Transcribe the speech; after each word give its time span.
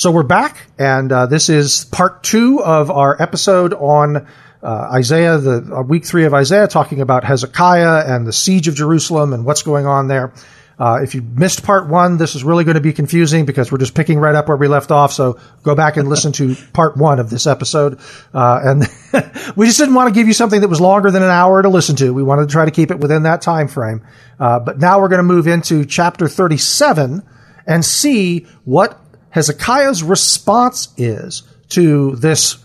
So 0.00 0.10
we're 0.10 0.22
back, 0.22 0.56
and 0.78 1.12
uh, 1.12 1.26
this 1.26 1.50
is 1.50 1.84
part 1.84 2.22
two 2.22 2.64
of 2.64 2.90
our 2.90 3.20
episode 3.20 3.74
on 3.74 4.26
uh, 4.62 4.90
Isaiah, 4.94 5.36
the 5.36 5.76
uh, 5.76 5.82
week 5.82 6.06
three 6.06 6.24
of 6.24 6.32
Isaiah, 6.32 6.68
talking 6.68 7.02
about 7.02 7.22
Hezekiah 7.22 8.06
and 8.06 8.26
the 8.26 8.32
siege 8.32 8.66
of 8.66 8.74
Jerusalem 8.74 9.34
and 9.34 9.44
what's 9.44 9.60
going 9.60 9.84
on 9.84 10.08
there. 10.08 10.32
Uh, 10.78 11.00
if 11.02 11.14
you 11.14 11.20
missed 11.20 11.64
part 11.64 11.86
one, 11.86 12.16
this 12.16 12.34
is 12.34 12.42
really 12.42 12.64
going 12.64 12.76
to 12.76 12.80
be 12.80 12.94
confusing 12.94 13.44
because 13.44 13.70
we're 13.70 13.76
just 13.76 13.94
picking 13.94 14.18
right 14.18 14.34
up 14.34 14.48
where 14.48 14.56
we 14.56 14.68
left 14.68 14.90
off. 14.90 15.12
So 15.12 15.38
go 15.64 15.74
back 15.74 15.98
and 15.98 16.08
listen 16.08 16.32
to 16.32 16.56
part 16.72 16.96
one 16.96 17.18
of 17.18 17.28
this 17.28 17.46
episode. 17.46 18.00
Uh, 18.32 18.58
and 18.64 18.80
we 19.54 19.66
just 19.66 19.78
didn't 19.78 19.94
want 19.94 20.08
to 20.08 20.18
give 20.18 20.26
you 20.26 20.32
something 20.32 20.62
that 20.62 20.68
was 20.68 20.80
longer 20.80 21.10
than 21.10 21.22
an 21.22 21.28
hour 21.28 21.60
to 21.60 21.68
listen 21.68 21.96
to. 21.96 22.14
We 22.14 22.22
wanted 22.22 22.48
to 22.48 22.52
try 22.52 22.64
to 22.64 22.70
keep 22.70 22.90
it 22.90 23.00
within 23.00 23.24
that 23.24 23.42
time 23.42 23.68
frame. 23.68 24.00
Uh, 24.38 24.60
but 24.60 24.78
now 24.78 24.98
we're 24.98 25.08
going 25.08 25.18
to 25.18 25.24
move 25.24 25.46
into 25.46 25.84
chapter 25.84 26.26
37 26.26 27.22
and 27.66 27.84
see 27.84 28.46
what 28.64 28.99
Hezekiah's 29.30 30.02
response 30.02 30.88
is 30.96 31.42
to 31.70 32.16
this 32.16 32.58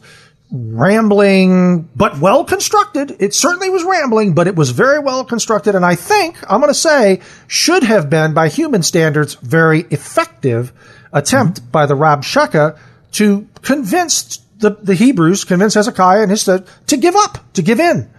rambling, 0.52 1.90
but 1.96 2.20
well 2.20 2.46
constructed. 2.46 3.16
It 3.20 3.34
certainly 3.34 3.70
was 3.70 3.84
rambling, 3.84 4.34
but 4.34 4.48
it 4.48 4.56
was 4.56 4.72
very 4.72 5.00
well 5.00 5.26
constructed. 5.26 5.76
And 5.76 5.86
I 5.86 5.96
think, 5.96 6.38
I'm 6.50 6.62
going 6.62 6.72
to 6.72 6.80
say, 6.80 7.22
should 7.48 7.84
have 7.84 8.10
been, 8.10 8.34
by 8.34 8.50
human 8.50 8.84
standards, 8.84 9.36
very 9.36 9.82
effective 9.92 10.72
attempt 11.12 11.62
mm-hmm. 11.62 11.72
by 11.72 11.86
the 11.86 11.96
Rabshakeh 11.96 12.78
to 13.14 13.48
convince 13.62 14.38
the, 14.60 14.72
the 14.72 14.96
Hebrews, 14.96 15.44
convince 15.44 15.74
Hezekiah 15.74 16.22
and 16.22 16.32
his 16.32 16.46
to, 16.46 16.64
to 16.88 16.98
give 16.98 17.16
up, 17.16 17.54
to 17.54 17.62
give 17.62 17.80
in. 17.80 18.10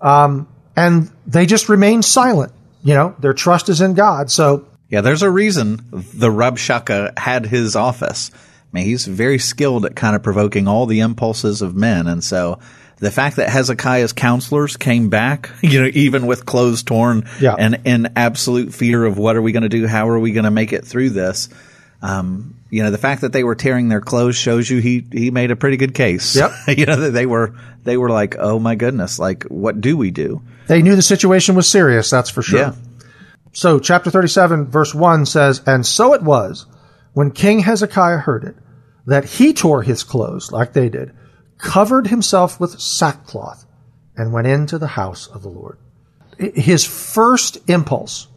Um, 0.00 0.48
and 0.76 1.10
they 1.26 1.46
just 1.46 1.68
remain 1.68 2.02
silent. 2.02 2.52
You 2.82 2.94
know, 2.94 3.14
their 3.20 3.34
trust 3.34 3.68
is 3.68 3.80
in 3.80 3.94
God. 3.94 4.30
So. 4.30 4.66
Yeah, 4.92 5.00
there's 5.00 5.22
a 5.22 5.30
reason 5.30 5.84
the 5.90 6.28
Rabshakeh 6.28 7.18
had 7.18 7.46
his 7.46 7.74
office 7.74 8.30
I 8.72 8.78
mean, 8.78 8.84
he's 8.86 9.06
very 9.06 9.38
skilled 9.38 9.84
at 9.84 9.94
kind 9.94 10.16
of 10.16 10.22
provoking 10.22 10.66
all 10.66 10.86
the 10.86 11.00
impulses 11.00 11.60
of 11.60 11.76
men. 11.76 12.06
And 12.06 12.24
so 12.24 12.58
the 12.98 13.10
fact 13.10 13.36
that 13.36 13.50
Hezekiah's 13.50 14.14
counselors 14.14 14.78
came 14.78 15.10
back, 15.10 15.50
you 15.60 15.82
know, 15.82 15.90
even 15.92 16.26
with 16.26 16.46
clothes 16.46 16.82
torn 16.82 17.28
yeah. 17.38 17.54
and 17.58 17.80
in 17.84 18.12
absolute 18.16 18.72
fear 18.72 19.04
of 19.04 19.18
what 19.18 19.36
are 19.36 19.42
we 19.42 19.52
going 19.52 19.64
to 19.64 19.68
do? 19.68 19.86
How 19.86 20.08
are 20.08 20.18
we 20.18 20.32
going 20.32 20.44
to 20.44 20.50
make 20.50 20.72
it 20.72 20.86
through 20.86 21.10
this? 21.10 21.50
Um, 22.00 22.56
you 22.70 22.82
know, 22.82 22.90
the 22.90 22.98
fact 22.98 23.20
that 23.20 23.34
they 23.34 23.44
were 23.44 23.54
tearing 23.54 23.90
their 23.90 24.00
clothes 24.00 24.36
shows 24.36 24.68
you 24.70 24.78
he, 24.78 25.06
he 25.12 25.30
made 25.30 25.50
a 25.50 25.56
pretty 25.56 25.76
good 25.76 25.94
case. 25.94 26.34
Yep. 26.34 26.52
you 26.78 26.86
know, 26.86 27.10
they 27.10 27.26
were, 27.26 27.54
they 27.84 27.98
were 27.98 28.08
like, 28.08 28.36
oh 28.38 28.58
my 28.58 28.74
goodness, 28.74 29.18
like, 29.18 29.44
what 29.44 29.82
do 29.82 29.98
we 29.98 30.10
do? 30.10 30.42
They 30.66 30.80
knew 30.80 30.96
the 30.96 31.02
situation 31.02 31.54
was 31.56 31.68
serious, 31.68 32.08
that's 32.08 32.30
for 32.30 32.40
sure. 32.40 32.58
Yeah. 32.58 32.74
So, 33.52 33.78
chapter 33.78 34.10
37, 34.10 34.66
verse 34.66 34.94
1 34.94 35.26
says, 35.26 35.62
And 35.66 35.84
so 35.84 36.14
it 36.14 36.22
was, 36.22 36.66
when 37.12 37.30
King 37.30 37.60
Hezekiah 37.60 38.18
heard 38.18 38.44
it, 38.44 38.56
that 39.06 39.24
he 39.24 39.52
tore 39.52 39.82
his 39.82 40.02
clothes 40.02 40.50
like 40.50 40.72
they 40.72 40.88
did, 40.88 41.12
covered 41.58 42.06
himself 42.06 42.58
with 42.58 42.80
sackcloth, 42.80 43.66
and 44.16 44.32
went 44.32 44.46
into 44.46 44.78
the 44.78 44.86
house 44.86 45.26
of 45.26 45.42
the 45.42 45.48
Lord. 45.48 45.78
His 46.38 46.84
first 46.84 47.58
impulse 47.68 48.28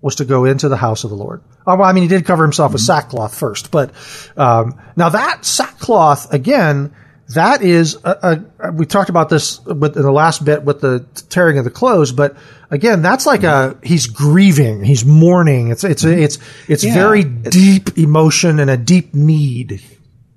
was 0.00 0.16
to 0.16 0.24
go 0.24 0.44
into 0.44 0.68
the 0.68 0.76
house 0.76 1.04
of 1.04 1.10
the 1.10 1.16
Lord. 1.16 1.42
Oh, 1.66 1.76
well, 1.76 1.88
I 1.88 1.92
mean, 1.92 2.02
he 2.02 2.08
did 2.08 2.26
cover 2.26 2.42
himself 2.42 2.72
with 2.72 2.82
mm-hmm. 2.82 2.86
sackcloth 2.86 3.36
first, 3.36 3.70
but 3.70 3.92
um, 4.36 4.80
now 4.96 5.08
that 5.08 5.44
sackcloth 5.44 6.32
again 6.32 6.94
that 7.30 7.62
is 7.62 7.96
a, 8.04 8.44
a, 8.58 8.72
we 8.72 8.86
talked 8.86 9.08
about 9.08 9.28
this 9.28 9.60
with, 9.64 9.96
in 9.96 10.02
the 10.02 10.12
last 10.12 10.44
bit 10.44 10.62
with 10.62 10.80
the 10.80 11.00
tearing 11.30 11.58
of 11.58 11.64
the 11.64 11.70
clothes, 11.70 12.12
but 12.12 12.36
again, 12.70 13.00
that's 13.02 13.24
like 13.24 13.44
a 13.44 13.78
he's 13.82 14.06
grieving, 14.06 14.84
he's 14.84 15.04
mourning. 15.04 15.68
It's 15.68 15.84
it's 15.84 16.04
mm-hmm. 16.04 16.22
it's 16.22 16.38
it's 16.68 16.84
yeah, 16.84 16.94
very 16.94 17.22
it's, 17.22 17.56
deep 17.56 17.96
emotion 17.96 18.60
and 18.60 18.70
a 18.70 18.76
deep 18.76 19.14
need. 19.14 19.82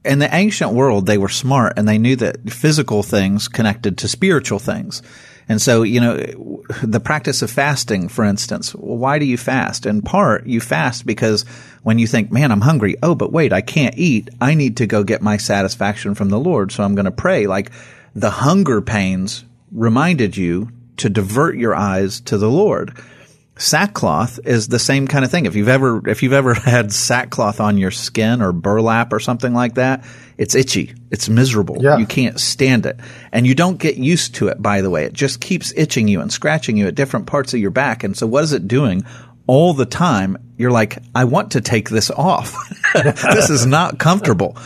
In 0.05 0.19
the 0.19 0.33
ancient 0.33 0.71
world, 0.71 1.05
they 1.05 1.17
were 1.17 1.27
smart 1.27 1.73
and 1.75 1.87
they 1.87 1.97
knew 1.97 2.15
that 2.17 2.49
physical 2.49 3.03
things 3.03 3.49
connected 3.49 3.97
to 3.99 4.07
spiritual 4.07 4.59
things. 4.59 5.01
And 5.49 5.61
so, 5.61 5.83
you 5.83 6.01
know, 6.01 6.63
the 6.83 6.99
practice 6.99 7.41
of 7.41 7.49
fasting, 7.49 8.09
for 8.09 8.25
instance, 8.25 8.71
why 8.73 9.17
do 9.17 9.25
you 9.25 9.37
fast? 9.37 9.85
In 9.85 10.01
part, 10.01 10.45
you 10.45 10.59
fast 10.59 11.05
because 11.05 11.45
when 11.83 11.99
you 11.99 12.07
think, 12.07 12.31
man, 12.31 12.51
I'm 12.51 12.61
hungry. 12.61 12.95
Oh, 13.01 13.15
but 13.15 13.31
wait, 13.31 13.53
I 13.53 13.61
can't 13.61 13.97
eat. 13.97 14.29
I 14.41 14.53
need 14.53 14.77
to 14.77 14.87
go 14.87 15.03
get 15.03 15.21
my 15.21 15.37
satisfaction 15.37 16.15
from 16.15 16.29
the 16.29 16.39
Lord. 16.39 16.71
So 16.71 16.83
I'm 16.83 16.95
going 16.95 17.05
to 17.05 17.11
pray. 17.11 17.47
Like 17.47 17.71
the 18.15 18.29
hunger 18.29 18.81
pains 18.81 19.45
reminded 19.71 20.37
you 20.37 20.71
to 20.97 21.09
divert 21.09 21.57
your 21.57 21.75
eyes 21.75 22.21
to 22.21 22.37
the 22.37 22.49
Lord 22.49 22.97
sackcloth 23.59 24.39
is 24.45 24.67
the 24.67 24.79
same 24.79 25.07
kind 25.07 25.25
of 25.25 25.31
thing. 25.31 25.45
If 25.45 25.55
you've 25.55 25.67
ever 25.67 26.07
if 26.07 26.23
you've 26.23 26.33
ever 26.33 26.53
had 26.53 26.91
sackcloth 26.91 27.59
on 27.59 27.77
your 27.77 27.91
skin 27.91 28.41
or 28.41 28.51
burlap 28.51 29.13
or 29.13 29.19
something 29.19 29.53
like 29.53 29.75
that, 29.75 30.05
it's 30.37 30.55
itchy. 30.55 30.93
It's 31.11 31.29
miserable. 31.29 31.77
Yeah. 31.79 31.97
You 31.97 32.05
can't 32.05 32.39
stand 32.39 32.85
it. 32.85 32.99
And 33.31 33.47
you 33.47 33.55
don't 33.55 33.77
get 33.77 33.97
used 33.97 34.35
to 34.35 34.47
it 34.47 34.61
by 34.61 34.81
the 34.81 34.89
way. 34.89 35.05
It 35.05 35.13
just 35.13 35.41
keeps 35.41 35.73
itching 35.75 36.07
you 36.07 36.21
and 36.21 36.31
scratching 36.31 36.77
you 36.77 36.87
at 36.87 36.95
different 36.95 37.27
parts 37.27 37.53
of 37.53 37.59
your 37.59 37.71
back. 37.71 38.03
And 38.03 38.15
so 38.15 38.27
what 38.27 38.43
is 38.43 38.53
it 38.53 38.67
doing? 38.67 39.03
All 39.47 39.73
the 39.73 39.85
time, 39.85 40.53
you're 40.57 40.71
like, 40.71 40.99
I 41.15 41.23
want 41.23 41.53
to 41.53 41.61
take 41.61 41.89
this 41.89 42.11
off. 42.11 42.53
this 42.93 43.49
is 43.49 43.65
not 43.65 43.97
comfortable. 43.97 44.57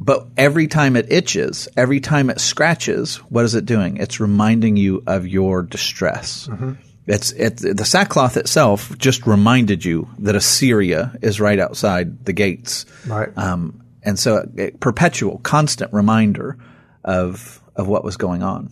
But 0.00 0.26
every 0.36 0.68
time 0.68 0.96
it 0.96 1.10
itches, 1.10 1.68
every 1.76 2.00
time 2.00 2.30
it 2.30 2.40
scratches, 2.40 3.16
what 3.16 3.44
is 3.44 3.54
it 3.54 3.66
doing? 3.66 3.96
It's 3.96 4.20
reminding 4.20 4.76
you 4.76 5.02
of 5.06 5.26
your 5.26 5.62
distress. 5.62 6.46
Mm-hmm. 6.46 6.72
It's 7.06 7.32
it, 7.32 7.56
the 7.58 7.84
sackcloth 7.84 8.36
itself 8.36 8.96
just 8.98 9.26
reminded 9.26 9.84
you 9.84 10.08
that 10.18 10.34
Assyria 10.34 11.16
is 11.22 11.40
right 11.40 11.58
outside 11.58 12.24
the 12.24 12.32
gates. 12.32 12.84
Right. 13.06 13.36
Um, 13.36 13.84
and 14.02 14.18
so 14.18 14.48
a, 14.58 14.70
perpetual, 14.72 15.38
constant 15.38 15.92
reminder 15.92 16.58
of 17.04 17.60
of 17.76 17.86
what 17.86 18.04
was 18.04 18.16
going 18.16 18.42
on. 18.42 18.70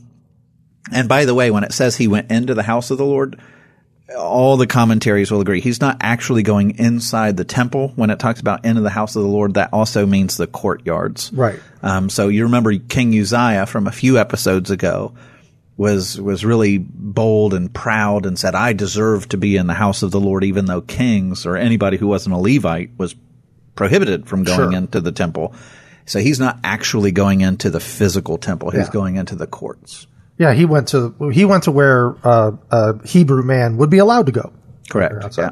And 0.93 1.09
by 1.09 1.25
the 1.25 1.35
way, 1.35 1.51
when 1.51 1.65
it 1.65 1.73
says 1.73 1.97
he 1.97 2.09
went 2.09 2.31
into 2.31 2.55
the 2.55 2.63
house 2.63 2.91
of 2.91 2.99
the 2.99 3.05
Lord, 3.05 3.41
all 4.17 4.57
the 4.57 4.67
commentaries 4.67 5.31
will 5.31 5.41
agree. 5.41 5.61
He's 5.61 5.81
not 5.81 5.97
actually 6.01 6.43
going 6.43 6.79
inside 6.79 7.37
the 7.37 7.45
temple. 7.45 7.93
When 7.97 8.11
it 8.11 8.19
talks 8.19 8.41
about 8.41 8.65
into 8.65 8.83
the 8.83 8.91
house 8.91 9.17
of 9.17 9.23
the 9.23 9.29
Lord, 9.29 9.55
that 9.55 9.71
also 9.73 10.05
means 10.05 10.37
the 10.37 10.47
courtyards. 10.47 11.33
Right. 11.33 11.59
Um, 11.83 12.11
so 12.11 12.29
you 12.29 12.45
remember 12.45 12.77
King 12.77 13.19
Uzziah 13.19 13.67
from 13.67 13.87
a 13.87 13.93
few 13.93 14.19
episodes 14.19 14.71
ago 14.71 15.15
was 15.77 16.21
was 16.21 16.45
really 16.45 16.79
bold 16.79 17.55
and 17.55 17.73
proud 17.73 18.27
and 18.27 18.39
said, 18.39 18.55
"I 18.55 18.75
deserve 18.75 19.29
to 19.31 19.37
be 19.37 19.57
in 19.57 19.67
the 19.67 19.75
house 19.75 20.03
of 20.03 20.11
the 20.11 20.21
Lord," 20.21 20.45
even 20.45 20.67
though 20.67 20.83
kings 20.83 21.47
or 21.47 21.57
anybody 21.57 21.97
who 21.97 22.07
wasn't 22.07 22.35
a 22.35 22.39
Levite 22.39 22.91
was 22.99 23.17
prohibited 23.75 24.27
from 24.27 24.45
going 24.45 24.71
sure. 24.71 24.73
into 24.73 25.01
the 25.01 25.13
temple. 25.13 25.55
So 26.07 26.21
he's 26.21 26.39
not 26.39 26.59
actually 26.63 27.11
going 27.11 27.41
into 27.41 27.71
the 27.71 27.81
physical 27.81 28.39
temple; 28.39 28.71
he's 28.71 28.87
yeah. 28.87 28.93
going 28.93 29.17
into 29.17 29.35
the 29.35 29.47
courts. 29.47 30.07
Yeah, 30.39 30.53
he 30.53 30.65
went 30.65 30.89
to 30.89 31.15
he 31.33 31.45
went 31.45 31.65
to 31.65 31.71
where 31.71 32.17
uh, 32.27 32.53
a 32.71 33.07
Hebrew 33.07 33.43
man 33.43 33.77
would 33.77 33.91
be 33.91 33.99
allowed 33.99 34.27
to 34.27 34.33
go. 34.33 34.53
Correct. 34.91 35.39
Yeah. 35.39 35.51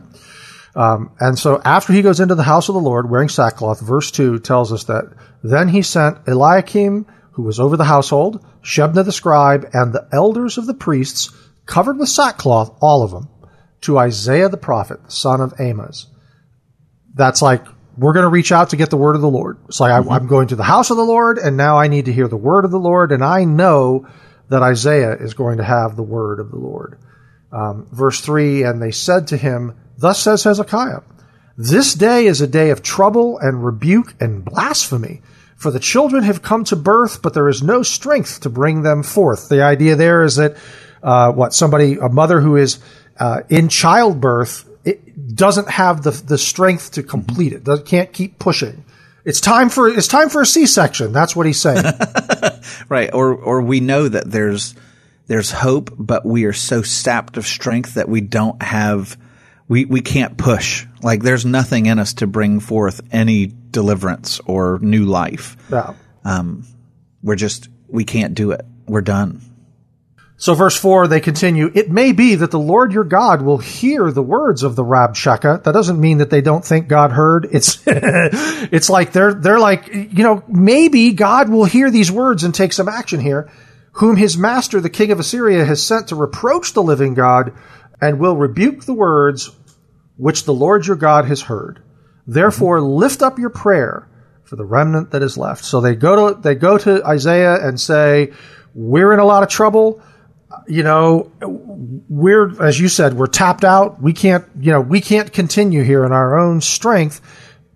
Um, 0.75 1.13
and 1.21 1.39
so 1.39 1.61
after 1.65 1.93
he 1.93 2.03
goes 2.03 2.21
into 2.21 2.35
the 2.35 2.43
house 2.43 2.69
of 2.69 2.75
the 2.75 2.81
Lord 2.81 3.11
wearing 3.11 3.29
sackcloth, 3.29 3.81
verse 3.81 4.11
two 4.11 4.39
tells 4.39 4.73
us 4.73 4.85
that 4.85 5.05
then 5.43 5.69
he 5.69 5.83
sent 5.83 6.27
Eliakim 6.27 7.07
who 7.33 7.43
was 7.43 7.59
over 7.59 7.77
the 7.77 7.85
household, 7.85 8.45
Shebna 8.63 9.05
the 9.05 9.13
scribe, 9.13 9.71
and 9.73 9.93
the 9.93 10.07
elders 10.13 10.59
of 10.59 10.67
the 10.67 10.75
priests, 10.75 11.33
covered 11.67 11.99
with 11.99 12.09
sackcloth, 12.09 12.77
all 12.81 13.03
of 13.03 13.11
them, 13.11 13.29
to 13.83 13.99
Isaiah 13.99 14.49
the 14.49 14.57
prophet, 14.57 15.03
the 15.05 15.11
son 15.11 15.41
of 15.41 15.55
Amos. 15.59 16.09
That's 17.15 17.43
like, 17.43 17.65
we're 17.97 18.13
going 18.13 18.25
to 18.25 18.31
reach 18.31 18.53
out 18.53 18.71
to 18.71 18.77
get 18.77 18.91
the 18.91 18.97
word 18.97 19.17
of 19.17 19.23
the 19.23 19.31
Lord. 19.31 19.59
It's 19.69 19.81
like, 19.81 19.93
mm-hmm. 19.93 20.13
I'm 20.13 20.27
going 20.27 20.49
to 20.49 20.57
the 20.57 20.63
house 20.63 20.91
of 20.91 20.97
the 20.97 21.05
Lord, 21.05 21.39
and 21.39 21.57
now 21.57 21.79
I 21.79 21.89
need 21.89 22.07
to 22.07 22.13
hear 22.13 22.29
the 22.29 22.37
word 22.37 22.65
of 22.65 22.71
the 22.71 22.79
Lord, 22.79 23.13
and 23.13 23.25
I 23.25 23.45
know 23.45 24.07
that 24.53 24.63
Isaiah 24.63 25.17
is 25.17 25.35
going 25.35 25.59
to 25.59 25.65
have 25.65 25.97
the 25.97 26.03
word 26.03 26.41
of 26.41 26.51
the 26.51 26.59
Lord. 26.59 26.99
Um, 27.51 27.89
verse 27.91 28.21
3 28.21 28.63
And 28.63 28.81
they 28.81 28.93
said 28.93 29.29
to 29.29 29.37
him, 29.37 29.77
Thus 29.99 30.21
says 30.21 30.45
Hezekiah, 30.45 31.01
This 31.57 31.95
day 31.95 32.27
is 32.27 32.41
a 32.41 32.47
day 32.47 32.71
of 32.71 32.83
trouble 32.83 33.39
and 33.39 33.65
rebuke 33.65 34.15
and 34.21 34.45
blasphemy 34.45 35.21
for 35.63 35.71
the 35.71 35.79
children 35.79 36.25
have 36.25 36.43
come 36.43 36.65
to 36.65 36.77
birth, 36.77 37.23
but 37.23 37.35
there 37.35 37.49
is 37.49 37.63
no 37.63 37.85
strength 37.85 38.41
to 38.41 38.51
bring 38.51 38.83
them 38.83 39.05
forth. 39.05 39.49
The 39.49 39.63
idea 39.63 39.95
there 39.95 40.25
is 40.25 40.35
that 40.35 40.57
uh, 41.05 41.31
what 41.31 41.55
somebody, 41.55 41.99
a 41.99 42.09
mother 42.09 42.41
who 42.41 42.57
is 42.57 42.81
uh, 43.17 43.43
in 43.49 43.69
childbirth, 43.69 44.69
it 44.85 45.37
doesn't 45.37 45.71
have 45.71 46.03
the 46.03 46.11
the 46.11 46.37
strength 46.37 46.93
to 46.93 47.05
complete 47.05 47.53
it. 47.53 47.63
Does, 47.63 47.85
can't 47.85 48.13
keep 48.13 48.41
pushing. 48.41 48.85
It's 49.25 49.41
time 49.41 49.69
for 49.69 49.89
it's 49.89 50.09
time 50.09 50.29
for 50.29 50.43
a 50.43 50.47
C-section. 50.47 51.13
That's 51.13 51.37
what 51.37 51.47
he's 51.47 51.61
saying. 51.61 51.85
right. 52.89 53.11
Or 53.13 53.35
or 53.35 53.63
we 53.63 53.81
know 53.81 54.09
that 54.09 54.31
there's 54.31 54.75
there's 55.27 55.51
hope, 55.51 55.91
but 55.97 56.27
we 56.27 56.45
are 56.45 56.53
so 56.53 56.83
sapped 56.83 57.37
of 57.37 57.47
strength 57.47 57.95
that 57.95 58.09
we 58.09 58.21
don't 58.21 58.61
have 58.63 59.17
we 59.69 59.85
we 59.85 60.01
can't 60.01 60.37
push. 60.37 60.87
Like 61.03 61.23
there's 61.23 61.47
nothing 61.47 61.87
in 61.87 61.99
us 61.99 62.15
to 62.15 62.27
bring 62.27 62.61
forth 62.61 63.01
any 63.13 63.53
deliverance 63.71 64.41
or 64.45 64.79
new 64.83 65.05
life. 65.05 65.57
Um, 66.25 66.67
we're 67.23 67.37
just 67.37 67.69
we 67.89 68.05
can't 68.05 68.35
do 68.35 68.51
it. 68.51 68.65
We're 68.87 69.03
done. 69.03 69.41
So 70.43 70.55
verse 70.55 70.77
4, 70.77 71.07
they 71.07 71.21
continue, 71.21 71.71
It 71.73 71.89
may 71.89 72.11
be 72.11 72.35
that 72.35 72.51
the 72.51 72.59
Lord 72.59 72.93
your 72.93 73.05
God 73.05 73.43
will 73.43 73.59
hear 73.59 74.11
the 74.11 74.25
words 74.25 74.65
of 74.65 74.75
the 74.75 74.83
Rabshakeh. 74.83 75.63
That 75.63 75.71
doesn't 75.71 76.01
mean 76.01 76.19
that 76.19 76.31
they 76.31 76.41
don't 76.41 76.65
think 76.65 76.89
God 76.89 77.13
heard. 77.13 77.47
It's, 77.53 77.81
it's 77.87 78.91
like 78.91 79.13
they're, 79.13 79.35
they're 79.35 79.61
like, 79.61 79.87
you 79.95 80.25
know, 80.25 80.43
maybe 80.49 81.13
God 81.13 81.49
will 81.49 81.65
hear 81.65 81.93
these 81.93 82.11
words 82.11 82.43
and 82.43 82.53
take 82.53 82.73
some 82.73 82.89
action 82.89 83.21
here, 83.21 83.53
whom 83.93 84.17
his 84.17 84.37
master, 84.37 84.81
the 84.81 84.91
king 84.91 85.13
of 85.13 85.21
Assyria, 85.21 85.65
has 85.65 85.81
sent 85.81 86.09
to 86.09 86.17
reproach 86.17 86.73
the 86.73 86.83
living 86.83 87.15
God 87.15 87.53
and 88.01 88.19
will 88.19 88.37
rebuke 88.37 88.85
the 88.85 88.95
words 88.95 89.53
which 90.17 90.43
the 90.43 90.53
Lord 90.53 90.89
your 90.89 90.97
God 90.97 91.27
has 91.27 91.41
heard. 91.41 91.85
Therefore, 92.27 92.81
mm-hmm. 92.81 92.97
lift 92.97 93.23
up 93.23 93.39
your 93.39 93.51
prayer 93.51 94.09
for 94.43 94.57
the 94.57 94.65
remnant 94.65 95.13
that 95.13 95.23
is 95.23 95.39
left. 95.39 95.65
So 95.65 95.81
they 95.81 95.95
go 95.95 96.35
to, 96.35 96.41
they 96.41 96.57
go 96.57 96.79
to 96.79 97.07
Isaiah 97.07 97.65
and 97.65 97.81
say, 97.81 98.33
we're 98.75 99.13
in 99.13 99.21
a 99.21 99.25
lot 99.25 99.45
of 99.45 99.49
trouble 99.49 100.03
you 100.67 100.83
know, 100.83 101.31
we're, 102.09 102.63
as 102.63 102.81
you 102.81 102.89
said, 102.89 103.15
we're 103.15 103.27
tapped 103.27 103.65
out. 103.65 104.01
We 104.01 104.13
can't, 104.13 104.45
you 104.61 104.73
know, 104.73 104.81
we 104.81 105.01
can't 105.01 105.33
continue 105.33 105.83
here 105.83 106.05
in 106.05 106.13
our 106.13 106.39
own 106.39 106.61
strength. 106.61 107.21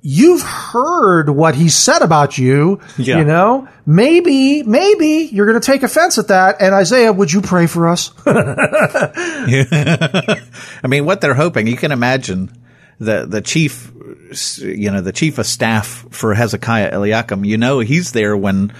You've 0.03 0.43
heard 0.43 1.31
what 1.31 1.57
he 1.57 1.69
said 1.69 2.03
about 2.03 2.39
you. 2.39 2.81
Yeah. 2.97 3.19
You 3.19 3.25
know, 3.25 3.69
maybe, 3.85 4.63
maybe 4.63 5.29
you're 5.33 5.47
going 5.47 5.61
to 5.61 5.67
take 5.67 5.83
offense 5.83 6.19
at 6.19 6.29
that. 6.29 6.61
And 6.61 6.75
Isaiah, 6.75 7.13
would 7.13 7.33
you 7.33 7.41
pray 7.41 7.67
for 7.67 7.89
us? 7.89 8.13
I 8.27 10.41
mean, 10.87 11.07
what 11.07 11.21
they're 11.21 11.35
hoping, 11.35 11.67
you 11.67 11.77
can 11.77 11.91
imagine 11.91 12.53
the, 13.01 13.27
the 13.27 13.41
chief, 13.41 13.91
you 14.59 14.93
know, 14.93 15.01
the 15.01 15.13
chief 15.13 15.39
of 15.39 15.47
staff 15.47 16.07
for 16.11 16.35
Hezekiah, 16.35 16.91
Eliakim, 16.93 17.45
you 17.45 17.57
know, 17.57 17.81
he's 17.81 18.13
there 18.13 18.37
when, 18.37 18.73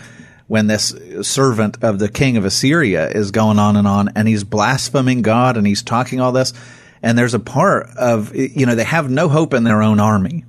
when 0.49 0.67
this 0.67 0.95
servant 1.23 1.83
of 1.83 1.99
the 1.99 2.09
king 2.09 2.37
of 2.37 2.45
Assyria 2.45 3.09
is 3.09 3.31
going 3.31 3.59
on 3.59 3.77
and 3.77 3.87
on 3.87 4.11
and 4.15 4.29
he's 4.29 4.45
blaspheming 4.45 5.23
God 5.23 5.57
and 5.57 5.67
he's 5.67 5.83
talking 5.83 6.21
all 6.21 6.33
this. 6.33 6.53
And 7.03 7.19
there's 7.19 7.35
a 7.35 7.41
part 7.41 7.89
of, 7.97 8.35
you 8.35 8.67
know, 8.67 8.75
they 8.75 8.85
have 8.85 9.11
no 9.11 9.29
hope 9.29 9.55
in 9.55 9.65
their 9.65 9.83
own 9.83 10.01
army. 10.01 10.45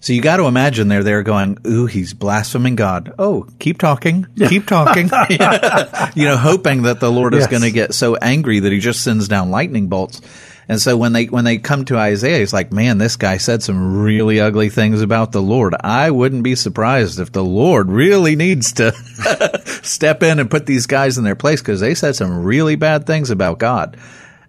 So 0.00 0.12
you 0.12 0.22
got 0.22 0.36
to 0.36 0.44
imagine 0.44 0.88
they're 0.88 1.02
there 1.02 1.22
going, 1.22 1.58
ooh, 1.66 1.86
he's 1.86 2.14
blaspheming 2.14 2.76
God. 2.76 3.14
Oh, 3.18 3.48
keep 3.58 3.78
talking, 3.78 4.26
keep 4.48 4.66
talking. 4.66 5.10
you 6.14 6.26
know, 6.26 6.36
hoping 6.36 6.82
that 6.82 7.00
the 7.00 7.10
Lord 7.10 7.34
is 7.34 7.40
yes. 7.40 7.50
going 7.50 7.62
to 7.62 7.70
get 7.70 7.94
so 7.94 8.14
angry 8.16 8.60
that 8.60 8.72
he 8.72 8.78
just 8.78 9.02
sends 9.02 9.26
down 9.26 9.50
lightning 9.50 9.88
bolts. 9.88 10.20
And 10.68 10.80
so 10.80 10.96
when 10.96 11.12
they 11.12 11.26
when 11.26 11.44
they 11.44 11.58
come 11.58 11.84
to 11.86 11.96
Isaiah, 11.96 12.40
he's 12.40 12.52
like, 12.52 12.72
"Man, 12.72 12.98
this 12.98 13.16
guy 13.16 13.36
said 13.36 13.62
some 13.62 14.00
really 14.00 14.40
ugly 14.40 14.68
things 14.68 15.00
about 15.00 15.30
the 15.30 15.42
Lord. 15.42 15.76
I 15.80 16.10
wouldn't 16.10 16.42
be 16.42 16.56
surprised 16.56 17.20
if 17.20 17.30
the 17.30 17.44
Lord 17.44 17.88
really 17.88 18.34
needs 18.34 18.72
to 18.74 18.92
step 19.82 20.22
in 20.22 20.40
and 20.40 20.50
put 20.50 20.66
these 20.66 20.86
guys 20.86 21.18
in 21.18 21.24
their 21.24 21.36
place 21.36 21.60
because 21.60 21.80
they 21.80 21.94
said 21.94 22.16
some 22.16 22.42
really 22.42 22.76
bad 22.76 23.06
things 23.06 23.30
about 23.30 23.58
God." 23.58 23.96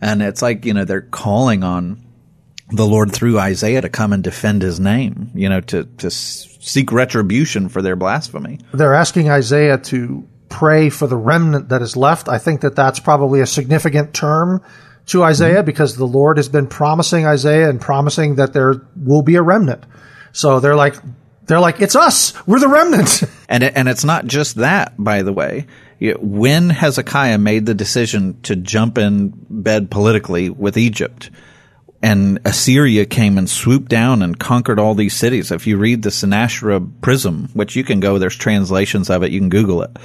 And 0.02 0.22
it's 0.24 0.42
like 0.42 0.66
you 0.66 0.74
know 0.74 0.86
they're 0.86 1.02
calling 1.02 1.64
on 1.64 2.04
the 2.69 2.86
Lord 2.86 3.14
through 3.14 3.40
Isaiah 3.40 3.81
to 3.81 3.90
come 3.90 4.12
and 4.12 4.24
defend 4.24 4.64
His 4.64 4.80
name, 4.80 5.30
you 5.36 5.50
know, 5.50 5.62
to 5.62 5.84
to 5.84 6.10
seek 6.10 6.92
retribution 6.92 7.69
for 7.69 7.84
their 7.84 7.96
blasphemy. 7.96 8.60
They're 8.74 8.96
asking 8.96 9.30
Isaiah 9.30 9.78
to 9.78 10.28
pray 10.50 10.90
for 10.90 11.06
the 11.06 11.18
remnant 11.18 11.69
that 11.69 11.84
is 11.84 11.96
left. 11.96 12.28
I 12.28 12.40
think 12.40 12.62
that 12.62 12.75
that's 12.75 13.00
probably 13.00 13.42
a 13.42 13.46
significant 13.46 14.14
term 14.14 14.64
to 15.07 15.24
Isaiah 15.24 15.57
mm-hmm. 15.57 15.65
because 15.65 15.95
the 15.95 16.06
Lord 16.06 16.38
has 16.38 16.50
been 16.50 16.68
promising 16.68 17.25
Isaiah 17.25 17.69
and 17.69 17.81
promising 17.81 18.36
that 18.36 18.54
there 18.54 18.81
will 18.95 19.24
be 19.24 19.36
a 19.36 19.42
remnant. 19.42 19.83
So 20.31 20.59
they're 20.59 20.75
like, 20.75 20.95
they're 21.45 21.59
like, 21.59 21.81
it's 21.81 21.95
us. 21.95 22.33
We're 22.45 22.59
the 22.59 22.68
remnant. 22.68 23.24
And 23.50 23.63
it, 23.63 23.77
and 23.77 23.88
it's 23.88 24.04
not 24.04 24.25
just 24.25 24.56
that, 24.56 24.94
by 24.98 25.21
the 25.21 25.31
way. 25.31 25.68
When 26.01 26.69
Hezekiah 26.69 27.38
made 27.38 27.65
the 27.65 27.74
decision 27.74 28.42
to 28.42 28.57
jump 28.57 28.98
in 28.98 29.33
bed 29.50 29.89
politically 29.89 30.50
with 30.50 30.75
Egypt, 30.75 31.30
and 32.01 32.39
Assyria 32.44 33.06
came 33.06 33.38
and 33.38 33.50
swooped 33.50 33.88
down 33.88 34.21
and 34.21 34.38
conquered 34.38 34.80
all 34.80 34.95
these 34.95 35.15
cities. 35.15 35.50
If 35.50 35.65
you 35.65 35.77
read 35.77 36.04
the 36.04 36.12
Sennacherib 36.12 37.01
Prism, 37.01 37.50
which 37.54 37.77
you 37.77 37.86
can 37.86 38.01
go, 38.01 38.19
there's 38.19 38.36
translations 38.36 39.09
of 39.09 39.24
it, 39.24 39.31
you 39.31 39.39
can 39.39 39.48
Google 39.48 39.83
it. 39.83 39.98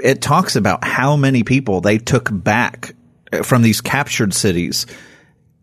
It 0.00 0.22
talks 0.22 0.54
about 0.54 0.84
how 0.84 1.16
many 1.16 1.42
people 1.42 1.80
they 1.80 1.98
took 1.98 2.28
back 2.32 2.94
from 3.42 3.62
these 3.62 3.80
captured 3.80 4.34
cities 4.34 4.86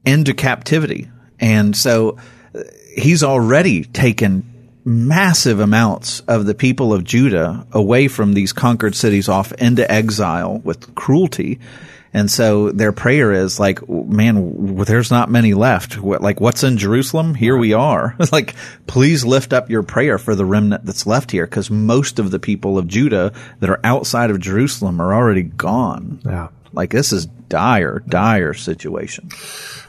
into 0.06 0.34
captivity. 0.34 1.10
And 1.40 1.76
so 1.76 2.18
uh, 2.54 2.62
he's 2.96 3.24
already 3.24 3.84
taken 3.84 4.48
massive 4.84 5.60
amounts 5.60 6.22
of 6.22 6.46
the 6.46 6.56
people 6.56 6.94
of 6.94 7.04
Judah 7.04 7.68
away 7.72 8.08
from 8.08 8.34
these 8.34 8.52
conquered 8.52 8.96
cities 8.96 9.30
off 9.30 9.52
into 9.54 9.90
exile 9.90 10.60
with 10.60 10.96
cruelty. 10.96 11.60
And 12.14 12.30
so 12.30 12.72
their 12.72 12.92
prayer 12.92 13.32
is 13.32 13.60
like, 13.60 13.88
man, 13.88 14.76
there's 14.84 15.12
not 15.12 15.30
many 15.30 15.54
left. 15.54 15.98
like, 15.98 16.42
what's 16.42 16.64
in 16.64 16.78
Jerusalem? 16.78 17.36
Here 17.36 17.58
we 17.58 17.74
are. 17.74 18.16
like, 18.32 18.56
please 18.86 19.24
lift 19.24 19.54
up 19.54 19.70
your 19.70 19.84
prayer 19.84 20.18
for 20.18 20.36
the 20.36 20.46
remnant 20.46 20.86
that's 20.86 21.08
left 21.08 21.32
here, 21.32 21.46
because 21.46 21.72
most 21.72 22.20
of 22.20 22.32
the 22.32 22.40
people 22.40 22.78
of 22.78 22.88
Judah 22.88 23.32
that 23.60 23.70
are 23.70 23.80
outside 23.84 24.30
of 24.30 24.40
Jerusalem 24.40 25.02
are 25.02 25.14
already 25.14 25.44
gone. 25.44 26.20
Yeah. 26.26 26.50
Like 26.74 26.92
this 26.92 27.12
is 27.12 27.26
dire, 27.26 28.02
dire 28.08 28.54
situation. 28.54 29.30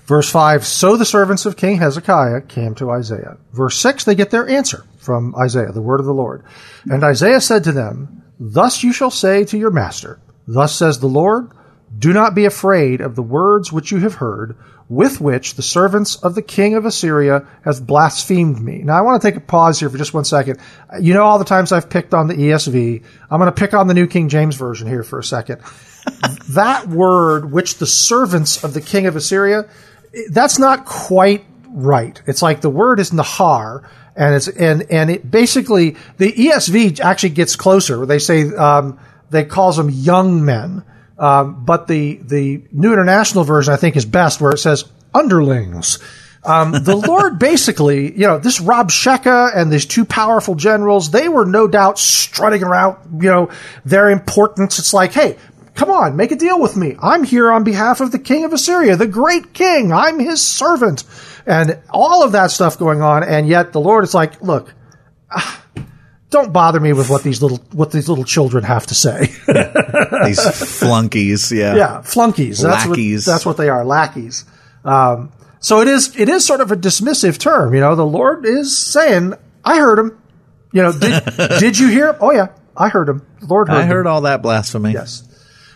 Verse 0.06 0.28
5 0.28 0.64
So 0.64 0.96
the 0.96 1.04
servants 1.04 1.46
of 1.46 1.56
King 1.56 1.78
Hezekiah 1.78 2.42
came 2.42 2.74
to 2.76 2.90
Isaiah. 2.90 3.36
Verse 3.52 3.78
6 3.78 4.04
They 4.04 4.14
get 4.14 4.30
their 4.30 4.48
answer 4.48 4.84
from 4.98 5.34
Isaiah, 5.36 5.72
the 5.72 5.82
word 5.82 6.00
of 6.00 6.06
the 6.06 6.14
Lord. 6.14 6.44
And 6.84 7.04
Isaiah 7.04 7.40
said 7.40 7.64
to 7.64 7.72
them, 7.72 8.22
Thus 8.38 8.82
you 8.82 8.92
shall 8.92 9.10
say 9.10 9.44
to 9.44 9.58
your 9.58 9.70
master, 9.70 10.20
Thus 10.46 10.76
says 10.76 10.98
the 10.98 11.06
Lord, 11.06 11.50
Do 11.98 12.12
not 12.12 12.34
be 12.34 12.44
afraid 12.44 13.00
of 13.00 13.16
the 13.16 13.22
words 13.22 13.72
which 13.72 13.92
you 13.92 13.98
have 13.98 14.14
heard, 14.14 14.56
with 14.88 15.20
which 15.20 15.54
the 15.54 15.62
servants 15.62 16.16
of 16.16 16.34
the 16.34 16.42
king 16.42 16.74
of 16.74 16.84
Assyria 16.84 17.46
have 17.64 17.86
blasphemed 17.86 18.60
me. 18.60 18.78
Now, 18.78 18.98
I 18.98 19.02
want 19.02 19.20
to 19.20 19.28
take 19.28 19.36
a 19.36 19.40
pause 19.40 19.80
here 19.80 19.88
for 19.88 19.98
just 19.98 20.14
one 20.14 20.24
second. 20.24 20.58
You 21.00 21.14
know 21.14 21.24
all 21.24 21.38
the 21.38 21.44
times 21.44 21.72
I've 21.72 21.90
picked 21.90 22.14
on 22.14 22.28
the 22.28 22.34
ESV. 22.34 23.04
I'm 23.30 23.38
going 23.38 23.52
to 23.52 23.58
pick 23.58 23.74
on 23.74 23.86
the 23.86 23.94
New 23.94 24.06
King 24.06 24.28
James 24.28 24.56
Version 24.56 24.88
here 24.88 25.02
for 25.02 25.18
a 25.18 25.24
second 25.24 25.60
that 26.50 26.88
word, 26.88 27.50
which 27.50 27.78
the 27.78 27.86
servants 27.86 28.62
of 28.64 28.74
the 28.74 28.80
king 28.80 29.06
of 29.06 29.16
Assyria, 29.16 29.68
that's 30.30 30.58
not 30.58 30.84
quite 30.84 31.44
right. 31.68 32.20
It's 32.26 32.42
like 32.42 32.60
the 32.60 32.70
word 32.70 33.00
is 33.00 33.10
nahar, 33.10 33.88
and 34.16 34.34
it's 34.34 34.48
and 34.48 34.90
and 34.90 35.10
it 35.10 35.30
basically 35.30 35.96
the 36.18 36.32
ESV 36.32 37.00
actually 37.00 37.30
gets 37.30 37.56
closer. 37.56 38.04
They 38.06 38.18
say 38.18 38.54
um, 38.54 38.98
they 39.30 39.44
calls 39.44 39.76
them 39.76 39.90
young 39.90 40.44
men, 40.44 40.84
um, 41.22 41.64
but 41.64 41.86
the 41.86 42.16
the 42.16 42.64
New 42.72 42.92
International 42.92 43.44
Version 43.44 43.72
I 43.72 43.76
think 43.76 43.96
is 43.96 44.04
best, 44.04 44.40
where 44.40 44.50
it 44.50 44.58
says 44.58 44.84
underlings. 45.14 46.00
Um, 46.44 46.72
the 46.72 46.96
Lord 47.08 47.38
basically, 47.38 48.10
you 48.12 48.26
know, 48.26 48.38
this 48.38 48.58
Rabshakeh 48.58 49.56
and 49.56 49.70
these 49.70 49.86
two 49.86 50.04
powerful 50.04 50.56
generals, 50.56 51.12
they 51.12 51.28
were 51.28 51.46
no 51.46 51.68
doubt 51.68 52.00
strutting 52.00 52.64
around, 52.64 53.22
you 53.22 53.30
know, 53.30 53.50
their 53.84 54.10
importance. 54.10 54.80
It's 54.80 54.92
like, 54.92 55.12
hey, 55.12 55.38
Come 55.74 55.90
on, 55.90 56.16
make 56.16 56.30
a 56.30 56.36
deal 56.36 56.60
with 56.60 56.76
me. 56.76 56.96
I'm 57.00 57.24
here 57.24 57.50
on 57.50 57.64
behalf 57.64 58.02
of 58.02 58.12
the 58.12 58.18
king 58.18 58.44
of 58.44 58.52
Assyria, 58.52 58.94
the 58.96 59.06
great 59.06 59.54
king. 59.54 59.90
I'm 59.90 60.18
his 60.18 60.42
servant. 60.42 61.04
And 61.46 61.80
all 61.88 62.22
of 62.22 62.32
that 62.32 62.50
stuff 62.50 62.78
going 62.78 63.00
on. 63.00 63.24
And 63.24 63.48
yet 63.48 63.72
the 63.72 63.80
Lord 63.80 64.04
is 64.04 64.12
like, 64.12 64.42
look, 64.42 64.74
don't 66.32 66.52
bother 66.52 66.80
me 66.80 66.92
with 66.92 67.08
what 67.08 67.22
these 67.22 67.40
little, 67.40 67.58
what 67.72 67.92
these 67.92 68.08
little 68.08 68.24
children 68.24 68.64
have 68.64 68.86
to 68.88 68.94
say. 68.94 69.26
these 70.26 70.40
flunkies. 70.80 71.52
Yeah. 71.52 71.76
Yeah. 71.76 72.02
Flunkies. 72.02 72.60
That's 72.62 72.86
lackeys. 72.86 73.26
What, 73.26 73.32
that's 73.32 73.46
what 73.46 73.56
they 73.56 73.68
are. 73.68 73.84
Lackeys. 73.84 74.44
Um, 74.84 75.32
so 75.60 75.80
it 75.80 75.86
is, 75.86 76.18
it 76.18 76.28
is 76.28 76.44
sort 76.44 76.60
of 76.60 76.72
a 76.72 76.76
dismissive 76.76 77.38
term. 77.38 77.74
You 77.74 77.80
know, 77.80 77.94
the 77.94 78.04
Lord 78.04 78.44
is 78.44 78.76
saying, 78.76 79.34
I 79.64 79.78
heard 79.78 79.98
him. 79.98 80.18
You 80.72 80.82
know, 80.82 80.92
did, 80.98 81.22
did 81.60 81.78
you 81.78 81.88
hear 81.88 82.08
him? 82.08 82.16
Oh 82.20 82.32
yeah, 82.32 82.48
I 82.76 82.88
heard 82.88 83.08
him. 83.08 83.24
The 83.40 83.46
Lord 83.46 83.68
heard 83.68 83.76
I 83.76 83.84
heard 83.84 84.06
him. 84.06 84.12
all 84.12 84.22
that 84.22 84.42
blasphemy. 84.42 84.92
Yes. 84.92 85.28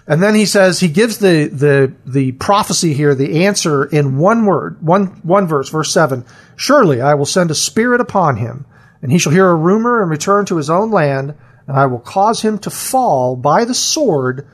And 0.09 0.23
then 0.23 0.35
he 0.35 0.47
says 0.47 0.79
he 0.79 0.89
gives 0.89 1.19
the 1.19 1.49
the 1.49 1.93
the 2.11 2.33
prophecy 2.33 2.95
here, 2.95 3.15
the 3.15 3.45
answer 3.45 3.85
in 3.85 4.19
one 4.19 4.47
word, 4.47 4.81
one 4.81 5.07
one 5.23 5.47
verse, 5.47 5.69
verse 5.69 5.93
seven. 5.93 6.25
Surely 6.55 7.01
I 7.01 7.15
will 7.15 7.27
send 7.27 7.51
a 7.51 7.55
spirit 7.55 8.01
upon 8.01 8.37
him, 8.37 8.65
and 9.03 9.13
he 9.13 9.19
shall 9.19 9.33
hear 9.33 9.49
a 9.49 9.55
rumor 9.55 10.03
and 10.03 10.11
return 10.11 10.47
to 10.47 10.57
his 10.57 10.71
own 10.71 10.91
land, 10.91 11.35
and 11.67 11.77
I 11.77 11.87
will 11.87 11.99
cause 11.99 12.43
him 12.43 12.59
to 12.61 12.71
fall 12.71 13.37
by 13.37 13.65
the 13.65 13.75
sword 13.75 14.49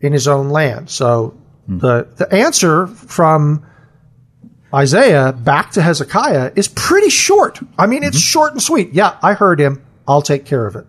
in 0.00 0.12
his 0.12 0.28
own 0.28 0.48
land. 0.48 0.90
So 0.90 1.38
hmm. 1.66 1.78
the 1.78 2.08
the 2.16 2.32
answer 2.32 2.86
from 2.86 3.66
Isaiah 4.74 5.32
back 5.32 5.72
to 5.72 5.82
Hezekiah 5.82 6.52
is 6.56 6.68
pretty 6.68 7.10
short. 7.10 7.60
I 7.78 7.86
mean, 7.86 8.02
it's 8.02 8.18
short 8.18 8.52
and 8.52 8.62
sweet. 8.62 8.92
Yeah, 8.92 9.16
I 9.22 9.34
heard 9.34 9.60
him. 9.60 9.84
I'll 10.06 10.22
take 10.22 10.44
care 10.44 10.66
of 10.66 10.76
it. 10.76 10.86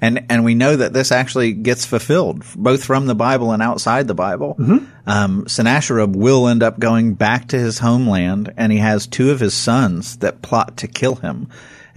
And 0.00 0.24
and 0.30 0.44
we 0.44 0.54
know 0.54 0.76
that 0.76 0.92
this 0.92 1.12
actually 1.12 1.52
gets 1.52 1.84
fulfilled 1.84 2.44
both 2.56 2.84
from 2.84 3.06
the 3.06 3.14
Bible 3.14 3.52
and 3.52 3.62
outside 3.62 4.08
the 4.08 4.14
Bible. 4.14 4.56
Um, 5.06 5.46
Sennacherib 5.46 6.16
will 6.16 6.48
end 6.48 6.62
up 6.62 6.78
going 6.78 7.14
back 7.14 7.48
to 7.48 7.58
his 7.58 7.78
homeland, 7.78 8.52
and 8.56 8.72
he 8.72 8.78
has 8.78 9.06
two 9.06 9.30
of 9.30 9.40
his 9.40 9.54
sons 9.54 10.18
that 10.18 10.40
plot 10.40 10.78
to 10.78 10.88
kill 10.88 11.16
him, 11.16 11.48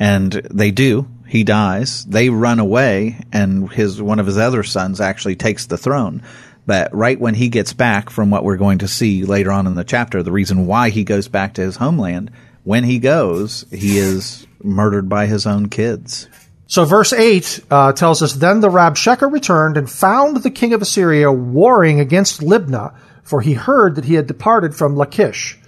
and 0.01 0.31
they 0.34 0.72
do. 0.72 1.08
He 1.27 1.43
dies. 1.43 2.03
They 2.05 2.29
run 2.29 2.58
away, 2.58 3.20
and 3.31 3.72
his 3.72 4.01
one 4.01 4.17
of 4.17 4.25
his 4.25 4.38
other 4.38 4.63
sons 4.63 5.00
actually 5.00 5.36
takes 5.36 5.67
the 5.67 5.77
throne. 5.77 6.24
But 6.65 6.93
right 6.96 7.20
when 7.20 7.36
he 7.36 7.50
gets 7.50 7.74
back 7.74 8.10
from 8.10 8.31
what 8.31 8.43
we're 8.43 8.58
going 8.58 8.79
to 8.79 8.88
see 8.88 9.25
later 9.25 9.51
on 9.51 9.67
in 9.67 9.75
the 9.75 9.84
chapter, 9.84 10.24
the 10.24 10.31
reason 10.31 10.65
why 10.65 10.89
he 10.89 11.03
goes 11.03 11.27
back 11.27 11.53
to 11.53 11.62
his 11.62 11.75
homeland, 11.75 12.31
when 12.63 12.84
he 12.84 12.98
goes, 12.98 13.63
he 13.70 14.00
is 14.00 14.48
murdered 14.63 15.08
by 15.08 15.27
his 15.27 15.46
own 15.46 15.70
kids. 15.70 16.27
So 16.65 16.84
verse 16.84 17.13
8 17.13 17.60
uh, 17.70 17.93
tells 17.93 18.24
us, 18.24 18.34
Then 18.34 18.60
the 18.60 18.70
Rabshakeh 18.70 19.31
returned 19.31 19.77
and 19.77 19.89
found 19.89 20.38
the 20.38 20.50
king 20.50 20.74
of 20.74 20.81
Assyria 20.81 21.31
warring 21.31 22.00
against 22.00 22.41
Libnah, 22.41 22.96
for 23.22 23.41
he 23.41 23.53
heard 23.53 23.96
that 23.96 24.05
he 24.05 24.15
had 24.15 24.25
departed 24.25 24.74
from 24.74 24.96
Lachish. 24.96 25.60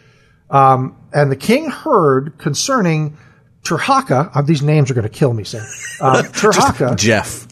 Um, 0.49 0.97
and 1.13 1.31
the 1.31 1.35
king 1.35 1.69
heard 1.69 2.39
concerning 2.39 3.17
Tirhakah, 3.63 4.31
uh, 4.35 4.41
these 4.41 4.61
names 4.61 4.91
are 4.91 4.93
going 4.93 5.03
to 5.03 5.09
kill 5.09 5.33
me, 5.33 5.43
Sam. 5.43 5.65
Um, 6.01 6.25
Tirhakah, 6.25 6.97
Jeff. 6.97 7.47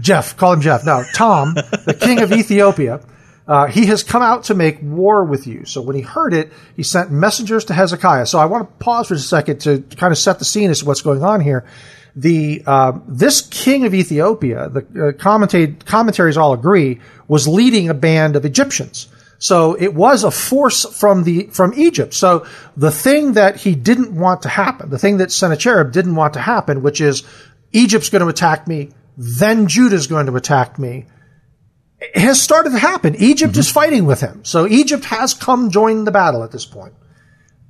Jeff, 0.00 0.36
call 0.36 0.52
him 0.52 0.60
Jeff. 0.60 0.84
Now, 0.84 1.02
Tom, 1.14 1.54
the 1.54 1.96
king 1.98 2.20
of 2.20 2.32
Ethiopia. 2.40 3.00
Uh, 3.48 3.66
he 3.66 3.86
has 3.86 4.02
come 4.02 4.22
out 4.22 4.44
to 4.44 4.54
make 4.54 4.78
war 4.82 5.24
with 5.24 5.46
you. 5.46 5.64
So 5.64 5.80
when 5.80 5.94
he 5.94 6.02
heard 6.02 6.34
it, 6.34 6.52
he 6.74 6.82
sent 6.82 7.12
messengers 7.12 7.64
to 7.66 7.74
Hezekiah. 7.74 8.26
So 8.26 8.40
I 8.40 8.46
want 8.46 8.68
to 8.68 8.84
pause 8.84 9.06
for 9.08 9.14
a 9.14 9.18
second 9.18 9.60
to 9.60 9.82
kind 9.96 10.10
of 10.10 10.18
set 10.18 10.40
the 10.40 10.44
scene 10.44 10.68
as 10.68 10.80
to 10.80 10.84
what's 10.84 11.00
going 11.00 11.22
on 11.22 11.40
here. 11.40 11.64
The 12.16 12.62
uh, 12.66 12.98
this 13.06 13.42
king 13.42 13.84
of 13.84 13.94
Ethiopia, 13.94 14.68
the 14.68 14.80
uh, 14.80 15.12
commentate, 15.12 15.84
commentaries 15.84 16.36
all 16.36 16.54
agree, 16.54 16.98
was 17.28 17.46
leading 17.46 17.88
a 17.88 17.94
band 17.94 18.36
of 18.36 18.44
Egyptians. 18.44 19.08
So 19.38 19.74
it 19.74 19.94
was 19.94 20.24
a 20.24 20.30
force 20.30 20.84
from 20.98 21.24
the 21.24 21.44
from 21.48 21.74
Egypt. 21.74 22.14
So 22.14 22.46
the 22.76 22.90
thing 22.90 23.34
that 23.34 23.56
he 23.56 23.74
didn't 23.74 24.14
want 24.14 24.42
to 24.42 24.48
happen, 24.48 24.90
the 24.90 24.98
thing 24.98 25.18
that 25.18 25.30
Sennacherib 25.30 25.92
didn't 25.92 26.14
want 26.14 26.34
to 26.34 26.40
happen, 26.40 26.82
which 26.82 27.00
is 27.00 27.22
Egypt's 27.72 28.08
going 28.08 28.22
to 28.22 28.28
attack 28.28 28.66
me, 28.66 28.90
then 29.16 29.66
Judah's 29.66 30.06
going 30.06 30.26
to 30.26 30.36
attack 30.36 30.78
me, 30.78 31.06
has 32.14 32.40
started 32.40 32.70
to 32.70 32.78
happen. 32.78 33.14
Egypt 33.16 33.56
is 33.56 33.70
fighting 33.70 34.06
with 34.06 34.20
him. 34.20 34.44
So 34.44 34.66
Egypt 34.66 35.04
has 35.06 35.34
come 35.34 35.70
join 35.70 36.04
the 36.04 36.12
battle 36.12 36.42
at 36.42 36.52
this 36.52 36.64
point. 36.64 36.94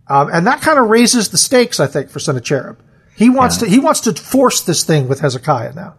Um, 0.08 0.30
and 0.32 0.46
that 0.46 0.61
kind 0.61 0.78
of 0.78 0.88
raises 0.88 1.30
the 1.30 1.38
stakes, 1.38 1.80
I 1.80 1.87
think, 1.87 2.11
for 2.11 2.20
Sennacherib. 2.20 2.78
He 3.16 3.30
wants 3.30 3.56
to 3.58 3.66
he 3.66 3.78
wants 3.78 4.00
to 4.00 4.12
force 4.12 4.61
this 4.61 4.85
thing 4.85 5.08
with 5.08 5.20
Hezekiah 5.20 5.73
now. 5.73 5.94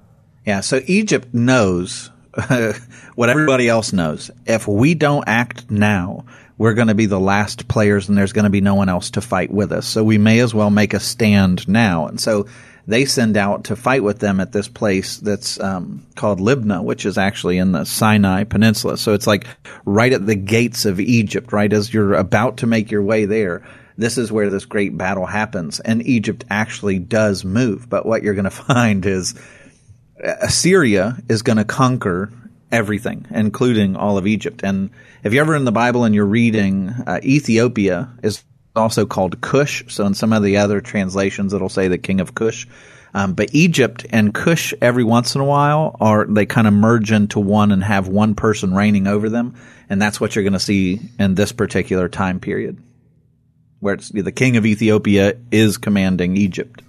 Yeah, 0.46 0.62
so 0.62 0.82
Egypt 0.86 1.34
knows 1.34 2.12
what 3.18 3.32
everybody 3.32 3.68
else 3.68 3.94
knows. 3.94 4.30
If 4.46 4.68
we 4.68 4.94
don't 4.94 5.24
act 5.28 5.72
now, 5.72 6.26
we're 6.60 6.76
going 6.76 6.90
to 6.90 6.94
be 6.94 7.08
the 7.08 7.20
last 7.20 7.68
players 7.68 8.08
and 8.08 8.16
there's 8.16 8.32
going 8.32 8.44
to 8.44 8.52
be 8.52 8.62
no 8.62 8.76
one 8.76 8.90
else 8.90 9.10
to 9.12 9.22
fight 9.22 9.50
with 9.50 9.72
us. 9.72 9.88
So 9.88 10.04
we 10.04 10.20
may 10.20 10.40
as 10.40 10.54
well 10.54 10.70
make 10.70 10.94
a 10.94 11.00
stand 11.00 11.68
now. 11.68 12.06
And 12.06 12.22
so 12.22 12.46
they 12.86 13.06
send 13.06 13.36
out 13.36 13.64
to 13.66 13.76
fight 13.76 14.04
with 14.04 14.20
them 14.20 14.40
at 14.40 14.52
this 14.52 14.68
place 14.68 15.18
that's 15.18 15.60
um, 15.60 16.06
called 16.14 16.40
Libnah, 16.40 16.84
which 16.84 17.08
is 17.08 17.18
actually 17.18 17.58
in 17.58 17.72
the 17.72 17.86
Sinai 17.86 18.44
Peninsula. 18.44 19.00
So 19.00 19.16
it's 19.16 19.26
like 19.26 19.48
right 19.84 20.14
at 20.14 20.28
the 20.28 20.36
gates 20.36 20.86
of 20.86 21.00
Egypt, 21.00 21.52
right 21.52 21.74
as 21.74 21.92
you're 21.92 22.14
about 22.14 22.58
to 22.58 22.68
make 22.68 22.92
your 22.92 23.02
way 23.02 23.26
there. 23.26 23.68
This 23.98 24.20
is 24.20 24.32
where 24.32 24.52
this 24.52 24.66
great 24.66 24.96
battle 24.96 25.26
happens, 25.26 25.80
and 25.80 26.06
Egypt 26.06 26.46
actually 26.52 27.00
does 27.00 27.44
move. 27.44 27.90
But 27.90 28.06
what 28.06 28.22
you're 28.22 28.36
going 28.36 28.44
to 28.44 28.52
find 28.52 29.04
is 29.08 29.34
Assyria 30.20 31.18
is 31.28 31.42
going 31.42 31.58
to 31.58 31.66
conquer 31.66 32.32
everything, 32.72 33.26
including 33.32 33.96
all 33.96 34.18
of 34.18 34.28
Egypt. 34.28 34.62
And 34.64 34.90
if 35.24 35.34
you're 35.34 35.44
ever 35.44 35.56
in 35.56 35.66
the 35.66 35.72
Bible 35.72 36.04
and 36.04 36.14
you're 36.14 36.26
reading, 36.26 36.90
uh, 36.90 37.20
Ethiopia 37.24 38.10
is 38.24 38.44
also 38.76 39.06
called 39.06 39.42
Cush. 39.42 39.84
So 39.88 40.06
in 40.06 40.14
some 40.14 40.34
of 40.34 40.44
the 40.44 40.58
other 40.58 40.82
translations, 40.82 41.54
it'll 41.54 41.70
say 41.70 41.88
the 41.88 41.98
king 41.98 42.20
of 42.20 42.36
Cush. 42.36 42.68
Um, 43.14 43.34
but 43.34 43.56
Egypt 43.56 44.06
and 44.12 44.34
Cush 44.34 44.74
every 44.82 45.04
once 45.04 45.34
in 45.34 45.42
a 45.42 45.46
while 45.46 45.96
are 46.00 46.26
they 46.26 46.46
kind 46.46 46.68
of 46.68 46.74
merge 46.74 47.12
into 47.12 47.40
one 47.40 47.72
and 47.72 47.84
have 47.84 48.08
one 48.08 48.36
person 48.36 48.76
reigning 48.76 49.08
over 49.08 49.30
them, 49.30 49.56
and 49.90 50.00
that's 50.02 50.22
what 50.22 50.36
you're 50.36 50.44
going 50.44 50.54
to 50.54 50.60
see 50.60 51.00
in 51.18 51.34
this 51.34 51.52
particular 51.52 52.10
time 52.10 52.40
period, 52.40 52.78
where 53.80 53.96
it's 53.96 54.10
the 54.10 54.32
king 54.32 54.58
of 54.58 54.66
Ethiopia 54.66 55.36
is 55.52 55.78
commanding 55.78 56.38
Egypt. 56.38 56.84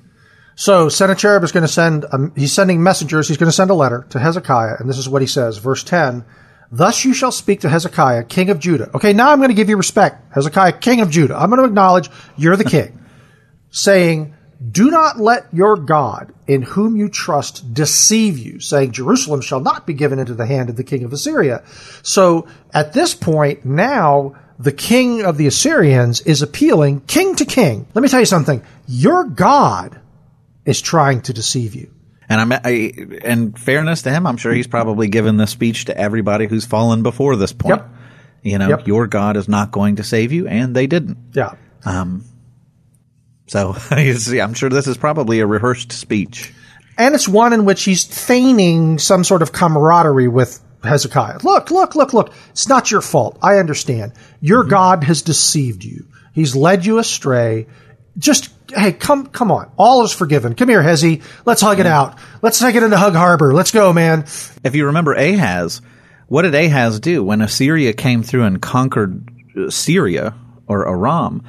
So 0.59 0.88
Sennacherib 0.88 1.45
is 1.45 1.53
going 1.53 1.62
to 1.62 1.73
send, 1.73 2.05
um, 2.11 2.33
he's 2.35 2.53
sending 2.53 2.83
messengers, 2.83 3.29
he's 3.29 3.37
going 3.37 3.49
to 3.49 3.55
send 3.55 3.71
a 3.71 3.75
letter 3.75 4.05
to 4.11 4.19
Hezekiah, 4.19 4.79
and 4.81 4.91
this 4.91 4.99
is 4.99 5.09
what 5.09 5.23
he 5.23 5.29
says, 5.29 5.59
verse 5.59 5.85
10. 5.85 6.25
Thus 6.73 7.05
you 7.05 7.15
shall 7.15 7.31
speak 7.31 7.61
to 7.61 7.69
Hezekiah, 7.69 8.25
king 8.25 8.50
of 8.50 8.59
Judah. 8.59 8.91
Okay, 8.93 9.12
now 9.12 9.31
I'm 9.31 9.38
going 9.38 9.50
to 9.50 9.55
give 9.55 9.69
you 9.69 9.77
respect. 9.77 10.35
Hezekiah, 10.35 10.73
king 10.73 11.00
of 11.00 11.11
Judah. 11.11 11.37
I'm 11.37 11.49
going 11.49 11.62
to 11.62 11.69
acknowledge 11.69 12.11
you're 12.37 12.57
the 12.57 12.65
king. 12.65 12.99
saying, 13.71 14.35
do 14.73 14.91
not 14.91 15.21
let 15.21 15.47
your 15.55 15.77
God, 15.77 16.35
in 16.49 16.62
whom 16.62 16.97
you 16.97 17.09
trust, 17.09 17.73
deceive 17.73 18.37
you, 18.37 18.59
saying, 18.59 18.91
Jerusalem 18.91 19.43
shall 19.43 19.61
not 19.61 19.87
be 19.87 19.95
given 19.95 20.19
into 20.19 20.35
the 20.35 20.47
hand 20.47 20.71
of 20.71 20.77
the 20.77 20.83
king 20.83 21.05
of 21.05 21.12
Assyria. 21.12 21.62
So 22.03 22.49
at 22.75 22.93
this 22.93 23.15
point, 23.15 23.65
now 23.65 24.35
the 24.59 24.73
king 24.73 25.25
of 25.25 25.37
the 25.37 25.47
Assyrians 25.47 26.21
is 26.23 26.43
appealing 26.43 27.03
king 27.03 27.37
to 27.37 27.45
king. 27.45 27.87
Let 27.95 28.03
me 28.03 28.09
tell 28.09 28.19
you 28.19 28.27
something. 28.27 28.61
Your 28.88 29.23
God 29.23 30.00
is 30.69 30.81
trying 30.81 31.23
to 31.23 31.33
deceive 31.33 31.75
you. 31.75 31.91
And 32.29 32.41
I'm, 32.41 32.53
I, 32.53 32.93
in 33.25 33.53
fairness 33.55 34.03
to 34.03 34.11
him, 34.11 34.27
I'm 34.27 34.37
sure 34.37 34.53
he's 34.53 34.67
probably 34.67 35.09
given 35.09 35.39
this 35.39 35.51
speech 35.51 35.87
to 35.87 35.97
everybody 35.97 36.47
who's 36.47 36.67
fallen 36.67 37.03
before 37.03 37.37
this 37.37 37.53
point. 37.55 37.81
Yep. 37.81 37.89
You 38.43 38.59
know, 38.59 38.69
Yep. 38.69 38.87
your 38.87 39.07
God 39.07 39.37
is 39.39 39.49
not 39.49 39.73
going 39.73 39.97
to 39.97 40.05
save 40.05 40.31
you, 40.31 40.47
and 40.47 40.77
they 40.77 40.87
didn't. 40.87 41.17
Yeah. 41.33 41.55
Um, 41.87 42.25
So 43.47 43.75
you 43.97 44.15
see, 44.15 44.41
I'm 44.43 44.53
sure 44.55 44.69
this 44.69 44.87
is 44.87 44.99
probably 44.99 45.41
a 45.41 45.47
rehearsed 45.47 45.91
speech. 45.93 46.53
And 46.99 47.15
it's 47.15 47.27
one 47.29 47.53
in 47.55 47.65
which 47.65 47.83
he's 47.85 48.05
feigning 48.05 48.99
some 48.99 49.25
sort 49.25 49.41
of 49.41 49.53
camaraderie 49.53 50.29
with 50.29 50.61
Hezekiah. 50.85 51.39
Look, 51.45 51.71
look, 51.71 51.95
look, 51.95 52.13
look. 52.13 52.33
It's 52.51 52.69
not 52.69 52.91
your 52.91 53.01
fault. 53.01 53.39
I 53.41 53.57
understand. 53.59 54.13
Your 54.41 54.65
God 54.65 55.03
has 55.05 55.23
deceived 55.23 55.83
you. 55.85 56.07
He's 56.35 56.55
led 56.55 56.85
you 56.85 56.99
astray. 56.99 57.67
Just, 58.19 58.51
hey, 58.75 58.93
come, 58.93 59.27
come 59.27 59.51
on. 59.51 59.71
All 59.77 60.05
is 60.05 60.13
forgiven. 60.13 60.55
Come 60.55 60.69
here, 60.69 60.83
Hezi. 60.83 61.23
Let's 61.45 61.61
hug 61.61 61.81
it 61.81 61.87
out. 61.87 62.19
Let's 62.43 62.59
take 62.59 62.75
it 62.75 62.83
into 62.83 62.97
Hug 62.97 63.15
Harbor. 63.15 63.53
Let's 63.53 63.71
go, 63.71 63.93
man. 63.93 64.21
If 64.65 64.75
you 64.75 64.87
remember 64.87 65.15
Ahaz, 65.15 65.81
what 66.29 66.43
did 66.43 66.55
Ahaz 66.55 67.01
do 67.01 67.25
when 67.25 67.41
Assyria 67.41 67.93
came 67.93 68.23
through 68.23 68.45
and 68.45 68.61
conquered 68.61 69.29
uh, 69.57 69.71
Syria 69.71 70.35
or 70.67 70.87
Aram? 70.89 71.43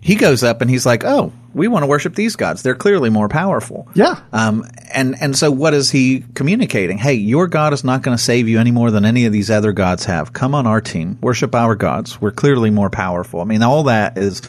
He 0.00 0.16
goes 0.16 0.42
up 0.42 0.60
and 0.60 0.70
he's 0.70 0.84
like, 0.84 1.02
"Oh, 1.02 1.32
we 1.54 1.66
want 1.66 1.82
to 1.82 1.86
worship 1.86 2.14
these 2.14 2.36
gods. 2.36 2.62
They're 2.62 2.74
clearly 2.74 3.08
more 3.08 3.28
powerful." 3.28 3.88
Yeah. 3.94 4.20
Um, 4.34 4.68
and 4.92 5.16
and 5.18 5.34
so 5.34 5.50
what 5.50 5.72
is 5.72 5.90
he 5.90 6.24
communicating? 6.34 6.98
Hey, 6.98 7.14
your 7.14 7.46
God 7.46 7.72
is 7.72 7.84
not 7.84 8.02
going 8.02 8.14
to 8.14 8.22
save 8.22 8.46
you 8.46 8.60
any 8.60 8.70
more 8.70 8.90
than 8.90 9.06
any 9.06 9.24
of 9.24 9.32
these 9.32 9.50
other 9.50 9.72
gods 9.72 10.04
have. 10.04 10.34
Come 10.34 10.54
on 10.54 10.66
our 10.66 10.82
team, 10.82 11.16
worship 11.22 11.54
our 11.54 11.74
gods. 11.74 12.20
We're 12.20 12.32
clearly 12.32 12.68
more 12.68 12.90
powerful. 12.90 13.40
I 13.40 13.44
mean, 13.44 13.62
all 13.62 13.84
that 13.84 14.18
is 14.18 14.42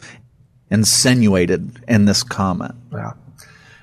insinuated 0.70 1.84
in 1.88 2.06
this 2.06 2.24
comment. 2.24 2.76
Yeah. 2.92 3.14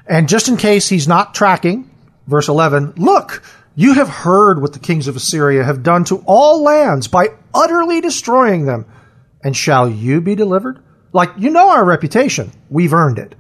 And 0.06 0.28
just 0.28 0.48
in 0.48 0.56
case 0.56 0.88
he's 0.88 1.08
not 1.08 1.34
tracking, 1.34 1.90
verse 2.26 2.48
11, 2.48 2.94
look, 2.96 3.42
you 3.74 3.94
have 3.94 4.08
heard 4.08 4.60
what 4.60 4.72
the 4.72 4.78
kings 4.78 5.08
of 5.08 5.16
Assyria 5.16 5.64
have 5.64 5.82
done 5.82 6.04
to 6.04 6.22
all 6.26 6.62
lands 6.62 7.08
by 7.08 7.28
utterly 7.54 8.00
destroying 8.00 8.66
them. 8.66 8.86
And 9.42 9.56
shall 9.56 9.88
you 9.88 10.20
be 10.20 10.34
delivered? 10.34 10.82
Like, 11.12 11.30
you 11.38 11.50
know 11.50 11.70
our 11.70 11.84
reputation. 11.84 12.52
We've 12.68 12.92
earned 12.92 13.18
it. 13.18 13.34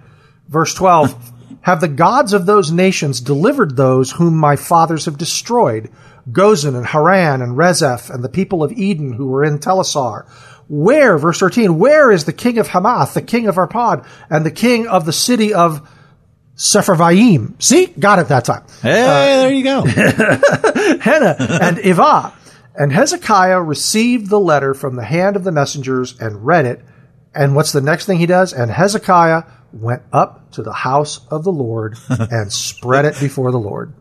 Verse 0.48 0.74
12, 0.74 1.32
have 1.62 1.80
the 1.80 1.88
gods 1.88 2.32
of 2.32 2.46
those 2.46 2.70
nations 2.70 3.20
delivered 3.20 3.76
those 3.76 4.12
whom 4.12 4.36
my 4.36 4.56
fathers 4.56 5.04
have 5.04 5.18
destroyed? 5.18 5.90
Gozan 6.30 6.76
and 6.76 6.86
Haran 6.86 7.42
and 7.42 7.56
Rezeph 7.56 8.08
and 8.08 8.22
the 8.22 8.28
people 8.28 8.62
of 8.62 8.72
Eden 8.72 9.12
who 9.12 9.26
were 9.26 9.44
in 9.44 9.58
Telassar. 9.58 10.26
Where, 10.74 11.18
verse 11.18 11.38
13, 11.38 11.78
where 11.78 12.10
is 12.10 12.24
the 12.24 12.32
king 12.32 12.56
of 12.56 12.66
Hamath, 12.66 13.12
the 13.12 13.20
king 13.20 13.46
of 13.46 13.56
Arpad, 13.56 14.06
and 14.30 14.46
the 14.46 14.50
king 14.50 14.86
of 14.86 15.04
the 15.04 15.12
city 15.12 15.52
of 15.52 15.86
Sepharvaim? 16.56 17.62
See? 17.62 17.88
Got 17.88 18.20
it 18.20 18.28
that 18.28 18.46
time. 18.46 18.64
Hey, 18.80 19.02
uh, 19.02 19.42
there 19.42 19.52
you 19.52 19.64
go. 19.64 19.84
Hena 19.84 21.36
and 21.38 21.76
Ivah. 21.76 22.32
And 22.74 22.90
Hezekiah 22.90 23.60
received 23.60 24.30
the 24.30 24.40
letter 24.40 24.72
from 24.72 24.96
the 24.96 25.04
hand 25.04 25.36
of 25.36 25.44
the 25.44 25.52
messengers 25.52 26.18
and 26.18 26.46
read 26.46 26.64
it. 26.64 26.80
And 27.34 27.54
what's 27.54 27.72
the 27.72 27.82
next 27.82 28.06
thing 28.06 28.16
he 28.16 28.24
does? 28.24 28.54
And 28.54 28.70
Hezekiah 28.70 29.42
went 29.74 30.04
up 30.10 30.52
to 30.52 30.62
the 30.62 30.72
house 30.72 31.20
of 31.28 31.44
the 31.44 31.52
Lord 31.52 31.98
and 32.08 32.50
spread 32.50 33.04
it 33.04 33.20
before 33.20 33.50
the 33.52 33.58
Lord. 33.58 33.92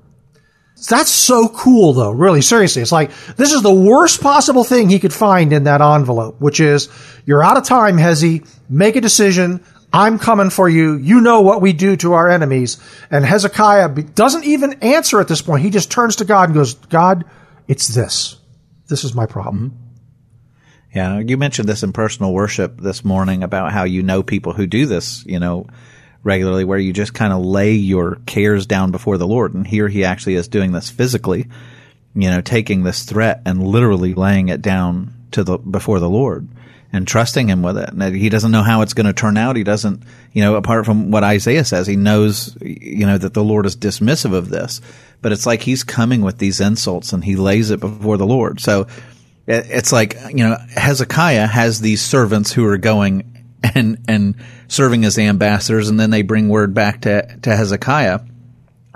That's 0.90 1.12
so 1.12 1.48
cool 1.48 1.94
though, 1.94 2.12
really, 2.12 2.42
seriously. 2.42 2.82
It's 2.82 2.92
like, 2.92 3.12
this 3.36 3.54
is 3.54 3.62
the 3.62 3.74
worst 3.74 4.22
possible 4.22 4.64
thing 4.64 4.90
he 4.90 5.00
could 5.00 5.14
find 5.14 5.54
in 5.54 5.66
that 5.66 5.82
envelope, 5.82 6.42
which 6.42 6.60
is, 6.60 6.90
you're 7.26 7.44
out 7.44 7.58
of 7.58 7.66
time, 7.66 7.98
Hezi, 7.98 8.48
make 8.70 8.96
a 8.96 9.02
decision, 9.02 9.64
I'm 9.94 10.20
coming 10.20 10.50
for 10.50 10.70
you. 10.70 10.96
You 10.96 11.20
know 11.20 11.42
what 11.42 11.62
we 11.62 11.74
do 11.74 11.98
to 11.98 12.14
our 12.14 12.30
enemies. 12.30 12.78
And 13.10 13.26
Hezekiah 13.26 13.90
doesn't 13.90 14.46
even 14.46 14.74
answer 14.82 15.20
at 15.20 15.28
this 15.28 15.42
point. 15.42 15.64
He 15.64 15.70
just 15.70 15.92
turns 15.92 16.18
to 16.18 16.26
God 16.26 16.50
and 16.50 16.54
goes, 16.54 16.76
God, 16.76 17.26
it's 17.68 17.90
this. 17.90 18.38
This 18.88 19.04
is 19.04 19.14
my 19.14 19.26
problem. 19.26 19.72
Mm-hmm. 19.72 19.78
Yeah. 20.96 21.20
You 21.20 21.38
mentioned 21.38 21.70
this 21.70 21.84
in 21.84 21.94
personal 21.94 22.34
worship 22.34 22.80
this 22.80 23.04
morning 23.04 23.44
about 23.44 23.72
how 23.72 23.84
you 23.84 24.04
know 24.04 24.24
people 24.24 24.54
who 24.54 24.68
do 24.68 24.86
this, 24.86 25.26
you 25.26 25.40
know, 25.40 25.68
regularly 26.24 26.64
where 26.64 26.80
you 26.80 26.94
just 26.94 27.14
kind 27.14 27.34
of 27.34 27.44
lay 27.44 27.74
your 27.74 28.16
cares 28.26 28.66
down 28.66 28.92
before 28.92 29.18
the 29.18 29.28
Lord. 29.28 29.54
And 29.54 29.66
here 29.66 29.88
he 29.88 30.06
actually 30.06 30.36
is 30.36 30.48
doing 30.48 30.72
this 30.72 30.90
physically, 30.90 31.48
you 32.16 32.30
know, 32.30 32.42
taking 32.42 32.84
this 32.84 33.04
threat 33.04 33.42
and 33.46 33.66
literally 33.66 34.14
laying 34.14 34.50
it 34.50 34.62
down 34.62 35.14
to 35.32 35.44
the, 35.44 35.58
before 35.58 36.00
the 36.00 36.10
Lord 36.10 36.48
and 36.94 37.08
trusting 37.08 37.48
him 37.48 37.64
with 37.64 37.78
it. 37.78 37.90
And 37.90 38.16
he 38.16 38.30
doesn't 38.30 38.52
know 38.52 38.64
how 38.64 38.82
it's 38.82 38.94
going 38.94 39.06
to 39.06 39.14
turn 39.14 39.38
out. 39.38 39.56
He 39.56 39.64
doesn't, 39.64 40.04
you 40.34 40.44
know, 40.44 40.56
apart 40.56 40.86
from 40.86 41.10
what 41.10 41.24
Isaiah 41.24 41.64
says, 41.64 41.88
he 41.88 41.96
knows, 41.96 42.56
you 42.62 43.06
know, 43.06 43.18
that 43.18 43.34
the 43.34 43.44
Lord 43.44 43.66
is 43.66 43.78
dismissive 43.78 44.34
of 44.34 44.50
this, 44.50 44.82
but 45.22 45.32
it's 45.32 45.46
like 45.46 45.62
he's 45.62 45.84
coming 45.84 46.22
with 46.22 46.38
these 46.38 46.60
insults 46.60 47.14
and 47.14 47.24
he 47.24 47.36
lays 47.36 47.72
it 47.72 47.80
before 47.80 48.18
the 48.18 48.26
Lord. 48.26 48.60
So 48.60 48.88
it's 49.48 49.92
like, 49.92 50.16
you 50.30 50.44
know, 50.44 50.58
Hezekiah 50.76 51.48
has 51.48 51.80
these 51.82 52.02
servants 52.02 52.52
who 52.52 52.66
are 52.66 52.78
going 52.78 53.31
and, 53.64 53.98
and 54.08 54.36
serving 54.68 55.06
as 55.06 55.18
ambassadors 55.18 55.90
and 55.90 56.00
then 56.00 56.10
they 56.10 56.22
bring 56.22 56.50
word 56.50 56.74
back 56.74 57.02
to, 57.02 57.38
to 57.42 57.56
Hezekiah. 57.56 58.22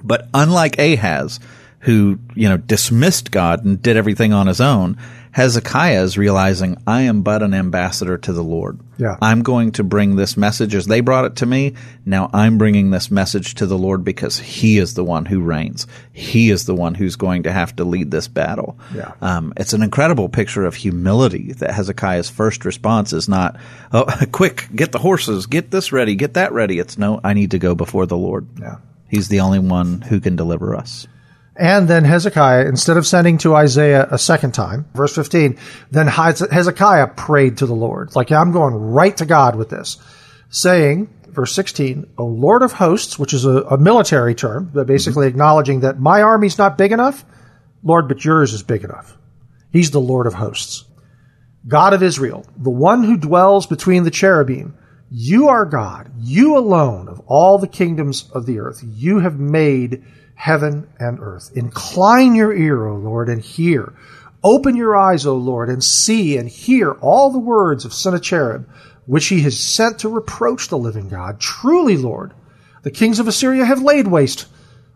But 0.04 0.28
unlike 0.34 0.80
Ahaz, 0.80 1.40
who, 1.80 2.20
you 2.36 2.50
know, 2.50 2.58
dismissed 2.58 3.32
God 3.32 3.64
and 3.64 3.82
did 3.82 3.98
everything 3.98 4.34
on 4.34 4.48
his 4.48 4.62
own, 4.62 4.98
Hezekiah 5.36 6.02
is 6.02 6.18
realizing 6.18 6.82
I 6.88 7.02
am 7.02 7.22
but 7.22 7.44
an 7.44 7.54
ambassador 7.54 8.18
to 8.20 8.32
the 8.32 8.42
Lord. 8.42 8.80
Yeah. 8.98 9.18
I'm 9.22 9.44
going 9.44 9.74
to 9.74 9.84
bring 9.84 10.16
this 10.16 10.38
message 10.38 10.74
as 10.74 10.86
they 10.86 11.02
brought 11.02 11.26
it 11.26 11.36
to 11.38 11.46
me. 11.46 11.74
Now 12.06 12.30
I'm 12.32 12.58
bringing 12.58 12.90
this 12.90 13.12
message 13.12 13.56
to 13.56 13.66
the 13.66 13.78
Lord 13.78 14.06
because 14.06 14.40
he 14.40 14.78
is 14.78 14.94
the 14.94 15.04
one 15.04 15.26
who 15.26 15.42
reigns. 15.42 15.88
He 16.14 16.52
is 16.52 16.66
the 16.66 16.74
one 16.74 16.96
who's 16.96 17.18
going 17.18 17.44
to 17.44 17.52
have 17.52 17.76
to 17.76 17.84
lead 17.84 18.12
this 18.12 18.30
battle. 18.30 18.80
Yeah. 18.96 19.12
Um, 19.20 19.52
it's 19.58 19.74
an 19.74 19.84
incredible 19.84 20.30
picture 20.30 20.64
of 20.64 20.76
humility 20.76 21.52
that 21.52 21.72
Hezekiah's 21.72 22.30
first 22.30 22.64
response 22.64 23.12
is 23.12 23.28
not, 23.28 23.60
oh, 23.92 24.06
quick, 24.32 24.70
get 24.74 24.94
the 24.94 25.00
horses, 25.00 25.48
get 25.48 25.70
this 25.70 25.92
ready, 25.92 26.16
get 26.16 26.36
that 26.36 26.54
ready. 26.54 26.80
It's 26.80 26.98
no, 26.98 27.20
I 27.26 27.34
need 27.34 27.52
to 27.52 27.60
go 27.60 27.76
before 27.76 28.06
the 28.06 28.16
Lord. 28.16 28.48
Yeah. 28.58 28.78
He's 29.10 29.28
the 29.28 29.42
only 29.42 29.60
one 29.60 30.00
who 30.00 30.22
can 30.22 30.38
deliver 30.38 30.78
us. 30.78 31.08
And 31.58 31.88
then 31.88 32.04
Hezekiah, 32.04 32.68
instead 32.68 32.98
of 32.98 33.08
sending 33.08 33.38
to 33.40 33.56
Isaiah 33.56 34.08
a 34.12 34.18
second 34.18 34.54
time, 34.54 34.86
verse 34.94 35.16
15, 35.16 35.58
then 35.90 36.08
Hezekiah 36.08 37.08
prayed 37.16 37.60
to 37.60 37.66
the 37.66 37.74
Lord. 37.74 38.14
Like, 38.16 38.32
I'm 38.32 38.52
going 38.52 38.74
right 38.74 39.16
to 39.18 39.26
God 39.26 39.56
with 39.56 39.70
this, 39.70 39.98
saying, 40.50 41.10
verse 41.28 41.54
16, 41.54 42.12
O 42.18 42.26
Lord 42.26 42.62
of 42.62 42.74
hosts, 42.74 43.18
which 43.18 43.34
is 43.34 43.46
a, 43.46 43.62
a 43.64 43.78
military 43.78 44.36
term, 44.36 44.70
but 44.74 44.88
basically 44.88 45.28
mm-hmm. 45.28 45.36
acknowledging 45.36 45.80
that 45.82 46.00
my 46.00 46.22
army's 46.22 46.58
not 46.58 46.78
big 46.78 46.92
enough, 46.92 47.24
Lord, 47.84 48.10
but 48.10 48.26
yours 48.26 48.54
is 48.54 48.64
big 48.64 48.84
enough. 48.84 49.18
He's 49.72 49.92
the 49.92 50.02
Lord 50.02 50.28
of 50.28 50.34
hosts. 50.34 50.86
God 51.68 51.94
of 51.94 52.04
Israel, 52.04 52.46
the 52.58 52.70
one 52.70 53.04
who 53.04 53.18
dwells 53.18 53.66
between 53.66 54.04
the 54.04 54.12
cherubim, 54.12 54.78
you 55.10 55.48
are 55.48 55.66
God, 55.66 56.12
you 56.18 56.58
alone 56.58 57.08
of 57.08 57.22
all 57.28 57.58
the 57.58 57.68
kingdoms 57.68 58.30
of 58.34 58.46
the 58.46 58.60
earth. 58.60 58.84
You 58.84 59.20
have 59.20 59.40
made 59.40 60.04
heaven 60.36 60.88
and 61.00 61.20
earth. 61.20 61.52
Incline 61.56 62.36
your 62.36 62.54
ear, 62.54 62.86
O 62.86 62.96
Lord, 62.96 63.30
and 63.30 63.42
hear. 63.42 63.94
Open 64.44 64.76
your 64.76 64.96
eyes, 64.96 65.26
O 65.26 65.36
Lord, 65.36 65.70
and 65.70 65.84
see 65.84 66.38
and 66.38 66.48
hear 66.48 66.92
all 66.92 67.32
the 67.32 67.40
words 67.40 67.84
of 67.84 67.94
Sennacherib, 67.94 68.68
which 69.08 69.28
he 69.28 69.42
has 69.42 69.58
sent 69.58 70.00
to 70.00 70.10
reproach 70.10 70.68
the 70.68 70.78
living 70.78 71.10
God. 71.10 71.40
Truly, 71.40 71.98
Lord, 71.98 72.34
the 72.84 72.92
kings 72.92 73.20
of 73.20 73.28
Assyria 73.28 73.66
have 73.66 73.82
laid 73.82 74.08
waste 74.08 74.48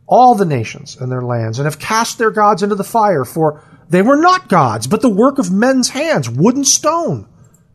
all 0.05 0.35
the 0.35 0.45
nations 0.45 0.97
and 0.97 1.11
their 1.11 1.21
lands, 1.21 1.59
and 1.59 1.65
have 1.65 1.79
cast 1.79 2.17
their 2.17 2.31
gods 2.31 2.63
into 2.63 2.75
the 2.75 2.83
fire, 2.83 3.23
for 3.23 3.63
they 3.89 4.01
were 4.01 4.17
not 4.17 4.49
gods, 4.49 4.87
but 4.87 5.01
the 5.01 5.09
work 5.09 5.37
of 5.37 5.51
men's 5.51 5.89
hands, 5.89 6.29
wood 6.29 6.55
and 6.55 6.67
stone. 6.67 7.27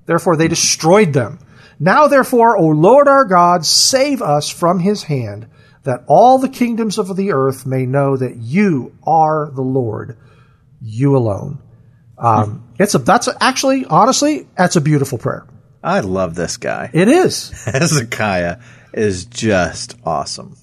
Therefore 0.06 0.36
they 0.36 0.48
destroyed 0.48 1.12
them. 1.12 1.38
Now 1.78 2.06
therefore, 2.08 2.56
O 2.56 2.66
Lord 2.66 3.08
our 3.08 3.24
God, 3.24 3.64
save 3.64 4.22
us 4.22 4.48
from 4.48 4.80
his 4.80 5.04
hand, 5.04 5.48
that 5.84 6.04
all 6.06 6.38
the 6.38 6.48
kingdoms 6.48 6.98
of 6.98 7.14
the 7.14 7.32
earth 7.32 7.64
may 7.66 7.86
know 7.86 8.16
that 8.16 8.36
you 8.36 8.96
are 9.06 9.50
the 9.50 9.62
Lord, 9.62 10.18
you 10.80 11.16
alone. 11.16 11.62
Um, 12.18 12.68
it's 12.78 12.94
a 12.94 12.98
that's 12.98 13.28
a, 13.28 13.42
actually 13.42 13.84
honestly 13.86 14.46
that's 14.56 14.76
a 14.76 14.80
beautiful 14.80 15.18
prayer. 15.18 15.46
I 15.82 16.00
love 16.00 16.34
this 16.34 16.56
guy. 16.56 16.90
It 16.92 17.08
is 17.08 17.50
Hezekiah 17.64 18.60
is 18.92 19.26
just 19.26 19.96
awesome. 20.04 20.56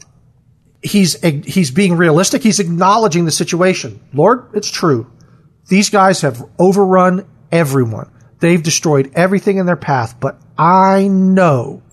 He's 0.81 1.19
he's 1.21 1.71
being 1.71 1.95
realistic. 1.95 2.41
He's 2.41 2.59
acknowledging 2.59 3.25
the 3.25 3.31
situation. 3.31 4.01
Lord, 4.13 4.49
it's 4.53 4.71
true. 4.71 5.11
These 5.67 5.89
guys 5.89 6.21
have 6.21 6.43
overrun 6.57 7.27
everyone. 7.51 8.11
They've 8.39 8.61
destroyed 8.61 9.11
everything 9.13 9.57
in 9.57 9.67
their 9.67 9.75
path, 9.75 10.19
but 10.19 10.41
I 10.57 11.07
know 11.07 11.83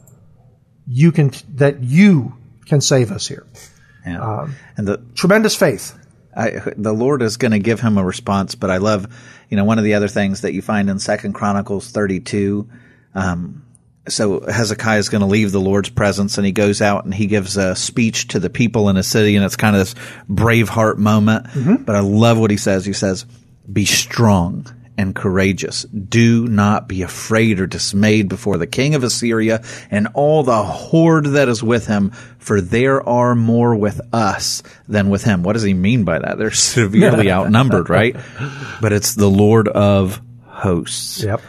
you 0.86 1.12
can 1.12 1.32
that 1.56 1.82
you 1.82 2.37
can 2.68 2.80
save 2.80 3.10
us 3.10 3.26
here. 3.26 3.46
Yeah. 4.06 4.20
Um, 4.20 4.56
and 4.76 4.86
the 4.86 5.02
tremendous 5.14 5.54
faith. 5.56 5.96
I, 6.36 6.62
the 6.76 6.92
Lord 6.92 7.22
is 7.22 7.36
going 7.36 7.50
to 7.50 7.58
give 7.58 7.80
him 7.80 7.98
a 7.98 8.04
response, 8.04 8.54
but 8.54 8.70
I 8.70 8.76
love, 8.76 9.12
you 9.48 9.56
know, 9.56 9.64
one 9.64 9.78
of 9.78 9.84
the 9.84 9.94
other 9.94 10.08
things 10.08 10.42
that 10.42 10.52
you 10.52 10.62
find 10.62 10.88
in 10.88 10.98
Second 11.00 11.32
Chronicles 11.32 11.90
32. 11.90 12.68
Um, 13.14 13.64
so 14.08 14.40
Hezekiah 14.40 14.98
is 14.98 15.08
going 15.08 15.20
to 15.20 15.26
leave 15.26 15.52
the 15.52 15.60
Lord's 15.60 15.90
presence 15.90 16.38
and 16.38 16.46
he 16.46 16.52
goes 16.52 16.80
out 16.80 17.04
and 17.04 17.12
he 17.12 17.26
gives 17.26 17.56
a 17.56 17.74
speech 17.74 18.28
to 18.28 18.38
the 18.38 18.50
people 18.50 18.88
in 18.88 18.96
a 18.96 19.02
city 19.02 19.36
and 19.36 19.44
it's 19.44 19.56
kind 19.56 19.74
of 19.74 19.80
this 19.80 19.94
Braveheart 20.30 20.98
moment. 20.98 21.46
Mm-hmm. 21.46 21.82
But 21.82 21.96
I 21.96 22.00
love 22.00 22.38
what 22.38 22.50
he 22.50 22.56
says. 22.56 22.86
He 22.86 22.92
says, 22.92 23.26
be 23.70 23.84
strong 23.84 24.66
and 24.98 25.14
courageous. 25.14 25.84
Do 25.84 26.46
not 26.48 26.88
be 26.88 27.02
afraid 27.02 27.60
or 27.60 27.66
dismayed 27.68 28.28
before 28.28 28.58
the 28.58 28.66
king 28.66 28.96
of 28.96 29.04
Assyria 29.04 29.62
and 29.90 30.08
all 30.12 30.42
the 30.42 30.64
horde 30.64 31.26
that 31.26 31.48
is 31.48 31.62
with 31.62 31.86
him, 31.86 32.10
for 32.38 32.60
there 32.60 33.08
are 33.08 33.36
more 33.36 33.76
with 33.76 34.00
us 34.12 34.62
than 34.88 35.08
with 35.08 35.22
him. 35.22 35.44
What 35.44 35.52
does 35.52 35.62
he 35.62 35.72
mean 35.72 36.02
by 36.04 36.18
that? 36.18 36.36
They're 36.36 36.50
severely 36.50 37.30
outnumbered, 37.32 37.88
right? 37.88 38.16
But 38.80 38.92
it's 38.92 39.14
the 39.14 39.30
Lord 39.30 39.68
of 39.68 40.20
hosts. 40.44 41.22
Yep. 41.22 41.40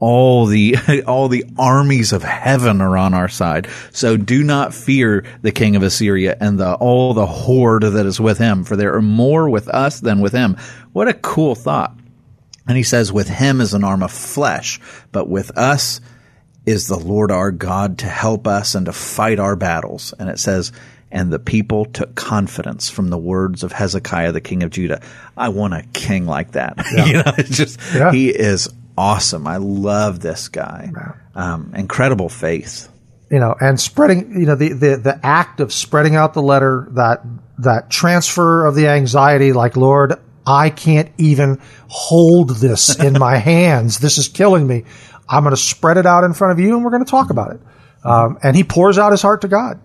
All 0.00 0.46
the, 0.46 0.76
all 1.06 1.28
the 1.28 1.46
armies 1.58 2.12
of 2.12 2.22
heaven 2.22 2.82
are 2.82 2.96
on 2.98 3.14
our 3.14 3.28
side. 3.28 3.68
So 3.90 4.18
do 4.18 4.44
not 4.44 4.74
fear 4.74 5.24
the 5.40 5.50
king 5.50 5.76
of 5.76 5.82
Assyria 5.82 6.36
and 6.38 6.60
the, 6.60 6.74
all 6.74 7.14
the 7.14 7.26
horde 7.26 7.84
that 7.84 8.04
is 8.04 8.20
with 8.20 8.36
him, 8.36 8.64
for 8.64 8.76
there 8.76 8.94
are 8.94 9.02
more 9.02 9.48
with 9.48 9.66
us 9.68 9.98
than 9.98 10.20
with 10.20 10.34
him. 10.34 10.58
What 10.92 11.08
a 11.08 11.14
cool 11.14 11.54
thought. 11.54 11.97
And 12.68 12.76
he 12.76 12.82
says, 12.82 13.10
with 13.10 13.28
him 13.28 13.60
is 13.60 13.74
an 13.74 13.82
arm 13.82 14.02
of 14.02 14.12
flesh, 14.12 14.78
but 15.10 15.28
with 15.28 15.56
us 15.56 16.00
is 16.66 16.86
the 16.86 16.98
Lord 16.98 17.32
our 17.32 17.50
God 17.50 17.98
to 18.00 18.06
help 18.06 18.46
us 18.46 18.74
and 18.74 18.86
to 18.86 18.92
fight 18.92 19.38
our 19.38 19.56
battles. 19.56 20.12
And 20.18 20.28
it 20.28 20.38
says, 20.38 20.70
and 21.10 21.32
the 21.32 21.38
people 21.38 21.86
took 21.86 22.14
confidence 22.14 22.90
from 22.90 23.08
the 23.08 23.16
words 23.16 23.64
of 23.64 23.72
Hezekiah, 23.72 24.32
the 24.32 24.42
king 24.42 24.62
of 24.62 24.70
Judah. 24.70 25.00
I 25.34 25.48
want 25.48 25.72
a 25.72 25.82
king 25.94 26.26
like 26.26 26.52
that. 26.52 26.76
Yeah. 26.94 27.04
you 27.06 27.12
know, 27.14 27.32
it's 27.38 27.56
just, 27.56 27.80
yeah. 27.94 28.12
he 28.12 28.28
is 28.28 28.68
awesome. 28.96 29.46
I 29.46 29.56
love 29.58 30.20
this 30.20 30.48
guy. 30.48 30.90
Um, 31.34 31.72
incredible 31.74 32.28
faith. 32.28 32.88
You 33.30 33.38
know, 33.38 33.54
and 33.58 33.78
spreading, 33.78 34.40
you 34.40 34.46
know, 34.46 34.54
the, 34.54 34.72
the, 34.72 34.96
the 34.96 35.20
act 35.22 35.60
of 35.60 35.72
spreading 35.72 36.16
out 36.16 36.34
the 36.34 36.42
letter, 36.42 36.88
that, 36.92 37.22
that 37.58 37.90
transfer 37.90 38.66
of 38.66 38.74
the 38.74 38.88
anxiety, 38.88 39.52
like, 39.52 39.76
Lord, 39.76 40.14
I 40.48 40.70
can't 40.70 41.12
even 41.18 41.60
hold 41.88 42.48
this 42.48 42.98
in 42.98 43.12
my 43.18 43.36
hands. 43.52 43.98
This 43.98 44.16
is 44.16 44.28
killing 44.28 44.66
me. 44.66 44.84
I'm 45.28 45.42
going 45.42 45.54
to 45.54 45.60
spread 45.60 45.98
it 45.98 46.06
out 46.06 46.24
in 46.24 46.32
front 46.32 46.52
of 46.52 46.64
you 46.64 46.74
and 46.74 46.82
we're 46.82 46.90
going 46.90 47.04
to 47.04 47.10
talk 47.10 47.28
about 47.28 47.52
it. 47.52 47.60
Um, 48.02 48.38
and 48.42 48.56
he 48.56 48.64
pours 48.64 48.96
out 48.96 49.12
his 49.12 49.20
heart 49.20 49.42
to 49.42 49.48
God. 49.48 49.78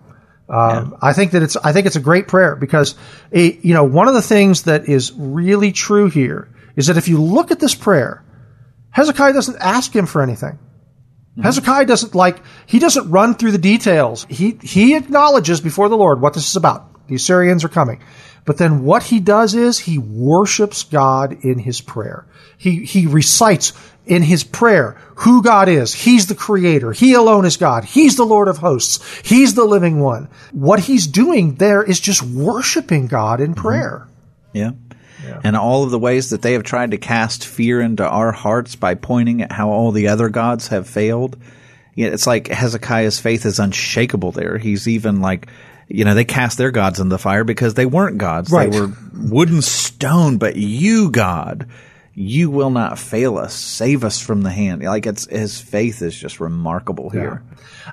Um, 0.47 0.91
yeah. 0.91 0.97
I 1.01 1.11
think 1.11 1.31
that 1.31 1.43
it's, 1.43 1.57
I 1.57 1.73
think 1.73 1.85
it's 1.85 1.97
a 1.97 2.01
great 2.01 2.29
prayer 2.29 2.55
because, 2.55 2.95
it, 3.29 3.65
you 3.65 3.73
know, 3.73 3.83
one 3.83 4.07
of 4.07 4.13
the 4.13 4.21
things 4.21 4.63
that 4.63 4.87
is 4.87 5.11
really 5.11 5.73
true 5.73 6.09
here 6.09 6.49
is 6.77 6.87
that 6.87 6.95
if 6.95 7.09
you 7.09 7.21
look 7.21 7.51
at 7.51 7.59
this 7.59 7.75
prayer, 7.75 8.23
Hezekiah 8.91 9.33
doesn't 9.33 9.57
ask 9.59 9.93
him 9.93 10.05
for 10.05 10.21
anything. 10.21 10.59
Mm-hmm. 11.31 11.41
Hezekiah 11.41 11.85
doesn't 11.85 12.15
like, 12.15 12.41
he 12.67 12.79
doesn't 12.79 13.09
run 13.09 13.35
through 13.35 13.51
the 13.51 13.57
details. 13.57 14.25
He, 14.29 14.57
he 14.61 14.95
acknowledges 14.95 15.59
before 15.59 15.89
the 15.89 15.97
Lord 15.97 16.21
what 16.21 16.33
this 16.33 16.47
is 16.47 16.55
about. 16.55 16.92
The 17.07 17.15
Assyrians 17.15 17.63
are 17.63 17.69
coming. 17.69 18.01
But 18.45 18.57
then 18.57 18.83
what 18.83 19.03
he 19.03 19.19
does 19.19 19.55
is 19.55 19.79
he 19.79 19.97
worships 19.97 20.83
God 20.83 21.43
in 21.43 21.59
his 21.59 21.81
prayer. 21.81 22.25
He, 22.57 22.85
he 22.85 23.07
recites 23.07 23.73
in 24.05 24.21
his 24.21 24.43
prayer 24.43 24.97
who 25.15 25.41
God 25.41 25.69
is. 25.69 25.93
He's 25.93 26.27
the 26.27 26.35
creator. 26.35 26.91
He 26.91 27.13
alone 27.13 27.45
is 27.45 27.57
God. 27.57 27.85
He's 27.85 28.17
the 28.17 28.25
Lord 28.25 28.47
of 28.47 28.57
hosts. 28.57 28.99
He's 29.21 29.53
the 29.53 29.63
living 29.63 29.99
one. 29.99 30.27
What 30.51 30.81
he's 30.81 31.07
doing 31.07 31.55
there 31.55 31.83
is 31.83 31.99
just 31.99 32.21
worshiping 32.21 33.07
God 33.07 33.39
in 33.39 33.51
mm-hmm. 33.51 33.61
prayer. 33.61 34.07
Yeah. 35.23 35.39
and 35.43 35.55
all 35.55 35.83
of 35.83 35.91
the 35.91 35.99
ways 35.99 36.31
that 36.31 36.41
they 36.41 36.51
have 36.53 36.63
tried 36.63 36.91
to 36.91 36.97
cast 36.97 37.45
fear 37.45 37.79
into 37.79 38.05
our 38.05 38.33
hearts 38.33 38.75
by 38.75 38.95
pointing 38.95 39.41
at 39.41 39.53
how 39.53 39.69
all 39.69 39.91
the 39.91 40.09
other 40.09 40.27
gods 40.27 40.67
have 40.67 40.87
failed. 40.87 41.37
It's 41.95 42.27
like 42.27 42.47
Hezekiah's 42.49 43.19
faith 43.19 43.45
is 43.45 43.59
unshakable 43.59 44.33
there. 44.33 44.57
He's 44.57 44.87
even 44.87 45.21
like, 45.21 45.47
you 45.93 46.05
know, 46.05 46.15
they 46.15 46.25
cast 46.25 46.57
their 46.57 46.71
gods 46.71 46.99
in 46.99 47.09
the 47.09 47.19
fire 47.19 47.43
because 47.43 47.75
they 47.75 47.85
weren't 47.85 48.17
gods. 48.17 48.49
Right. 48.49 48.71
They 48.71 48.81
were 48.81 48.91
wooden 49.13 49.61
stone, 49.61 50.39
but 50.39 50.55
you, 50.55 51.11
God, 51.11 51.67
you 52.15 52.49
will 52.49 52.71
not 52.71 52.97
fail 52.97 53.37
us. 53.37 53.53
Save 53.53 54.03
us 54.03 54.19
from 54.19 54.41
the 54.41 54.49
hand. 54.49 54.81
Like 54.81 55.05
it's, 55.05 55.27
his 55.29 55.61
faith 55.61 56.01
is 56.01 56.15
just 56.15 56.39
remarkable 56.39 57.11
here. 57.11 57.43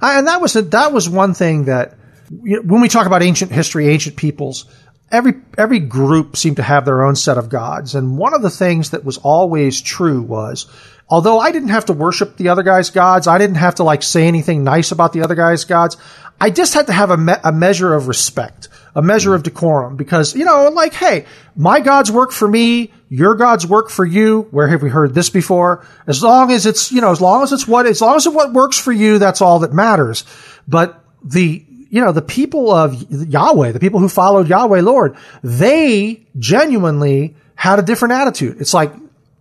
Uh, 0.01 0.15
and 0.17 0.29
that 0.29 0.41
was 0.41 0.57
a, 0.57 0.63
that 0.63 0.95
was 0.95 1.11
one 1.11 1.35
thing 1.35 1.67
that 1.67 1.99
you 2.31 2.57
know, 2.57 2.63
when 2.63 2.81
we 2.81 2.89
talk 2.89 3.07
about 3.07 3.23
ancient 3.23 3.53
history, 3.53 3.89
ancient 3.89 4.17
peoples, 4.17 4.65
every 5.13 5.35
every 5.59 5.81
group 5.81 6.39
seemed 6.39 6.57
to 6.57 6.63
have 6.63 6.87
their 6.87 7.05
own 7.05 7.17
set 7.17 7.37
of 7.37 7.51
gods. 7.51 7.95
And 7.95 8.17
one 8.17 8.33
of 8.33 8.41
the 8.41 8.51
things 8.51 8.91
that 8.91 9.05
was 9.05 9.19
always 9.19 9.79
true 9.79 10.23
was, 10.23 10.67
although 11.11 11.40
I 11.40 11.51
didn't 11.51 11.70
have 11.70 11.87
to 11.87 11.92
worship 11.92 12.37
the 12.37 12.49
other 12.49 12.62
guy's 12.62 12.90
gods, 12.90 13.27
I 13.27 13.37
didn't 13.37 13.57
have 13.57 13.75
to 13.77 13.85
like 13.85 14.03
say 14.03 14.27
anything 14.27 14.64
nice 14.64 14.92
about 14.92 15.12
the 15.12 15.23
other 15.23 15.35
guy's 15.35 15.64
gods. 15.64 15.96
I 16.40 16.51
just 16.51 16.73
had 16.73 16.87
to 16.87 16.92
have 16.92 17.11
a, 17.11 17.16
me- 17.16 17.35
a 17.44 17.53
measure 17.53 17.92
of 17.92 18.09
respect, 18.09 18.68
a 18.94 19.03
measure 19.03 19.35
of 19.35 19.42
decorum, 19.42 19.96
because 19.96 20.35
you 20.35 20.44
know, 20.44 20.68
like, 20.68 20.94
hey, 20.94 21.27
my 21.57 21.81
gods 21.81 22.11
work 22.11 22.31
for 22.31 22.49
me. 22.49 22.92
Your 23.11 23.35
gods 23.35 23.66
work 23.66 23.90
for 23.90 24.07
you. 24.07 24.42
Where 24.53 24.68
have 24.68 24.83
we 24.83 24.88
heard 24.88 25.14
this 25.14 25.29
before? 25.29 25.85
As 26.07 26.23
long 26.23 26.53
as 26.53 26.64
it's, 26.64 26.92
you 26.92 27.01
know, 27.01 27.11
as 27.11 27.20
long 27.20 27.42
as 27.42 27.53
it's 27.53 27.66
what, 27.66 27.85
as 27.87 28.01
long 28.01 28.16
as 28.16 28.25
it's 28.25 28.35
what 28.35 28.53
works 28.53 28.79
for 28.79 28.92
you, 28.92 29.18
that's 29.18 29.42
all 29.42 29.59
that 29.59 29.75
matters. 29.75 30.25
But 30.66 31.05
the, 31.25 31.64
you 31.90 32.01
know, 32.01 32.12
the 32.12 32.23
people 32.23 32.70
of 32.70 33.11
Yahweh, 33.11 33.73
the 33.73 33.81
people 33.81 33.99
who 33.99 34.09
followed 34.09 34.49
Yahweh 34.49 34.81
Lord, 34.81 35.16
they 35.42 36.25
genuinely 36.38 37.35
had 37.57 37.81
a 37.81 37.83
different 37.83 38.14
attitude. 38.14 38.61
It's 38.61 38.73
like 38.73 38.94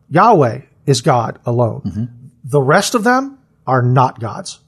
Yahweh 0.09 0.61
is 0.89 1.01
God 1.01 1.39
alone. 1.45 2.09
The 2.43 2.61
rest 2.61 2.95
of 2.95 3.03
them 3.03 3.37
are 3.67 3.81
not 3.81 4.19
gods. 4.19 4.59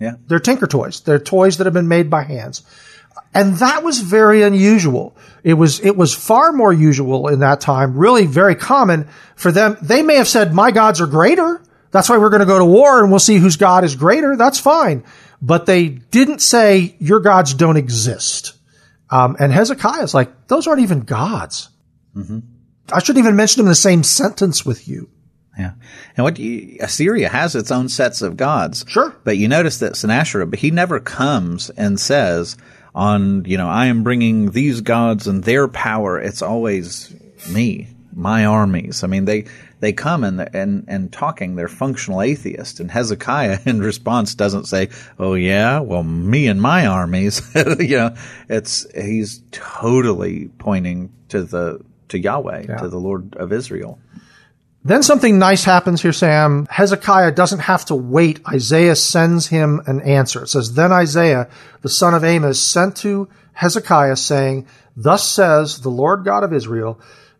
Yeah. 0.00 0.14
They're 0.26 0.40
tinker 0.40 0.66
toys. 0.66 1.00
They're 1.00 1.18
toys 1.18 1.58
that 1.58 1.66
have 1.66 1.74
been 1.74 1.88
made 1.88 2.10
by 2.10 2.22
hands. 2.24 2.62
And 3.32 3.56
that 3.56 3.84
was 3.84 4.00
very 4.00 4.42
unusual. 4.42 5.16
It 5.44 5.54
was, 5.54 5.80
it 5.80 5.96
was 5.96 6.14
far 6.14 6.52
more 6.52 6.72
usual 6.72 7.28
in 7.28 7.40
that 7.40 7.60
time, 7.60 7.96
really 7.96 8.26
very 8.26 8.56
common 8.56 9.08
for 9.36 9.52
them. 9.52 9.76
They 9.80 10.02
may 10.02 10.16
have 10.16 10.26
said, 10.26 10.52
my 10.52 10.70
gods 10.72 11.00
are 11.00 11.06
greater. 11.06 11.62
That's 11.92 12.08
why 12.08 12.18
we're 12.18 12.30
going 12.30 12.40
to 12.40 12.46
go 12.46 12.58
to 12.58 12.64
war 12.64 13.00
and 13.02 13.10
we'll 13.10 13.20
see 13.20 13.36
whose 13.36 13.56
God 13.56 13.84
is 13.84 13.94
greater. 13.94 14.36
That's 14.36 14.58
fine. 14.58 15.04
But 15.42 15.66
they 15.66 15.88
didn't 15.88 16.40
say 16.40 16.96
your 16.98 17.20
gods 17.20 17.54
don't 17.54 17.76
exist. 17.76 18.54
Um, 19.10 19.36
and 19.38 19.52
Hezekiah 19.52 20.02
is 20.02 20.14
like, 20.14 20.48
those 20.48 20.66
aren't 20.66 20.82
even 20.82 21.00
gods. 21.00 21.68
I 22.92 22.98
shouldn't 23.00 23.24
even 23.24 23.36
mention 23.36 23.60
them 23.60 23.66
in 23.66 23.70
the 23.70 23.76
same 23.76 24.02
sentence 24.02 24.64
with 24.64 24.88
you. 24.88 25.08
Yeah. 25.60 25.72
And 26.16 26.24
what 26.24 26.38
you, 26.38 26.78
Assyria 26.80 27.28
has 27.28 27.54
its 27.54 27.70
own 27.70 27.88
sets 27.90 28.22
of 28.22 28.36
gods. 28.36 28.84
Sure. 28.88 29.14
But 29.24 29.36
you 29.36 29.46
notice 29.46 29.78
that 29.80 29.96
Sennacherib, 29.96 30.54
he 30.54 30.70
never 30.70 30.98
comes 31.00 31.68
and 31.70 32.00
says 32.00 32.56
on, 32.94 33.44
you 33.44 33.56
know, 33.58 33.68
I 33.68 33.86
am 33.86 34.02
bringing 34.02 34.50
these 34.52 34.80
gods 34.80 35.26
and 35.26 35.44
their 35.44 35.68
power. 35.68 36.18
It's 36.18 36.40
always 36.42 37.14
me, 37.48 37.88
my 38.14 38.46
armies. 38.46 39.04
I 39.04 39.06
mean, 39.06 39.26
they, 39.26 39.44
they 39.80 39.92
come 39.92 40.24
and, 40.24 40.40
and, 40.54 40.84
and 40.88 41.12
talking, 41.12 41.56
they're 41.56 41.68
functional 41.68 42.22
atheists. 42.22 42.80
And 42.80 42.90
Hezekiah 42.90 43.58
in 43.66 43.80
response 43.80 44.34
doesn't 44.34 44.64
say, 44.66 44.88
Oh 45.18 45.34
yeah, 45.34 45.80
well, 45.80 46.02
me 46.02 46.46
and 46.48 46.60
my 46.60 46.86
armies, 46.86 47.42
you 47.78 47.96
know, 47.98 48.14
it's, 48.48 48.86
he's 48.94 49.42
totally 49.52 50.48
pointing 50.58 51.12
to 51.28 51.42
the, 51.42 51.80
to 52.08 52.18
Yahweh, 52.18 52.64
Yeah. 52.68 52.76
to 52.78 52.88
the 52.88 52.98
Lord 52.98 53.36
of 53.36 53.52
Israel. 53.52 53.98
Then 54.82 55.02
something 55.02 55.38
nice 55.38 55.64
happens 55.64 56.00
here, 56.00 56.12
Sam. 56.12 56.66
Hezekiah 56.70 57.32
doesn't 57.32 57.58
have 57.58 57.84
to 57.86 57.94
wait. 57.94 58.40
Isaiah 58.48 58.96
sends 58.96 59.46
him 59.48 59.82
an 59.86 60.00
answer. 60.00 60.44
It 60.44 60.48
says, 60.48 60.74
Then 60.74 60.90
Isaiah, 60.90 61.50
the 61.82 61.90
son 61.90 62.14
of 62.14 62.24
Amos, 62.24 62.58
sent 62.58 62.96
to 62.98 63.28
Hezekiah 63.52 64.16
saying, 64.16 64.66
Thus 64.96 65.28
says 65.28 65.80
the 65.80 65.90
Lord 65.90 66.24
God 66.24 66.44
of 66.44 66.54
Israel, 66.54 66.98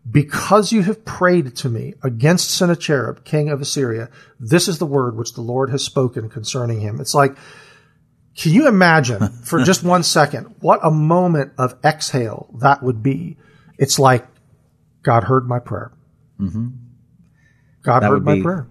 because 0.09 0.71
you 0.71 0.83
have 0.83 1.03
prayed 1.03 1.55
to 1.57 1.69
me 1.69 1.95
against 2.03 2.51
Sennacherib, 2.51 3.23
king 3.23 3.49
of 3.49 3.61
Assyria, 3.61 4.09
this 4.39 4.67
is 4.67 4.77
the 4.77 4.85
word 4.85 5.15
which 5.15 5.33
the 5.33 5.41
Lord 5.41 5.69
has 5.71 5.83
spoken 5.83 6.29
concerning 6.29 6.79
him. 6.79 6.99
It's 6.99 7.13
like, 7.13 7.35
can 8.35 8.51
you 8.51 8.67
imagine 8.67 9.27
for 9.43 9.63
just 9.63 9.83
one 9.83 10.03
second 10.03 10.55
what 10.59 10.79
a 10.83 10.91
moment 10.91 11.53
of 11.57 11.75
exhale 11.83 12.49
that 12.59 12.83
would 12.83 13.01
be? 13.01 13.37
It's 13.77 13.97
like, 13.97 14.27
God 15.01 15.23
heard 15.23 15.47
my 15.47 15.59
prayer. 15.59 15.91
Mm-hmm. 16.39 16.67
God 17.81 18.01
That 18.03 18.09
heard 18.09 18.25
my 18.25 18.35
be- 18.35 18.41
prayer. 18.43 18.67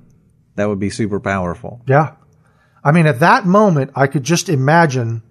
That 0.57 0.69
would 0.69 0.79
be 0.81 0.91
super 0.91 1.21
powerful. 1.21 1.81
Yeah. 1.87 2.15
I 2.85 2.93
mean, 2.93 3.07
at 3.07 3.21
that 3.21 3.47
moment, 3.47 3.93
I 3.95 4.07
could 4.07 4.25
just 4.25 4.49
imagine 4.49 5.23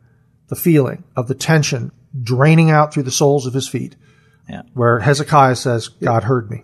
the 0.48 0.56
feeling 0.56 1.04
of 1.16 1.28
the 1.28 1.36
tension 1.36 1.92
draining 2.22 2.72
out 2.72 2.94
through 2.94 3.04
the 3.04 3.12
soles 3.12 3.46
of 3.46 3.54
his 3.54 3.68
feet, 3.68 3.96
Yeah. 4.50 4.64
where 4.74 5.00
Hezekiah 5.00 5.56
says, 5.56 5.88
God 5.90 6.24
heard 6.24 6.50
me. 6.50 6.64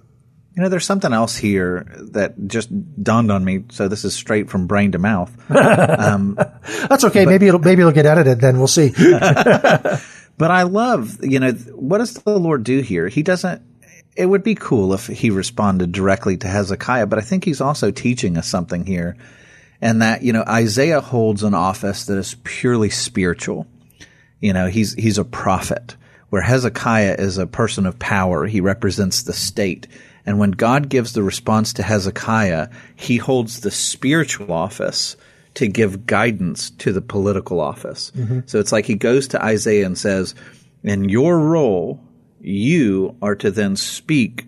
You 0.56 0.64
know, 0.64 0.70
there's 0.70 0.86
something 0.86 1.12
else 1.12 1.36
here 1.36 1.86
that 2.14 2.48
just 2.48 2.70
dawned 3.04 3.30
on 3.32 3.44
me. 3.44 3.66
So 3.72 3.88
this 3.90 4.06
is 4.06 4.16
straight 4.16 4.50
from 4.50 4.68
brain 4.68 4.94
to 4.94 5.00
mouth. 5.00 5.32
Um, 5.50 6.36
That's 6.90 7.04
okay. 7.04 7.26
maybe 7.26 7.48
it'll, 7.48 7.60
maybe 7.60 7.82
it'll 7.82 7.92
get 7.92 8.06
edited. 8.06 8.40
Then 8.40 8.58
we'll 8.58 8.68
see. 8.68 8.94
But 10.38 10.52
I 10.52 10.64
love, 10.64 11.24
you 11.24 11.40
know, 11.40 11.52
what 11.52 12.00
does 12.00 12.14
the 12.14 12.38
Lord 12.38 12.66
do 12.66 12.82
here? 12.82 13.08
He 13.08 13.24
doesn't, 13.24 13.62
it 14.16 14.26
would 14.26 14.44
be 14.44 14.56
cool 14.56 14.94
if 14.94 15.08
he 15.08 15.30
responded 15.30 15.92
directly 15.92 16.38
to 16.38 16.48
Hezekiah, 16.48 17.08
but 17.08 17.20
I 17.20 17.22
think 17.22 17.44
he's 17.44 17.62
also 17.62 17.92
teaching 17.92 18.38
us 18.38 18.48
something 18.48 18.86
here. 18.86 19.18
And 19.82 20.02
that, 20.02 20.24
you 20.24 20.32
know, 20.32 20.44
Isaiah 20.48 21.02
holds 21.02 21.44
an 21.44 21.54
office 21.54 22.06
that 22.06 22.18
is 22.18 22.38
purely 22.44 22.90
spiritual. 22.90 23.68
You 24.40 24.54
know, 24.54 24.68
he's, 24.68 24.94
he's 24.94 25.18
a 25.18 25.26
prophet, 25.26 25.98
where 26.30 26.42
Hezekiah 26.42 27.16
is 27.20 27.38
a 27.38 27.46
person 27.46 27.86
of 27.86 28.00
power. 28.00 28.48
He 28.48 28.62
represents 28.62 29.24
the 29.24 29.34
state. 29.34 29.88
And 30.26 30.40
when 30.40 30.52
God 30.52 30.90
gives 30.90 31.14
the 31.14 31.24
response 31.24 31.74
to 31.74 31.84
Hezekiah, 31.84 32.70
he 32.96 33.18
holds 33.18 33.60
the 33.60 33.72
spiritual 33.72 34.52
office 34.52 35.18
to 35.56 35.68
give 35.68 36.06
guidance 36.06 36.72
to 36.72 36.94
the 36.94 37.02
political 37.02 37.60
office. 37.60 38.12
Mm-hmm. 38.16 38.42
So 38.46 38.60
it's 38.60 38.72
like 38.72 38.86
he 38.86 38.96
goes 38.96 39.28
to 39.30 39.44
Isaiah 39.44 39.86
and 39.86 39.98
says, 39.98 40.36
in 40.84 41.10
your 41.10 41.40
role, 41.40 42.02
you 42.46 43.16
are 43.22 43.36
to 43.36 43.52
then 43.52 43.76
speak 43.76 44.46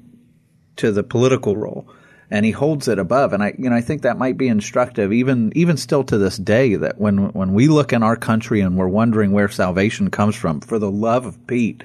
to 0.78 0.92
the 0.92 1.04
political 1.04 1.58
role. 1.58 1.90
And 2.30 2.46
he 2.46 2.52
holds 2.52 2.90
it 2.90 3.00
above. 3.00 3.32
And 3.32 3.42
I, 3.42 3.56
you 3.58 3.70
know, 3.70 3.76
I 3.76 3.82
think 3.82 4.02
that 4.02 4.18
might 4.18 4.38
be 4.38 4.50
instructive 4.50 5.14
even, 5.14 5.54
even 5.56 5.78
still 5.78 6.04
to 6.04 6.18
this 6.18 6.38
day 6.38 6.76
that 6.76 7.00
when, 7.00 7.32
when 7.32 7.54
we 7.54 7.70
look 7.70 7.94
in 7.94 8.04
our 8.04 8.18
country 8.18 8.60
and 8.60 8.78
we're 8.78 8.88
wondering 8.88 9.32
where 9.32 9.48
salvation 9.48 10.10
comes 10.12 10.36
from, 10.36 10.60
for 10.60 10.78
the 10.78 10.92
love 10.92 11.26
of 11.26 11.48
Pete, 11.48 11.84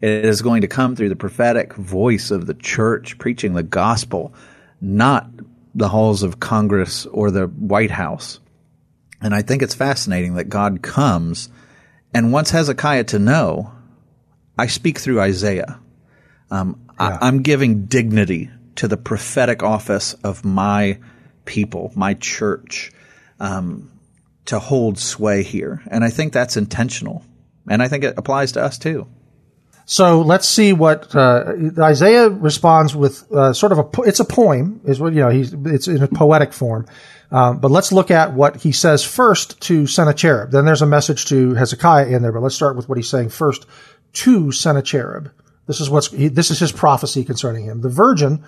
it 0.00 0.24
is 0.24 0.42
going 0.42 0.62
to 0.62 0.68
come 0.68 0.94
through 0.94 1.08
the 1.08 1.16
prophetic 1.16 1.74
voice 1.74 2.30
of 2.30 2.46
the 2.46 2.54
church 2.54 3.18
preaching 3.18 3.54
the 3.54 3.64
gospel, 3.64 4.32
not 4.80 5.28
the 5.74 5.88
halls 5.88 6.22
of 6.22 6.40
Congress 6.40 7.04
or 7.06 7.30
the 7.30 7.46
White 7.46 7.90
House. 7.90 8.38
And 9.20 9.34
I 9.34 9.42
think 9.42 9.60
it's 9.60 9.74
fascinating 9.74 10.34
that 10.34 10.48
God 10.48 10.82
comes 10.82 11.50
and 12.14 12.32
wants 12.32 12.52
Hezekiah 12.52 13.04
to 13.04 13.18
know, 13.18 13.72
I 14.60 14.66
speak 14.66 14.98
through 14.98 15.22
Isaiah. 15.22 15.80
Um, 16.50 16.86
I, 16.98 17.16
I'm 17.22 17.40
giving 17.40 17.86
dignity 17.86 18.50
to 18.76 18.88
the 18.88 18.98
prophetic 18.98 19.62
office 19.62 20.12
of 20.22 20.44
my 20.44 20.98
people, 21.46 21.92
my 21.96 22.12
church, 22.12 22.92
um, 23.38 23.90
to 24.44 24.58
hold 24.58 24.98
sway 24.98 25.44
here. 25.44 25.82
And 25.90 26.04
I 26.04 26.10
think 26.10 26.34
that's 26.34 26.58
intentional. 26.58 27.24
And 27.70 27.82
I 27.82 27.88
think 27.88 28.04
it 28.04 28.18
applies 28.18 28.52
to 28.52 28.62
us 28.62 28.76
too. 28.76 29.06
So 29.86 30.20
let's 30.20 30.46
see 30.46 30.74
what 30.74 31.16
uh, 31.16 31.54
Isaiah 31.78 32.28
responds 32.28 32.94
with. 32.94 33.32
Uh, 33.32 33.54
sort 33.54 33.72
of 33.72 33.78
a 33.78 33.84
po- 33.84 34.02
it's 34.02 34.20
a 34.20 34.24
poem, 34.24 34.82
is 34.84 35.00
what 35.00 35.14
you 35.14 35.20
know. 35.20 35.30
He's 35.30 35.52
it's 35.52 35.88
in 35.88 36.02
a 36.02 36.06
poetic 36.06 36.52
form. 36.52 36.86
Um, 37.32 37.58
but 37.58 37.70
let's 37.70 37.92
look 37.92 38.10
at 38.10 38.32
what 38.34 38.56
he 38.56 38.72
says 38.72 39.04
first 39.04 39.60
to 39.62 39.86
Sennacherib. 39.86 40.50
Then 40.50 40.64
there's 40.64 40.82
a 40.82 40.86
message 40.86 41.26
to 41.26 41.54
Hezekiah 41.54 42.08
in 42.08 42.22
there. 42.22 42.30
But 42.30 42.42
let's 42.42 42.54
start 42.54 42.76
with 42.76 42.88
what 42.88 42.98
he's 42.98 43.08
saying 43.08 43.30
first 43.30 43.66
to 44.12 44.52
Sennacherib. 44.52 45.28
This 45.66 45.80
is 45.80 45.88
what's 45.88 46.08
this 46.08 46.50
is 46.50 46.58
his 46.58 46.72
prophecy 46.72 47.24
concerning 47.24 47.64
him. 47.64 47.80
The 47.80 47.88
virgin, 47.88 48.42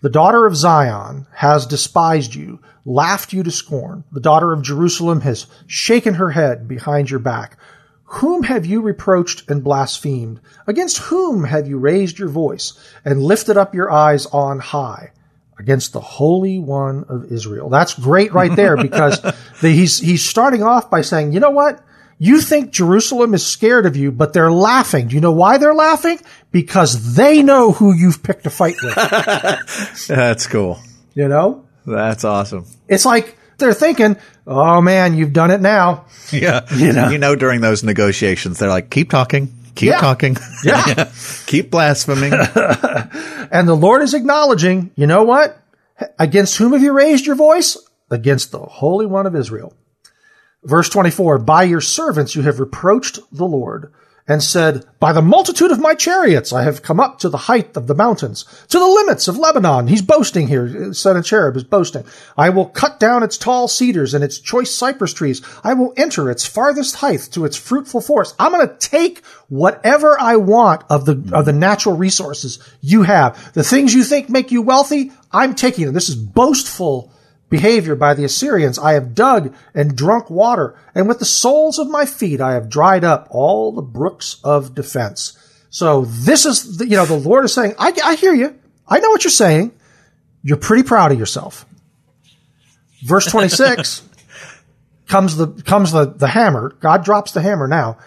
the 0.00 0.10
daughter 0.10 0.46
of 0.46 0.54
Zion, 0.54 1.26
has 1.32 1.66
despised 1.66 2.34
you, 2.34 2.60
laughed 2.84 3.32
you 3.32 3.42
to 3.42 3.50
scorn. 3.50 4.04
The 4.12 4.20
daughter 4.20 4.52
of 4.52 4.62
Jerusalem 4.62 5.22
has 5.22 5.46
shaken 5.66 6.14
her 6.14 6.30
head 6.30 6.68
behind 6.68 7.10
your 7.10 7.18
back. 7.18 7.58
Whom 8.04 8.44
have 8.44 8.64
you 8.64 8.80
reproached 8.80 9.50
and 9.50 9.62
blasphemed? 9.62 10.40
Against 10.66 10.98
whom 10.98 11.44
have 11.44 11.68
you 11.68 11.78
raised 11.78 12.18
your 12.18 12.28
voice 12.28 12.72
and 13.04 13.22
lifted 13.22 13.56
up 13.56 13.74
your 13.74 13.90
eyes 13.90 14.26
on 14.26 14.60
high? 14.60 15.10
Against 15.58 15.92
the 15.92 16.00
Holy 16.00 16.60
One 16.60 17.04
of 17.08 17.32
Israel. 17.32 17.68
That's 17.68 17.94
great 17.94 18.32
right 18.32 18.54
there 18.54 18.76
because 18.76 19.20
the, 19.60 19.70
he's, 19.70 19.98
he's 19.98 20.24
starting 20.24 20.62
off 20.62 20.88
by 20.88 21.00
saying, 21.00 21.32
you 21.32 21.40
know 21.40 21.50
what? 21.50 21.84
You 22.20 22.40
think 22.40 22.72
Jerusalem 22.72 23.32
is 23.34 23.46
scared 23.46 23.86
of 23.86 23.96
you, 23.96 24.10
but 24.10 24.32
they're 24.32 24.50
laughing. 24.50 25.06
Do 25.08 25.14
you 25.14 25.20
know 25.20 25.32
why 25.32 25.58
they're 25.58 25.74
laughing? 25.74 26.18
Because 26.50 27.14
they 27.14 27.42
know 27.44 27.70
who 27.72 27.92
you've 27.94 28.22
picked 28.24 28.44
a 28.46 28.50
fight 28.50 28.74
with. 28.82 28.94
That's 30.08 30.46
cool. 30.48 30.80
You 31.14 31.28
know? 31.28 31.64
That's 31.86 32.24
awesome. 32.24 32.66
It's 32.88 33.04
like 33.06 33.36
they're 33.58 33.72
thinking, 33.72 34.16
oh 34.46 34.80
man, 34.80 35.16
you've 35.16 35.32
done 35.32 35.50
it 35.50 35.60
now. 35.60 36.06
Yeah. 36.32 36.66
You 36.76 36.92
know? 36.92 37.08
you 37.08 37.18
know, 37.18 37.34
during 37.36 37.60
those 37.62 37.82
negotiations, 37.82 38.58
they're 38.58 38.68
like, 38.68 38.90
keep 38.90 39.08
talking, 39.10 39.46
keep 39.74 39.90
Yeah. 39.90 40.00
talking. 40.00 40.36
Yeah. 40.64 41.10
keep 41.46 41.70
blaspheming. 41.70 42.32
And 42.34 43.66
the 43.66 43.74
Lord 43.74 44.02
is 44.02 44.12
acknowledging, 44.12 44.90
you 44.94 45.06
know 45.06 45.22
what? 45.22 45.56
Against 46.18 46.58
whom 46.58 46.72
have 46.74 46.82
you 46.82 46.92
raised 46.92 47.24
your 47.26 47.36
voice? 47.36 47.78
Against 48.10 48.50
the 48.52 48.58
Holy 48.58 49.06
One 49.06 49.26
of 49.26 49.34
Israel. 49.34 49.72
Verse 50.68 50.90
24, 50.90 51.38
by 51.38 51.62
your 51.62 51.80
servants 51.80 52.36
you 52.36 52.42
have 52.42 52.60
reproached 52.60 53.20
the 53.32 53.46
Lord 53.46 53.90
and 54.26 54.42
said, 54.42 54.84
by 55.00 55.14
the 55.14 55.22
multitude 55.22 55.70
of 55.70 55.80
my 55.80 55.94
chariots 55.94 56.52
I 56.52 56.62
have 56.62 56.82
come 56.82 57.00
up 57.00 57.20
to 57.20 57.30
the 57.30 57.38
height 57.38 57.74
of 57.74 57.86
the 57.86 57.94
mountains, 57.94 58.44
to 58.68 58.78
the 58.78 58.86
limits 58.86 59.28
of 59.28 59.38
Lebanon. 59.38 59.86
He's 59.86 60.02
boasting 60.02 60.46
here. 60.46 60.92
Sennacherib 60.92 61.56
is 61.56 61.64
boasting. 61.64 62.04
I 62.36 62.50
will 62.50 62.66
cut 62.66 63.00
down 63.00 63.22
its 63.22 63.38
tall 63.38 63.66
cedars 63.66 64.12
and 64.12 64.22
its 64.22 64.38
choice 64.38 64.70
cypress 64.70 65.14
trees. 65.14 65.40
I 65.64 65.72
will 65.72 65.94
enter 65.96 66.30
its 66.30 66.44
farthest 66.44 66.96
height 66.96 67.30
to 67.32 67.46
its 67.46 67.56
fruitful 67.56 68.02
forest. 68.02 68.34
I'm 68.38 68.52
going 68.52 68.68
to 68.68 68.76
take 68.76 69.24
whatever 69.48 70.20
I 70.20 70.36
want 70.36 70.84
of 70.90 71.06
the, 71.06 71.34
of 71.34 71.46
the 71.46 71.54
natural 71.54 71.96
resources 71.96 72.58
you 72.82 73.04
have. 73.04 73.54
The 73.54 73.64
things 73.64 73.94
you 73.94 74.04
think 74.04 74.28
make 74.28 74.52
you 74.52 74.60
wealthy, 74.60 75.12
I'm 75.32 75.54
taking 75.54 75.86
them. 75.86 75.94
This 75.94 76.10
is 76.10 76.16
boastful 76.16 77.10
behavior 77.48 77.94
by 77.94 78.14
the 78.14 78.24
Assyrians. 78.24 78.78
I 78.78 78.92
have 78.92 79.14
dug 79.14 79.54
and 79.74 79.96
drunk 79.96 80.30
water, 80.30 80.74
and 80.94 81.08
with 81.08 81.18
the 81.18 81.24
soles 81.24 81.78
of 81.78 81.88
my 81.88 82.04
feet 82.04 82.40
I 82.40 82.52
have 82.52 82.68
dried 82.68 83.04
up 83.04 83.28
all 83.30 83.72
the 83.72 83.82
brooks 83.82 84.40
of 84.44 84.74
defense. 84.74 85.36
So 85.70 86.04
this 86.04 86.46
is, 86.46 86.78
the, 86.78 86.86
you 86.86 86.96
know, 86.96 87.06
the 87.06 87.14
Lord 87.14 87.44
is 87.44 87.52
saying, 87.52 87.74
I, 87.78 87.92
I 88.04 88.14
hear 88.14 88.34
you. 88.34 88.58
I 88.86 89.00
know 89.00 89.10
what 89.10 89.24
you're 89.24 89.30
saying. 89.30 89.72
You're 90.42 90.56
pretty 90.56 90.82
proud 90.82 91.12
of 91.12 91.18
yourself. 91.18 91.66
Verse 93.04 93.26
26 93.26 94.08
comes 95.06 95.36
the, 95.36 95.48
comes 95.48 95.92
the, 95.92 96.06
the 96.06 96.28
hammer. 96.28 96.70
God 96.80 97.04
drops 97.04 97.32
the 97.32 97.42
hammer 97.42 97.68
now. 97.68 97.98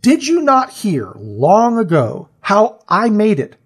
Did 0.00 0.26
you 0.26 0.42
not 0.42 0.70
hear 0.70 1.12
long 1.16 1.78
ago 1.78 2.28
how 2.40 2.80
I 2.88 3.10
made 3.10 3.38
it 3.40 3.56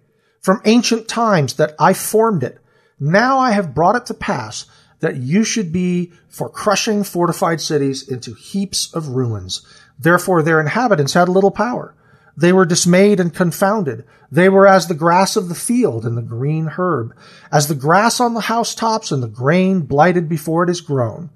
from 0.41 0.61
ancient 0.65 1.07
times 1.07 1.55
that 1.55 1.73
I 1.79 1.93
formed 1.93 2.43
it? 2.43 2.59
Now 2.99 3.39
I 3.39 3.51
have 3.51 3.73
brought 3.73 3.95
it 3.95 4.05
to 4.07 4.13
pass 4.13 4.65
that 5.03 5.17
you 5.17 5.43
should 5.43 5.71
be 5.71 6.11
for 6.29 6.49
crushing 6.49 7.03
fortified 7.03 7.59
cities 7.61 8.07
into 8.07 8.33
heaps 8.33 8.93
of 8.93 9.09
ruins. 9.09 9.65
Therefore 9.99 10.41
their 10.41 10.59
inhabitants 10.59 11.13
had 11.13 11.29
little 11.29 11.51
power. 11.51 11.93
They 12.35 12.53
were 12.53 12.65
dismayed 12.65 13.19
and 13.19 13.33
confounded. 13.33 14.05
They 14.31 14.49
were 14.49 14.65
as 14.65 14.87
the 14.87 14.95
grass 14.95 15.35
of 15.35 15.49
the 15.49 15.55
field 15.55 16.05
and 16.05 16.17
the 16.17 16.21
green 16.21 16.67
herb, 16.77 17.15
as 17.51 17.67
the 17.67 17.75
grass 17.75 18.19
on 18.19 18.33
the 18.33 18.41
housetops 18.41 19.11
and 19.11 19.21
the 19.21 19.27
grain 19.27 19.81
blighted 19.81 20.27
before 20.27 20.63
it 20.63 20.69
is 20.69 20.81
grown. 20.81 21.29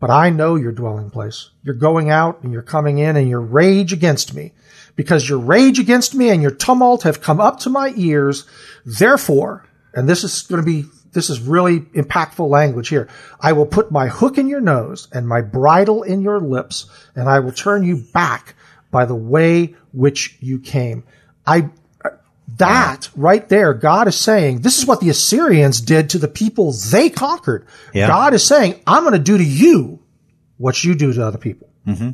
But 0.00 0.10
I 0.10 0.30
know 0.30 0.56
your 0.56 0.72
dwelling 0.72 1.10
place. 1.10 1.50
You're 1.62 1.76
going 1.76 2.10
out 2.10 2.42
and 2.42 2.52
you're 2.52 2.60
coming 2.60 2.98
in 2.98 3.16
and 3.16 3.28
your 3.28 3.40
rage 3.40 3.92
against 3.92 4.34
me. 4.34 4.52
Because 4.96 5.28
your 5.28 5.38
rage 5.38 5.78
against 5.78 6.14
me 6.14 6.28
and 6.28 6.42
your 6.42 6.50
tumult 6.50 7.04
have 7.04 7.22
come 7.22 7.40
up 7.40 7.60
to 7.60 7.70
my 7.70 7.94
ears. 7.96 8.44
Therefore, 8.84 9.64
and 9.94 10.08
this 10.08 10.24
is 10.24 10.42
going 10.42 10.60
to 10.60 10.66
be, 10.66 10.88
this 11.12 11.30
is 11.30 11.40
really 11.40 11.80
impactful 11.80 12.48
language 12.48 12.88
here. 12.88 13.08
I 13.40 13.52
will 13.52 13.66
put 13.66 13.90
my 13.90 14.08
hook 14.08 14.38
in 14.38 14.48
your 14.48 14.60
nose 14.60 15.08
and 15.12 15.28
my 15.28 15.40
bridle 15.40 16.02
in 16.02 16.22
your 16.22 16.40
lips 16.40 16.90
and 17.14 17.28
I 17.28 17.40
will 17.40 17.52
turn 17.52 17.84
you 17.84 17.96
back 17.96 18.54
by 18.90 19.04
the 19.04 19.14
way 19.14 19.74
which 19.92 20.36
you 20.40 20.58
came. 20.58 21.04
I, 21.46 21.70
that 22.58 23.10
right 23.16 23.48
there, 23.48 23.74
God 23.74 24.08
is 24.08 24.16
saying, 24.16 24.60
this 24.60 24.78
is 24.78 24.86
what 24.86 25.00
the 25.00 25.10
Assyrians 25.10 25.80
did 25.80 26.10
to 26.10 26.18
the 26.18 26.28
people 26.28 26.72
they 26.90 27.10
conquered. 27.10 27.66
Yeah. 27.94 28.08
God 28.08 28.34
is 28.34 28.44
saying, 28.44 28.80
I'm 28.86 29.02
going 29.02 29.12
to 29.14 29.18
do 29.18 29.38
to 29.38 29.44
you 29.44 30.00
what 30.58 30.84
you 30.84 30.94
do 30.94 31.12
to 31.12 31.26
other 31.26 31.38
people. 31.38 31.68
Mm-hmm. 31.86 32.10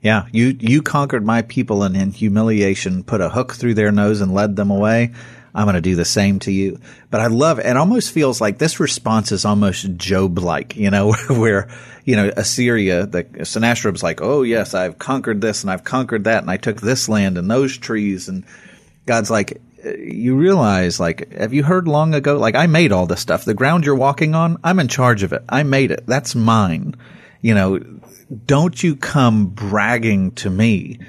Yeah, 0.00 0.26
you 0.32 0.56
you 0.58 0.82
conquered 0.82 1.24
my 1.24 1.42
people 1.42 1.84
and 1.84 1.96
in 1.96 2.10
humiliation 2.10 3.04
put 3.04 3.20
a 3.20 3.28
hook 3.28 3.52
through 3.52 3.74
their 3.74 3.92
nose 3.92 4.20
and 4.20 4.34
led 4.34 4.56
them 4.56 4.70
away. 4.70 5.12
I'm 5.54 5.64
going 5.64 5.74
to 5.74 5.80
do 5.80 5.94
the 5.94 6.04
same 6.04 6.38
to 6.40 6.52
you. 6.52 6.80
But 7.10 7.20
I 7.20 7.26
love 7.26 7.58
it. 7.58 7.76
Almost 7.76 8.12
feels 8.12 8.40
like 8.40 8.58
this 8.58 8.80
response 8.80 9.32
is 9.32 9.44
almost 9.44 9.96
Job-like, 9.96 10.76
you 10.76 10.90
know, 10.90 11.12
where 11.28 11.68
you 12.04 12.16
know 12.16 12.32
Assyria, 12.36 13.06
the 13.06 13.44
Sennacherib's 13.44 14.02
like, 14.02 14.20
oh 14.22 14.42
yes, 14.42 14.74
I've 14.74 14.98
conquered 14.98 15.40
this 15.40 15.62
and 15.62 15.70
I've 15.70 15.84
conquered 15.84 16.24
that 16.24 16.42
and 16.42 16.50
I 16.50 16.56
took 16.56 16.80
this 16.80 17.08
land 17.08 17.38
and 17.38 17.50
those 17.50 17.76
trees 17.76 18.28
and 18.28 18.44
God's 19.06 19.30
like, 19.30 19.60
you 19.84 20.36
realize, 20.36 21.00
like, 21.00 21.32
have 21.32 21.52
you 21.52 21.62
heard 21.62 21.88
long 21.88 22.14
ago? 22.14 22.38
Like, 22.38 22.54
I 22.54 22.66
made 22.66 22.92
all 22.92 23.06
this 23.06 23.20
stuff. 23.20 23.44
The 23.44 23.54
ground 23.54 23.84
you're 23.84 23.94
walking 23.94 24.34
on, 24.34 24.58
I'm 24.62 24.78
in 24.78 24.88
charge 24.88 25.22
of 25.22 25.32
it. 25.32 25.42
I 25.48 25.64
made 25.64 25.90
it. 25.90 26.04
That's 26.06 26.34
mine. 26.34 26.94
You 27.40 27.54
know, 27.54 27.78
don't 28.46 28.80
you 28.80 28.96
come 28.96 29.46
bragging 29.46 30.32
to 30.32 30.50
me. 30.50 31.00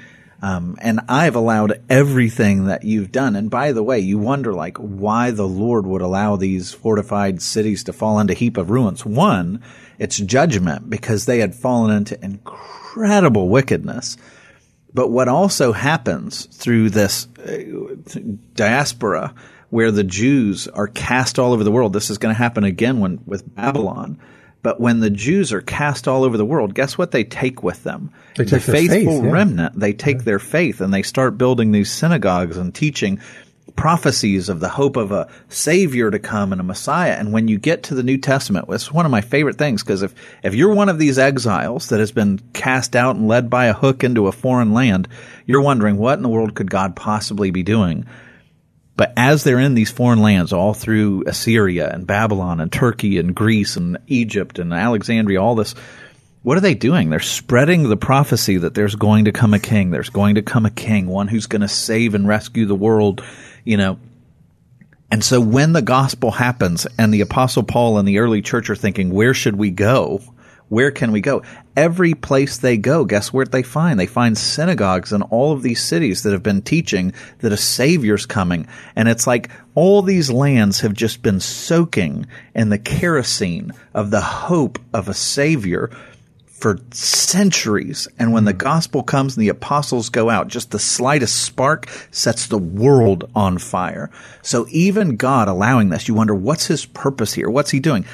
Um, 0.44 0.76
and 0.82 1.00
I've 1.08 1.36
allowed 1.36 1.80
everything 1.88 2.66
that 2.66 2.84
you've 2.84 3.10
done. 3.10 3.34
And 3.34 3.50
by 3.50 3.72
the 3.72 3.82
way, 3.82 3.98
you 4.00 4.18
wonder 4.18 4.52
like 4.52 4.76
why 4.76 5.30
the 5.30 5.48
Lord 5.48 5.86
would 5.86 6.02
allow 6.02 6.36
these 6.36 6.70
fortified 6.70 7.40
cities 7.40 7.82
to 7.84 7.94
fall 7.94 8.18
into 8.18 8.34
heap 8.34 8.58
of 8.58 8.68
ruins. 8.68 9.06
One, 9.06 9.62
it's 9.98 10.18
judgment 10.18 10.90
because 10.90 11.24
they 11.24 11.38
had 11.38 11.54
fallen 11.54 11.96
into 11.96 12.22
incredible 12.22 13.48
wickedness. 13.48 14.18
But 14.92 15.08
what 15.08 15.28
also 15.28 15.72
happens 15.72 16.44
through 16.44 16.90
this 16.90 17.26
uh, 17.38 18.20
diaspora 18.54 19.34
where 19.70 19.90
the 19.90 20.04
Jews 20.04 20.68
are 20.68 20.88
cast 20.88 21.38
all 21.38 21.54
over 21.54 21.64
the 21.64 21.72
world, 21.72 21.94
this 21.94 22.10
is 22.10 22.18
going 22.18 22.34
to 22.34 22.38
happen 22.38 22.64
again 22.64 23.00
when, 23.00 23.20
with 23.24 23.54
Babylon. 23.54 24.20
But 24.64 24.80
when 24.80 25.00
the 25.00 25.10
Jews 25.10 25.52
are 25.52 25.60
cast 25.60 26.08
all 26.08 26.24
over 26.24 26.38
the 26.38 26.44
world, 26.44 26.74
guess 26.74 26.96
what 26.96 27.10
they 27.10 27.22
take 27.22 27.62
with 27.62 27.84
them? 27.84 28.10
They 28.34 28.44
the 28.44 28.58
take 28.58 28.62
faith, 28.62 28.90
faithful 28.90 29.22
yeah. 29.22 29.30
remnant. 29.30 29.78
They 29.78 29.92
take 29.92 30.24
their 30.24 30.38
faith 30.38 30.80
and 30.80 30.92
they 30.92 31.02
start 31.02 31.36
building 31.36 31.70
these 31.70 31.92
synagogues 31.92 32.56
and 32.56 32.74
teaching 32.74 33.20
prophecies 33.76 34.48
of 34.48 34.60
the 34.60 34.70
hope 34.70 34.96
of 34.96 35.12
a 35.12 35.28
savior 35.50 36.10
to 36.10 36.18
come 36.18 36.50
and 36.50 36.62
a 36.62 36.64
messiah. 36.64 37.12
And 37.12 37.30
when 37.30 37.46
you 37.46 37.58
get 37.58 37.82
to 37.84 37.94
the 37.94 38.02
New 38.02 38.16
Testament, 38.16 38.64
it's 38.70 38.90
one 38.90 39.04
of 39.04 39.12
my 39.12 39.20
favorite 39.20 39.58
things 39.58 39.82
because 39.82 40.00
if, 40.00 40.14
if 40.42 40.54
you're 40.54 40.74
one 40.74 40.88
of 40.88 40.98
these 40.98 41.18
exiles 41.18 41.90
that 41.90 42.00
has 42.00 42.10
been 42.10 42.40
cast 42.54 42.96
out 42.96 43.16
and 43.16 43.28
led 43.28 43.50
by 43.50 43.66
a 43.66 43.74
hook 43.74 44.02
into 44.02 44.28
a 44.28 44.32
foreign 44.32 44.72
land, 44.72 45.08
you're 45.44 45.60
wondering 45.60 45.98
what 45.98 46.18
in 46.18 46.22
the 46.22 46.30
world 46.30 46.54
could 46.54 46.70
God 46.70 46.96
possibly 46.96 47.50
be 47.50 47.62
doing? 47.62 48.06
But 48.96 49.12
as 49.16 49.42
they're 49.42 49.58
in 49.58 49.74
these 49.74 49.90
foreign 49.90 50.20
lands, 50.20 50.52
all 50.52 50.72
through 50.72 51.24
Assyria 51.26 51.90
and 51.90 52.06
Babylon 52.06 52.60
and 52.60 52.70
Turkey 52.70 53.18
and 53.18 53.34
Greece 53.34 53.76
and 53.76 53.98
Egypt 54.06 54.58
and 54.58 54.72
Alexandria, 54.72 55.42
all 55.42 55.56
this, 55.56 55.74
what 56.42 56.56
are 56.56 56.60
they 56.60 56.74
doing? 56.74 57.10
They're 57.10 57.20
spreading 57.20 57.88
the 57.88 57.96
prophecy 57.96 58.58
that 58.58 58.74
there's 58.74 58.94
going 58.94 59.24
to 59.24 59.32
come 59.32 59.52
a 59.52 59.58
king. 59.58 59.90
There's 59.90 60.10
going 60.10 60.36
to 60.36 60.42
come 60.42 60.64
a 60.64 60.70
king, 60.70 61.06
one 61.08 61.26
who's 61.26 61.46
going 61.46 61.62
to 61.62 61.68
save 61.68 62.14
and 62.14 62.28
rescue 62.28 62.66
the 62.66 62.74
world, 62.74 63.24
you 63.64 63.76
know. 63.76 63.98
And 65.10 65.24
so 65.24 65.40
when 65.40 65.72
the 65.72 65.82
gospel 65.82 66.30
happens 66.30 66.86
and 66.98 67.12
the 67.12 67.20
apostle 67.20 67.62
Paul 67.62 67.98
and 67.98 68.06
the 68.06 68.18
early 68.18 68.42
church 68.42 68.70
are 68.70 68.76
thinking, 68.76 69.10
where 69.10 69.34
should 69.34 69.56
we 69.56 69.70
go? 69.70 70.20
Where 70.74 70.90
can 70.90 71.12
we 71.12 71.20
go? 71.20 71.44
Every 71.76 72.14
place 72.14 72.58
they 72.58 72.76
go, 72.76 73.04
guess 73.04 73.32
what 73.32 73.52
they 73.52 73.62
find? 73.62 73.98
They 73.98 74.08
find 74.08 74.36
synagogues 74.36 75.12
in 75.12 75.22
all 75.22 75.52
of 75.52 75.62
these 75.62 75.80
cities 75.80 76.24
that 76.24 76.32
have 76.32 76.42
been 76.42 76.62
teaching 76.62 77.12
that 77.38 77.52
a 77.52 77.56
savior's 77.56 78.26
coming. 78.26 78.66
And 78.96 79.08
it's 79.08 79.24
like 79.24 79.50
all 79.76 80.02
these 80.02 80.32
lands 80.32 80.80
have 80.80 80.92
just 80.92 81.22
been 81.22 81.38
soaking 81.38 82.26
in 82.56 82.70
the 82.70 82.78
kerosene 82.78 83.70
of 83.94 84.10
the 84.10 84.20
hope 84.20 84.80
of 84.92 85.08
a 85.08 85.14
savior 85.14 85.92
for 86.64 86.80
centuries. 86.92 88.08
And 88.18 88.32
when 88.32 88.44
the 88.44 88.52
hmm. 88.52 88.58
gospel 88.58 89.04
comes 89.04 89.36
and 89.36 89.42
the 89.42 89.50
apostles 89.50 90.08
go 90.08 90.28
out, 90.28 90.48
just 90.48 90.72
the 90.72 90.80
slightest 90.80 91.42
spark 91.42 91.88
sets 92.10 92.48
the 92.48 92.58
world 92.58 93.30
on 93.34 93.58
fire. 93.58 94.10
So 94.42 94.66
even 94.70 95.16
God 95.16 95.46
allowing 95.46 95.90
this, 95.90 96.08
you 96.08 96.14
wonder 96.14 96.34
what's 96.34 96.66
his 96.66 96.84
purpose 96.84 97.32
here? 97.32 97.48
What's 97.48 97.70
he 97.70 97.78
doing? 97.78 98.06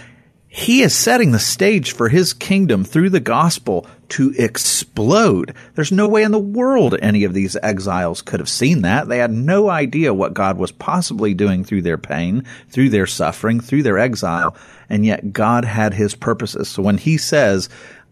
He 0.53 0.83
is 0.83 0.93
setting 0.93 1.31
the 1.31 1.39
stage 1.39 1.93
for 1.93 2.09
his 2.09 2.33
kingdom 2.33 2.83
through 2.83 3.11
the 3.11 3.21
gospel 3.21 3.87
to 4.09 4.35
explode. 4.37 5.55
There's 5.77 5.93
no 5.93 6.09
way 6.09 6.25
in 6.25 6.33
the 6.33 6.41
world 6.41 6.97
any 7.01 7.23
of 7.23 7.35
these 7.35 7.57
exiles 7.63 8.21
could 8.21 8.41
have 8.41 8.49
seen 8.49 8.83
that. 8.83 9.07
They 9.07 9.19
had 9.19 9.31
no 9.31 9.71
idea 9.71 10.13
what 10.13 10.35
God 10.35 10.59
was 10.59 10.73
possibly 10.73 11.35
doing 11.35 11.63
through 11.63 11.83
their 11.83 11.99
pain, 11.99 12.45
through 12.69 12.91
their 12.91 13.07
suffering, 13.07 13.61
through 13.61 13.85
their 13.85 13.99
exile. 13.99 14.57
And 14.89 15.07
yet 15.07 15.33
God 15.33 15.65
had 15.65 15.95
his 15.95 16.17
purposes. 16.17 16.69
So 16.69 16.83
when 16.83 16.99
he 16.99 17.17
says, 17.17 17.69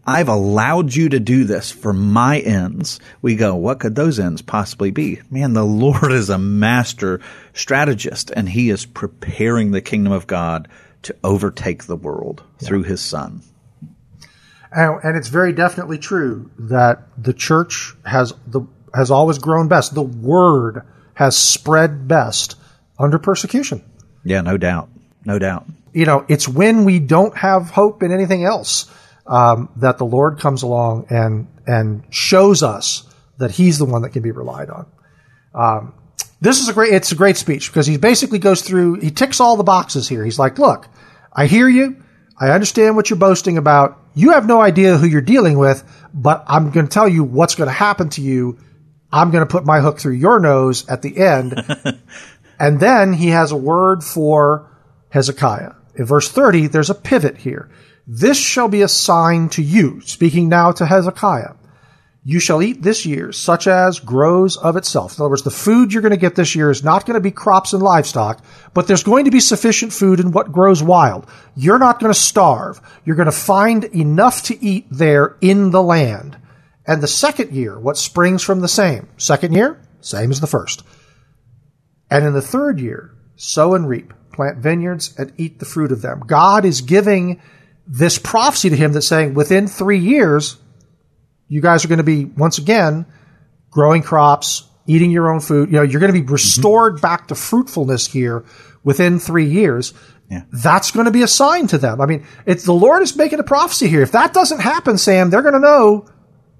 I've 0.07 0.29
allowed 0.29 0.95
you 0.95 1.09
to 1.09 1.19
do 1.19 1.43
this 1.43 1.71
for 1.71 1.91
my 1.91 2.39
ends. 2.39 3.01
We 3.21 3.35
go, 3.35 3.53
what 3.55 3.81
could 3.81 3.95
those 3.95 4.17
ends 4.17 4.41
possibly 4.41 4.91
be? 4.91 5.19
Man, 5.29 5.51
the 5.51 5.65
Lord 5.65 6.13
is 6.13 6.29
a 6.29 6.37
master 6.37 7.19
strategist 7.53 8.31
and 8.33 8.47
he 8.47 8.69
is 8.69 8.85
preparing 8.85 9.71
the 9.71 9.81
kingdom 9.81 10.13
of 10.13 10.25
God 10.25 10.69
to 11.03 11.15
overtake 11.23 11.85
the 11.85 11.95
world 11.95 12.43
through 12.61 12.83
his 12.83 13.01
son. 13.01 13.41
And, 14.71 14.99
and 15.03 15.17
it's 15.17 15.29
very 15.29 15.53
definitely 15.53 15.97
true 15.97 16.51
that 16.59 17.07
the 17.17 17.33
church 17.33 17.95
has 18.05 18.33
the 18.45 18.61
has 18.93 19.11
always 19.11 19.37
grown 19.37 19.67
best. 19.67 19.93
The 19.93 20.01
word 20.01 20.83
has 21.13 21.37
spread 21.37 22.07
best 22.07 22.55
under 22.97 23.19
persecution. 23.19 23.83
Yeah, 24.23 24.41
no 24.41 24.57
doubt. 24.57 24.89
No 25.25 25.39
doubt. 25.39 25.65
You 25.93 26.05
know, 26.05 26.25
it's 26.27 26.47
when 26.47 26.85
we 26.85 26.99
don't 26.99 27.35
have 27.37 27.69
hope 27.69 28.03
in 28.03 28.11
anything 28.11 28.43
else 28.43 28.91
um, 29.25 29.69
that 29.77 29.97
the 29.97 30.05
Lord 30.05 30.39
comes 30.39 30.63
along 30.63 31.07
and 31.09 31.47
and 31.65 32.03
shows 32.09 32.63
us 32.63 33.03
that 33.37 33.51
He's 33.51 33.79
the 33.79 33.85
one 33.85 34.03
that 34.03 34.09
can 34.09 34.21
be 34.21 34.31
relied 34.31 34.69
on. 34.69 34.85
Um, 35.53 35.93
this 36.41 36.59
is 36.59 36.69
a 36.69 36.73
great. 36.73 36.93
It's 36.93 37.11
a 37.11 37.15
great 37.15 37.37
speech 37.37 37.69
because 37.69 37.85
he 37.85 37.97
basically 37.97 38.39
goes 38.39 38.61
through. 38.61 38.95
He 38.95 39.11
ticks 39.11 39.39
all 39.39 39.57
the 39.57 39.63
boxes 39.63 40.07
here. 40.07 40.23
He's 40.23 40.39
like, 40.39 40.57
"Look, 40.57 40.87
I 41.33 41.47
hear 41.47 41.67
you. 41.67 41.97
I 42.39 42.51
understand 42.51 42.95
what 42.95 43.09
you're 43.09 43.19
boasting 43.19 43.57
about. 43.57 43.97
You 44.15 44.31
have 44.31 44.47
no 44.47 44.61
idea 44.61 44.97
who 44.97 45.07
you're 45.07 45.21
dealing 45.21 45.57
with, 45.57 45.83
but 46.13 46.43
I'm 46.47 46.71
going 46.71 46.87
to 46.87 46.91
tell 46.91 47.09
you 47.09 47.23
what's 47.23 47.55
going 47.55 47.67
to 47.67 47.73
happen 47.73 48.09
to 48.11 48.21
you. 48.21 48.57
I'm 49.11 49.31
going 49.31 49.45
to 49.45 49.51
put 49.51 49.65
my 49.65 49.81
hook 49.81 49.99
through 49.99 50.13
your 50.13 50.39
nose 50.39 50.87
at 50.87 51.01
the 51.01 51.17
end." 51.17 51.55
and 52.59 52.79
then 52.79 53.13
he 53.13 53.29
has 53.29 53.51
a 53.51 53.57
word 53.57 54.03
for 54.03 54.71
Hezekiah. 55.09 55.73
In 55.95 56.05
verse 56.05 56.31
30, 56.31 56.67
there's 56.67 56.89
a 56.89 56.95
pivot 56.95 57.37
here. 57.37 57.69
This 58.07 58.39
shall 58.39 58.69
be 58.69 58.81
a 58.81 58.87
sign 58.87 59.49
to 59.49 59.61
you, 59.61 59.99
speaking 60.01 60.47
now 60.47 60.71
to 60.71 60.85
Hezekiah 60.85 61.55
you 62.29 62.39
shall 62.39 62.61
eat 62.61 62.83
this 62.83 63.07
year 63.07 63.31
such 63.31 63.65
as 63.65 63.99
grows 63.99 64.55
of 64.55 64.75
itself. 64.77 65.17
In 65.17 65.23
other 65.23 65.31
words, 65.31 65.41
the 65.41 65.49
food 65.49 65.91
you're 65.91 66.03
going 66.03 66.11
to 66.11 66.17
get 66.17 66.35
this 66.35 66.53
year 66.53 66.69
is 66.69 66.83
not 66.83 67.07
going 67.07 67.15
to 67.15 67.19
be 67.19 67.31
crops 67.31 67.73
and 67.73 67.81
livestock, 67.81 68.45
but 68.75 68.85
there's 68.85 69.01
going 69.01 69.25
to 69.25 69.31
be 69.31 69.39
sufficient 69.39 69.91
food 69.91 70.19
in 70.19 70.31
what 70.31 70.51
grows 70.51 70.83
wild. 70.83 71.25
You're 71.55 71.79
not 71.79 71.99
going 71.99 72.13
to 72.13 72.19
starve. 72.19 72.81
You're 73.03 73.15
going 73.15 73.25
to 73.25 73.31
find 73.31 73.83
enough 73.83 74.43
to 74.43 74.63
eat 74.63 74.85
there 74.91 75.37
in 75.41 75.71
the 75.71 75.81
land. 75.81 76.37
And 76.85 77.01
the 77.01 77.07
second 77.07 77.51
year, 77.51 77.79
what 77.79 77.97
springs 77.97 78.43
from 78.43 78.59
the 78.59 78.67
same? 78.67 79.07
Second 79.17 79.55
year, 79.55 79.81
same 80.01 80.29
as 80.29 80.39
the 80.39 80.45
first. 80.45 80.83
And 82.11 82.23
in 82.23 82.33
the 82.33 82.43
third 82.43 82.79
year, 82.79 83.11
sow 83.37 83.73
and 83.73 83.89
reap, 83.89 84.13
plant 84.33 84.59
vineyards 84.59 85.15
and 85.17 85.33
eat 85.37 85.57
the 85.57 85.65
fruit 85.65 85.91
of 85.91 86.03
them. 86.03 86.21
God 86.27 86.63
is 86.63 86.81
giving 86.81 87.41
this 87.87 88.19
prophecy 88.19 88.69
to 88.69 88.75
him 88.75 88.93
that's 88.93 89.07
saying 89.07 89.33
within 89.33 89.65
three 89.65 89.97
years, 89.97 90.57
you 91.49 91.61
guys 91.61 91.83
are 91.83 91.89
going 91.89 91.97
to 91.97 92.03
be 92.03 92.25
once 92.25 92.57
again 92.57 93.05
growing 93.71 94.01
crops, 94.01 94.63
eating 94.87 95.11
your 95.11 95.29
own 95.31 95.41
food. 95.41 95.69
You 95.69 95.77
know, 95.77 95.81
you're 95.81 95.99
going 95.99 96.13
to 96.13 96.19
be 96.19 96.25
restored 96.25 96.93
mm-hmm. 96.93 97.01
back 97.01 97.27
to 97.27 97.35
fruitfulness 97.35 98.07
here 98.07 98.45
within 98.83 99.19
three 99.19 99.49
years. 99.49 99.93
Yeah. 100.29 100.43
That's 100.51 100.91
going 100.91 101.05
to 101.05 101.11
be 101.11 101.23
a 101.23 101.27
sign 101.27 101.67
to 101.67 101.77
them. 101.77 101.99
I 101.99 102.05
mean, 102.05 102.25
it's 102.45 102.63
the 102.63 102.73
Lord 102.73 103.01
is 103.01 103.15
making 103.15 103.39
a 103.39 103.43
prophecy 103.43 103.87
here. 103.87 104.01
If 104.01 104.11
that 104.11 104.31
doesn't 104.33 104.59
happen, 104.59 104.97
Sam, 104.97 105.29
they're 105.29 105.41
going 105.41 105.55
to 105.55 105.59
know 105.59 106.05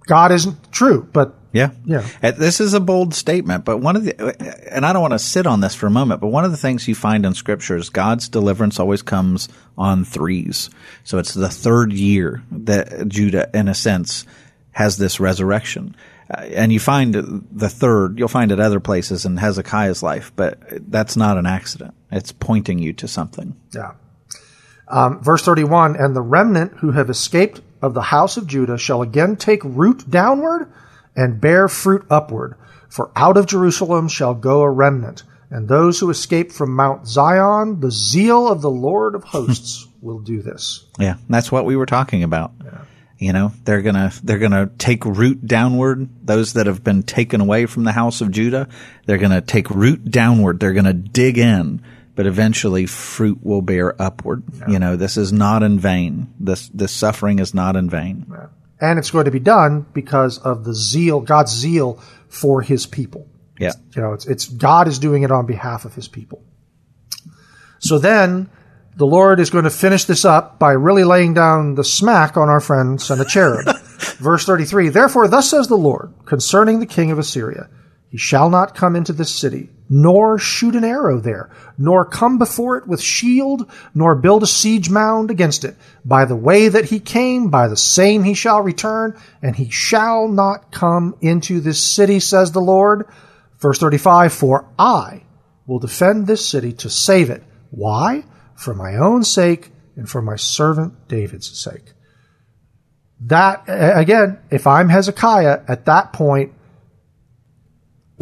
God 0.08 0.32
isn't 0.32 0.72
true. 0.72 1.08
But 1.14 1.36
yeah, 1.52 1.72
yeah, 1.86 2.02
this 2.32 2.60
is 2.60 2.74
a 2.74 2.80
bold 2.80 3.14
statement. 3.14 3.66
But 3.66 3.78
one 3.78 3.96
of 3.96 4.04
the, 4.04 4.72
and 4.72 4.86
I 4.86 4.94
don't 4.94 5.02
want 5.02 5.14
to 5.14 5.20
sit 5.20 5.48
on 5.48 5.62
this 5.62 5.76
for 5.76 5.88
a 5.88 5.92
moment, 5.92 6.22
but 6.22 6.28
one 6.28 6.46
of 6.46 6.52
the 6.52 6.58
things 6.58 6.88
you 6.88 6.96
find 6.96 7.26
in 7.26 7.34
Scripture 7.34 7.76
is 7.76 7.90
God's 7.90 8.28
deliverance 8.28 8.80
always 8.80 9.02
comes 9.02 9.50
on 9.78 10.04
threes. 10.04 10.70
So 11.04 11.18
it's 11.18 11.34
the 11.34 11.50
third 11.50 11.94
year 11.94 12.44
that 12.52 13.08
Judah, 13.08 13.50
in 13.54 13.68
a 13.68 13.76
sense, 13.76 14.26
has 14.72 14.98
this 14.98 15.20
resurrection. 15.20 15.96
Uh, 16.30 16.42
and 16.42 16.72
you 16.72 16.80
find 16.80 17.14
the 17.52 17.70
third, 17.70 18.20
you'll 18.20 18.28
find 18.28 18.52
it 18.52 18.60
other 18.60 18.80
places 18.80 19.26
in 19.26 19.38
Hezekiah's 19.38 20.04
life, 20.04 20.32
but 20.36 20.60
that's 20.92 21.18
not 21.18 21.38
an 21.38 21.46
accident. 21.46 21.94
It's 22.12 22.32
pointing 22.32 22.80
you 22.80 22.94
to 22.94 23.08
something. 23.08 23.56
Yeah. 23.74 23.94
Um, 24.88 25.22
verse 25.24 25.44
31 25.44 25.96
And 25.96 26.16
the 26.16 26.22
remnant 26.22 26.74
who 26.78 26.92
have 26.92 27.10
escaped 27.10 27.62
of 27.82 27.94
the 27.94 28.02
house 28.02 28.38
of 28.38 28.48
Judah 28.48 28.78
shall 28.78 29.02
again 29.02 29.36
take 29.36 29.64
root 29.64 30.10
downward 30.10 30.72
and 31.16 31.40
bear 31.40 31.68
fruit 31.68 32.06
upward. 32.10 32.56
For 32.90 33.12
out 33.16 33.38
of 33.38 33.46
Jerusalem 33.46 34.08
shall 34.08 34.34
go 34.34 34.62
a 34.62 34.70
remnant, 34.70 35.24
and 35.52 35.68
those 35.68 36.00
who 36.00 36.10
escape 36.10 36.52
from 36.52 36.76
Mount 36.76 37.08
Zion, 37.08 37.80
the 37.80 37.92
zeal 37.92 38.48
of 38.48 38.62
the 38.62 38.70
Lord 38.70 39.16
of 39.16 39.24
hosts 39.24 39.88
will 40.02 40.20
do 40.20 40.42
this. 40.42 40.86
Yeah, 40.98 41.16
that's 41.30 41.52
what 41.52 41.66
we 41.66 41.76
were 41.76 41.86
talking 41.86 42.24
about. 42.24 42.52
Yeah. 42.64 42.82
You 43.20 43.34
know, 43.34 43.52
they're 43.66 43.82
gonna, 43.82 44.14
they're 44.24 44.40
gonna 44.40 44.72
take 44.78 45.04
root 45.04 45.46
downward. 45.46 46.08
Those 46.26 46.54
that 46.54 46.68
have 46.68 46.86
been 46.86 47.04
taken 47.04 47.42
away 47.42 47.66
from 47.66 47.84
the 47.84 47.92
house 47.92 48.22
of 48.22 48.32
Judah, 48.32 48.70
they're 49.06 49.18
gonna 49.18 49.42
take 49.42 49.70
root 49.70 50.10
downward. 50.10 50.62
They're 50.62 50.74
gonna 50.74 50.94
dig 50.94 51.38
in, 51.38 51.84
but 52.16 52.26
eventually 52.26 52.86
fruit 52.86 53.40
will 53.44 53.62
bear 53.62 54.02
upward. 54.02 54.44
Yeah. 54.58 54.70
You 54.70 54.80
know, 54.80 54.96
this 54.96 55.18
is 55.18 55.34
not 55.34 55.64
in 55.64 55.80
vain. 55.80 56.34
This, 56.40 56.70
this 56.70 56.94
suffering 56.94 57.40
is 57.40 57.54
not 57.54 57.76
in 57.76 57.90
vain. 57.90 58.26
Yeah. 58.30 58.48
And 58.82 58.98
it's 58.98 59.12
going 59.12 59.26
to 59.26 59.32
be 59.32 59.40
done 59.40 59.86
because 59.94 60.38
of 60.38 60.64
the 60.64 60.74
zeal, 60.74 61.20
God's 61.20 61.52
zeal 61.52 62.02
for 62.30 62.62
his 62.62 62.86
people. 62.86 63.28
Yeah. 63.60 63.74
You 63.94 64.02
know, 64.02 64.14
it's, 64.14 64.26
it's 64.26 64.48
God 64.48 64.88
is 64.88 65.00
doing 65.00 65.24
it 65.24 65.32
on 65.32 65.46
behalf 65.46 65.84
of 65.84 65.94
his 65.94 66.08
people. 66.08 66.42
So 67.80 68.00
then, 68.00 68.50
the 68.96 69.06
Lord 69.06 69.40
is 69.40 69.50
going 69.50 69.64
to 69.64 69.70
finish 69.70 70.06
this 70.06 70.26
up 70.26 70.60
by 70.60 70.72
really 70.72 71.04
laying 71.04 71.34
down 71.34 71.76
the 71.76 71.84
smack 71.84 72.36
on 72.36 72.50
our 72.50 72.60
friend 72.60 73.02
Sennacherib. 73.02 73.66
Verse 74.20 74.46
33, 74.46 74.90
Therefore 74.90 75.28
thus 75.28 75.50
says 75.50 75.68
the 75.68 75.76
Lord 75.76 76.14
concerning 76.26 76.80
the 76.80 76.86
king 76.86 77.12
of 77.12 77.20
Assyria, 77.20 77.70
He 78.10 78.18
shall 78.18 78.50
not 78.50 78.76
come 78.76 78.96
into 78.96 79.14
this 79.14 79.34
city, 79.34 79.70
nor 79.90 80.38
shoot 80.38 80.76
an 80.76 80.84
arrow 80.84 81.20
there, 81.20 81.50
nor 81.78 82.04
come 82.06 82.38
before 82.38 82.78
it 82.78 82.88
with 82.88 83.02
shield, 83.02 83.72
nor 83.96 84.16
build 84.16 84.44
a 84.44 84.48
siege 84.48 84.90
mound 84.90 85.32
against 85.32 85.64
it. 85.64 85.76
By 86.04 86.26
the 86.26 86.36
way 86.36 86.68
that 86.68 86.86
he 86.86 87.00
came, 87.00 87.50
by 87.50 87.68
the 87.68 87.78
same 87.78 88.24
he 88.24 88.34
shall 88.34 88.62
return, 88.62 89.18
and 89.42 89.56
he 89.56 89.70
shall 89.70 90.28
not 90.28 90.72
come 90.72 91.16
into 91.22 91.62
this 91.62 91.82
city, 91.82 92.20
says 92.20 92.52
the 92.52 92.62
Lord. 92.62 93.08
Verse 93.60 93.80
35, 93.80 94.34
For 94.34 94.66
I 94.78 95.24
will 95.66 95.80
defend 95.80 96.28
this 96.28 96.46
city 96.46 96.74
to 96.74 96.90
save 96.90 97.30
it. 97.30 97.44
Why? 97.72 98.24
For 98.60 98.74
my 98.74 98.98
own 98.98 99.24
sake 99.24 99.72
and 99.96 100.10
for 100.10 100.22
my 100.22 100.36
servant 100.36 101.08
David's 101.08 101.58
sake. 101.58 101.94
That, 103.22 103.64
again, 103.68 104.40
if 104.52 104.68
I'm 104.68 104.90
Hezekiah 104.90 105.64
at 105.68 105.86
that 105.86 106.14
point, 106.14 106.54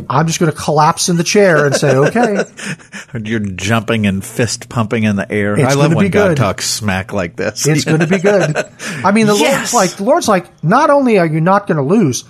I'm 0.10 0.28
just 0.28 0.40
going 0.40 0.52
to 0.52 0.58
collapse 0.58 1.10
in 1.10 1.18
the 1.18 1.24
chair 1.24 1.66
and 1.66 1.76
say, 1.76 1.96
okay. 1.96 2.44
You're 3.24 3.40
jumping 3.40 4.06
and 4.06 4.24
fist 4.24 4.70
pumping 4.70 5.04
in 5.06 5.16
the 5.16 5.32
air. 5.32 5.56
It's 5.60 5.74
I 5.74 5.74
love 5.74 5.96
when 5.96 6.12
God 6.12 6.38
talks 6.38 6.70
smack 6.70 7.14
like 7.14 7.36
this. 7.36 7.66
It's 7.68 7.84
going 7.84 8.02
to 8.02 8.08
be 8.08 8.20
good. 8.20 8.56
I 9.04 9.12
mean, 9.12 9.26
the 9.26 9.36
yes. 9.36 9.74
Lord's 9.74 9.92
like, 9.92 9.98
the 9.98 10.04
Lord's 10.04 10.28
like, 10.28 10.64
not 10.64 10.92
only 10.92 11.18
are 11.18 11.26
you 11.26 11.42
not 11.42 11.66
going 11.66 11.78
to 11.78 11.84
lose, 11.84 12.26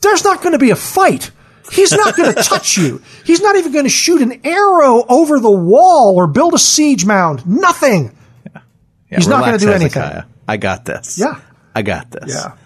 there's 0.00 0.24
not 0.24 0.42
going 0.42 0.52
to 0.52 0.58
be 0.58 0.70
a 0.70 0.76
fight. 0.76 1.30
He's 1.72 1.92
not 1.92 2.16
going 2.16 2.34
to 2.34 2.42
touch 2.42 2.76
you. 2.76 3.02
He's 3.24 3.40
not 3.40 3.56
even 3.56 3.72
going 3.72 3.84
to 3.84 3.90
shoot 3.90 4.22
an 4.22 4.40
arrow 4.44 5.04
over 5.08 5.40
the 5.40 5.50
wall 5.50 6.16
or 6.16 6.26
build 6.26 6.54
a 6.54 6.58
siege 6.58 7.04
mound. 7.04 7.46
Nothing. 7.46 8.16
Yeah. 8.46 8.62
Yeah, 9.10 9.16
He's 9.18 9.28
not 9.28 9.44
going 9.44 9.58
to 9.58 9.64
do 9.64 9.72
anything. 9.72 10.02
Hezekiah. 10.02 10.24
I 10.48 10.56
got 10.56 10.84
this. 10.84 11.18
Yeah. 11.18 11.40
I 11.74 11.82
got 11.82 12.10
this. 12.10 12.34
Yeah. 12.34 12.56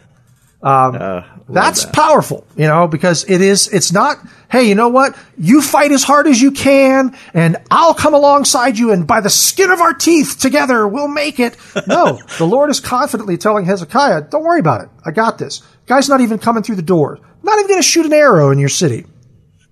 Um, 0.63 0.97
uh, 0.97 1.23
that's 1.49 1.85
that. 1.85 1.95
powerful, 1.95 2.45
you 2.57 2.67
know, 2.67 2.89
because 2.89 3.25
it 3.29 3.41
is, 3.41 3.69
it's 3.69 3.93
not, 3.93 4.17
hey, 4.51 4.65
you 4.65 4.75
know 4.75 4.89
what? 4.89 5.17
You 5.39 5.63
fight 5.63 5.93
as 5.93 6.03
hard 6.03 6.27
as 6.27 6.41
you 6.43 6.51
can 6.51 7.17
and 7.35 7.59
I'll 7.71 7.95
come 7.95 8.15
alongside 8.15 8.77
you 8.77 8.91
and 8.91 9.07
by 9.07 9.21
the 9.21 9.31
skin 9.31 9.71
of 9.71 9.81
our 9.81 9.93
teeth 9.93 10.39
together, 10.41 10.89
we'll 10.89 11.07
make 11.07 11.39
it. 11.39 11.57
No, 11.87 12.19
the 12.39 12.47
Lord 12.47 12.71
is 12.71 12.81
confidently 12.81 13.37
telling 13.37 13.65
Hezekiah, 13.65 14.23
don't 14.23 14.43
worry 14.43 14.59
about 14.59 14.81
it. 14.81 14.89
I 15.05 15.13
got 15.13 15.39
this. 15.39 15.63
Guy's 15.87 16.09
not 16.09 16.21
even 16.21 16.39
coming 16.39 16.65
through 16.65 16.77
the 16.77 16.83
door. 16.83 17.21
Not 17.47 17.61
even 17.61 17.69
going 17.69 17.83
to 17.83 17.89
shoot 17.89 18.07
an 18.07 18.13
arrow 18.13 18.51
in 18.51 18.59
your 18.59 18.69
city. 18.69 19.07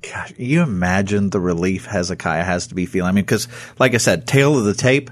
Gosh, 0.01 0.33
you 0.37 0.63
imagine 0.63 1.31
the 1.31 1.41
relief 1.41 1.87
Hezekiah 1.87 2.45
has 2.45 2.69
to 2.69 2.77
be 2.77 2.87
feeling. 2.87 3.09
I 3.09 3.13
mean, 3.13 3.25
because, 3.25 3.49
like 3.81 3.95
I 3.95 3.97
said, 3.97 4.29
tail 4.29 4.57
of 4.57 4.65
the 4.65 4.75
tape, 4.75 5.11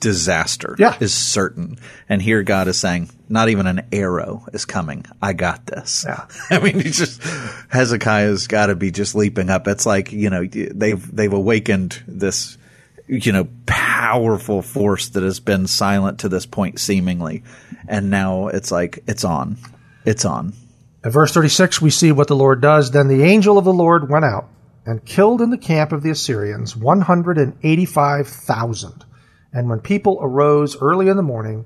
disaster 0.00 0.74
yeah. 0.76 0.96
is 0.98 1.14
certain. 1.14 1.78
And 2.08 2.20
here 2.20 2.42
God 2.42 2.66
is 2.66 2.80
saying, 2.80 3.10
not 3.28 3.48
even 3.48 3.68
an 3.68 3.86
arrow 3.92 4.44
is 4.52 4.64
coming. 4.64 5.06
I 5.22 5.34
got 5.34 5.66
this. 5.66 6.04
Yeah. 6.04 6.26
I 6.50 6.58
mean, 6.58 6.80
he's 6.80 6.98
just, 6.98 7.22
Hezekiah's 7.68 8.48
got 8.48 8.66
to 8.66 8.74
be 8.74 8.90
just 8.90 9.14
leaping 9.14 9.48
up. 9.48 9.68
It's 9.68 9.86
like, 9.86 10.10
you 10.10 10.30
know, 10.30 10.44
they've, 10.44 11.16
they've 11.16 11.32
awakened 11.32 12.02
this, 12.08 12.58
you 13.06 13.30
know, 13.30 13.46
powerful 13.66 14.62
force 14.62 15.10
that 15.10 15.22
has 15.22 15.38
been 15.38 15.68
silent 15.68 16.20
to 16.20 16.28
this 16.28 16.46
point 16.46 16.80
seemingly. 16.80 17.44
And 17.86 18.10
now 18.10 18.48
it's 18.48 18.72
like, 18.72 19.04
it's 19.06 19.24
on. 19.24 19.58
It's 20.04 20.24
on. 20.24 20.54
At 21.02 21.12
verse 21.12 21.32
36, 21.32 21.80
we 21.80 21.88
see 21.90 22.12
what 22.12 22.28
the 22.28 22.36
Lord 22.36 22.60
does. 22.60 22.90
Then 22.90 23.08
the 23.08 23.22
angel 23.22 23.56
of 23.56 23.64
the 23.64 23.72
Lord 23.72 24.10
went 24.10 24.24
out 24.24 24.48
and 24.84 25.04
killed 25.04 25.40
in 25.40 25.50
the 25.50 25.58
camp 25.58 25.92
of 25.92 26.02
the 26.02 26.10
Assyrians 26.10 26.76
185,000. 26.76 29.04
And 29.52 29.68
when 29.68 29.80
people 29.80 30.18
arose 30.20 30.80
early 30.80 31.08
in 31.08 31.16
the 31.16 31.22
morning, 31.22 31.64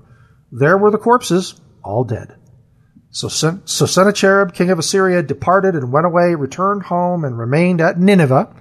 there 0.53 0.79
were 0.79 0.91
the 0.91 0.99
corpses, 0.99 1.61
all 1.83 2.05
dead. 2.05 2.37
So, 3.11 3.29
so 3.29 3.87
Sennacherib, 3.87 4.55
king 4.55 4.71
of 4.71 4.79
Assyria, 4.79 5.23
departed 5.23 5.75
and 5.75 5.93
went 5.93 6.07
away, 6.07 6.35
returned 6.35 6.85
home, 6.85 7.25
and 7.25 7.39
remained 7.39 7.81
at 7.81 7.99
Nineveh. 7.99 8.55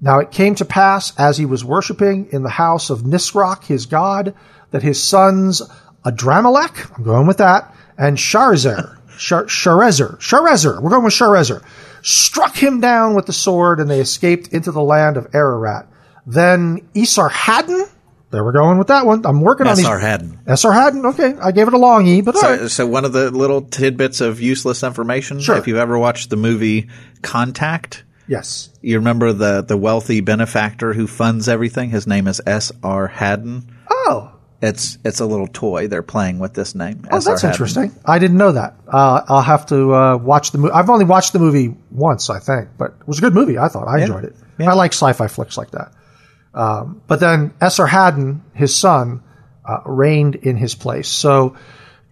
Now 0.00 0.20
it 0.20 0.30
came 0.30 0.54
to 0.56 0.64
pass, 0.64 1.12
as 1.18 1.36
he 1.36 1.44
was 1.44 1.64
worshipping 1.64 2.28
in 2.32 2.42
the 2.42 2.48
house 2.48 2.88
of 2.88 3.02
Nisroch, 3.02 3.64
his 3.64 3.86
god, 3.86 4.34
that 4.70 4.82
his 4.82 5.02
sons 5.02 5.60
Adrammelech, 6.04 6.96
I'm 6.96 7.04
going 7.04 7.26
with 7.26 7.38
that, 7.38 7.74
and 7.98 8.16
Sharezer, 8.16 8.98
Shar- 9.20 9.44
Sharezer, 9.46 10.18
Sharezer, 10.18 10.80
we're 10.80 10.90
going 10.90 11.04
with 11.04 11.12
Sharezer, 11.14 11.62
struck 12.02 12.56
him 12.56 12.80
down 12.80 13.14
with 13.14 13.26
the 13.26 13.32
sword 13.32 13.78
and 13.80 13.90
they 13.90 14.00
escaped 14.00 14.48
into 14.48 14.72
the 14.72 14.82
land 14.82 15.16
of 15.16 15.28
Ararat. 15.34 15.86
Then 16.26 16.80
Esarhaddon, 16.94 17.88
there 18.30 18.44
we're 18.44 18.52
going 18.52 18.78
with 18.78 18.86
that 18.88 19.04
one. 19.06 19.24
I'm 19.26 19.40
working 19.40 19.66
on 19.66 19.76
these. 19.76 19.84
Esarhaddon. 19.86 20.44
Esarhaddon, 20.44 21.04
okay. 21.12 21.34
I 21.40 21.50
gave 21.52 21.66
it 21.68 21.74
a 21.74 21.78
long 21.78 22.06
E, 22.06 22.20
but 22.22 22.36
So, 22.36 22.48
right. 22.62 22.70
so 22.70 22.86
one 22.86 23.04
of 23.04 23.12
the 23.12 23.30
little 23.30 23.62
tidbits 23.62 24.20
of 24.20 24.40
useless 24.40 24.82
information. 24.82 25.40
Sure. 25.40 25.56
If 25.56 25.66
you've 25.66 25.76
ever 25.76 25.98
watched 25.98 26.30
the 26.30 26.36
movie 26.36 26.88
Contact, 27.22 28.04
Yes. 28.28 28.70
you 28.80 28.98
remember 28.98 29.32
the 29.32 29.62
the 29.62 29.76
wealthy 29.76 30.20
benefactor 30.20 30.92
who 30.94 31.06
funds 31.06 31.48
everything. 31.48 31.90
His 31.90 32.06
name 32.06 32.26
is 32.28 32.40
S. 32.46 32.70
R. 32.82 33.06
Hadden. 33.08 33.66
Oh, 33.90 34.32
It's 34.62 34.98
it's 35.04 35.20
a 35.20 35.26
little 35.26 35.46
toy 35.46 35.88
they're 35.88 36.02
playing 36.02 36.38
with 36.38 36.52
this 36.52 36.74
name. 36.74 37.00
oh, 37.10 37.18
that's 37.20 37.26
Haddon. 37.26 37.50
interesting. 37.50 37.94
I 38.04 38.18
didn't 38.18 38.36
know 38.36 38.52
that. 38.52 38.74
Uh, 38.86 39.22
I'll 39.26 39.40
have 39.42 39.64
to 39.66 39.94
uh, 39.94 40.16
watch 40.18 40.50
the 40.50 40.58
movie. 40.58 40.72
I've 40.74 40.90
only 40.90 41.06
watched 41.06 41.32
the 41.32 41.38
movie 41.38 41.74
once, 41.90 42.28
I 42.28 42.40
think, 42.40 42.68
but 42.76 42.94
it 43.00 43.08
was 43.08 43.18
a 43.18 43.20
good 43.22 43.34
movie. 43.34 43.56
I 43.58 43.68
thought 43.68 43.88
I 43.88 44.00
enjoyed 44.02 44.24
it. 44.24 44.36
Yeah. 44.58 44.70
I 44.70 44.74
like 44.74 44.92
sci-fi 44.92 45.28
flicks 45.28 45.56
like 45.56 45.70
that. 45.70 45.92
Um, 46.52 47.00
but 47.06 47.20
then 47.20 47.54
Esser 47.60 47.86
Esarhaddon, 47.86 48.40
his 48.52 48.76
son, 48.76 49.22
uh, 49.64 49.78
reigned 49.86 50.34
in 50.34 50.56
his 50.56 50.74
place. 50.74 51.08
So, 51.08 51.56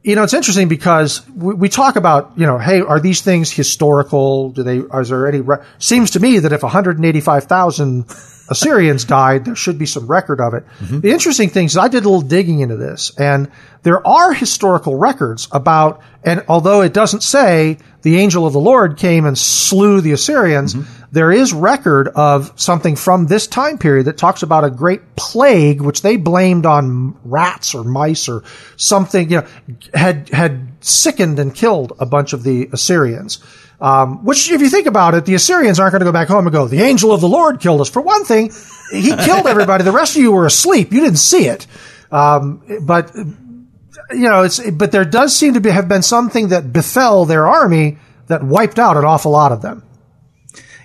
you 0.03 0.15
know, 0.15 0.23
it's 0.23 0.33
interesting 0.33 0.69
because 0.69 1.29
we, 1.29 1.55
we 1.55 1.69
talk 1.69 1.97
about, 1.97 2.33
you 2.39 2.47
know, 2.47 2.57
hey, 2.57 2.81
are 2.81 3.01
these 3.01 3.21
things 3.21 3.51
historical? 3.53 4.51
Do 4.51 4.63
they? 4.63 4.79
Is 4.79 5.09
there 5.11 5.27
any? 5.29 5.41
Re- 5.41 5.59
Seems 5.79 6.13
to 6.13 6.21
me 6.21 6.39
that 6.39 6.53
if 6.53 6.63
185,000 6.63 8.05
Assyrians 8.51 9.05
died, 9.05 9.45
there 9.45 9.55
should 9.55 9.79
be 9.79 9.87
some 9.87 10.07
record 10.07 10.41
of 10.41 10.55
it. 10.55 10.65
Mm-hmm. 10.79 11.01
The 11.01 11.11
interesting 11.11 11.51
thing 11.51 11.67
is, 11.67 11.77
I 11.77 11.89
did 11.89 12.05
a 12.05 12.09
little 12.09 12.27
digging 12.27 12.61
into 12.61 12.77
this, 12.77 13.13
and 13.19 13.51
there 13.83 14.07
are 14.07 14.33
historical 14.33 14.97
records 14.97 15.49
about, 15.53 16.01
and 16.25 16.45
although 16.49 16.81
it 16.81 16.93
doesn't 16.93 17.23
say 17.23 17.79
the 18.03 18.17
angel 18.17 18.47
of 18.47 18.53
the 18.53 18.61
Lord 18.61 18.97
came 18.97 19.27
and 19.27 19.37
slew 19.37 20.01
the 20.01 20.13
Assyrians, 20.13 20.75
mm-hmm. 20.75 21.05
there 21.13 21.31
is 21.31 21.53
record 21.53 22.09
of 22.09 22.53
something 22.57 22.97
from 22.97 23.27
this 23.27 23.47
time 23.47 23.79
period 23.79 24.07
that 24.07 24.17
talks 24.17 24.43
about 24.43 24.65
a 24.65 24.71
great 24.71 25.17
plague, 25.17 25.81
which 25.81 26.03
they 26.03 26.17
blamed 26.17 26.67
on 26.67 27.17
rats 27.25 27.75
or 27.75 27.85
mice 27.85 28.29
or 28.29 28.45
something, 28.77 29.31
you 29.31 29.41
know, 29.43 29.47
had, 29.95 30.29
had 30.31 30.69
sickened 30.81 31.39
and 31.39 31.55
killed 31.55 31.93
a 31.99 32.07
bunch 32.07 32.33
of 32.33 32.43
the 32.43 32.69
Assyrians. 32.73 33.39
Um, 33.81 34.25
which, 34.25 34.51
if 34.51 34.61
you 34.61 34.69
think 34.69 34.87
about 34.87 35.15
it, 35.15 35.25
the 35.25 35.35
Assyrians 35.35 35.79
aren't 35.79 35.93
going 35.93 36.01
to 36.01 36.05
go 36.05 36.13
back 36.13 36.29
home 36.29 36.47
and 36.47 36.53
go, 36.53 36.67
the 36.67 36.81
angel 36.81 37.13
of 37.13 37.21
the 37.21 37.29
Lord 37.29 37.61
killed 37.61 37.81
us. 37.81 37.89
For 37.89 38.03
one 38.03 38.25
thing, 38.25 38.53
he 38.91 39.15
killed 39.25 39.47
everybody. 39.47 39.85
The 39.85 39.93
rest 39.93 40.17
of 40.17 40.23
you 40.23 40.33
were 40.33 40.47
asleep. 40.47 40.93
You 40.93 41.01
didn't 41.01 41.19
see 41.19 41.47
it. 41.47 41.67
Um, 42.11 42.63
but, 42.83 43.15
you 43.15 44.29
know, 44.29 44.43
it's, 44.43 44.59
but 44.71 44.91
there 44.91 45.05
does 45.05 45.37
seem 45.37 45.55
to 45.55 45.61
be, 45.61 45.71
have 45.71 45.89
been 45.89 46.03
something 46.03 46.49
that 46.49 46.73
befell 46.73 47.25
their 47.25 47.47
army 47.47 47.99
that 48.27 48.43
wiped 48.43 48.79
out 48.79 48.97
an 48.97 49.05
awful 49.05 49.31
lot 49.31 49.53
of 49.53 49.63
them. 49.63 49.85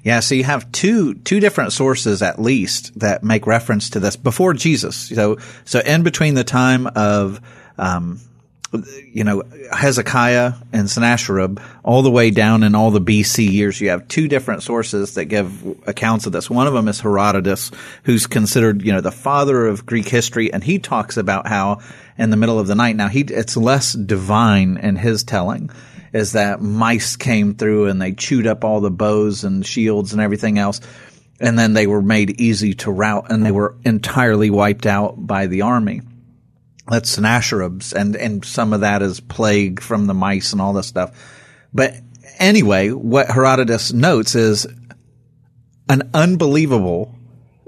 Yeah, 0.03 0.19
so 0.19 0.35
you 0.35 0.43
have 0.43 0.69
two 0.73 1.13
two 1.13 1.39
different 1.39 1.71
sources 1.71 2.21
at 2.21 2.37
least 2.37 2.99
that 2.99 3.23
make 3.23 3.47
reference 3.47 3.91
to 3.91 4.01
this 4.01 4.17
before 4.17 4.53
Jesus. 4.53 4.97
So 4.97 5.37
so 5.63 5.79
in 5.79 6.03
between 6.03 6.33
the 6.33 6.43
time 6.43 6.87
of 6.87 7.39
um, 7.77 8.19
you 9.11 9.23
know 9.23 9.43
Hezekiah 9.71 10.53
and 10.71 10.89
Sennacherib, 10.89 11.59
all 11.83 12.01
the 12.01 12.11
way 12.11 12.31
down 12.31 12.63
in 12.63 12.75
all 12.75 12.91
the 12.91 13.01
BC 13.01 13.51
years, 13.51 13.79
you 13.79 13.89
have 13.89 14.07
two 14.07 14.27
different 14.27 14.63
sources 14.63 15.15
that 15.15 15.25
give 15.25 15.63
accounts 15.87 16.25
of 16.25 16.31
this. 16.31 16.49
One 16.49 16.67
of 16.67 16.73
them 16.73 16.87
is 16.87 16.99
Herodotus, 16.99 17.71
who's 18.03 18.27
considered 18.27 18.81
you 18.81 18.91
know 18.91 19.01
the 19.01 19.11
father 19.11 19.67
of 19.67 19.85
Greek 19.85 20.07
history, 20.07 20.51
and 20.51 20.63
he 20.63 20.79
talks 20.79 21.17
about 21.17 21.47
how 21.47 21.79
in 22.17 22.29
the 22.29 22.37
middle 22.37 22.59
of 22.59 22.67
the 22.67 22.75
night. 22.75 22.95
Now 22.95 23.07
he 23.07 23.21
it's 23.21 23.57
less 23.57 23.93
divine 23.93 24.77
in 24.77 24.95
his 24.95 25.23
telling 25.23 25.69
is 26.13 26.33
that 26.33 26.61
mice 26.61 27.15
came 27.15 27.55
through 27.55 27.87
and 27.87 28.01
they 28.01 28.13
chewed 28.13 28.47
up 28.47 28.63
all 28.63 28.79
the 28.79 28.91
bows 28.91 29.43
and 29.43 29.65
shields 29.65 30.13
and 30.13 30.21
everything 30.21 30.59
else. 30.59 30.79
And 31.39 31.57
then 31.57 31.73
they 31.73 31.87
were 31.87 32.01
made 32.01 32.39
easy 32.39 32.75
to 32.75 32.91
rout 32.91 33.31
and 33.31 33.43
they 33.43 33.51
were 33.51 33.75
entirely 33.83 34.51
wiped 34.51 34.85
out 34.85 35.15
by 35.17 35.47
the 35.47 35.63
army. 35.63 36.01
That's 36.87 37.09
Sennacherib's 37.09 37.93
and, 37.93 38.15
and 38.15 38.43
some 38.43 38.73
of 38.73 38.81
that 38.81 39.01
is 39.01 39.19
plague 39.19 39.81
from 39.81 40.05
the 40.07 40.13
mice 40.13 40.51
and 40.51 40.61
all 40.61 40.73
this 40.73 40.87
stuff. 40.87 41.11
But 41.73 41.95
anyway, 42.39 42.89
what 42.89 43.29
Herodotus 43.29 43.93
notes 43.93 44.35
is 44.35 44.67
an 45.89 46.09
unbelievable, 46.13 47.15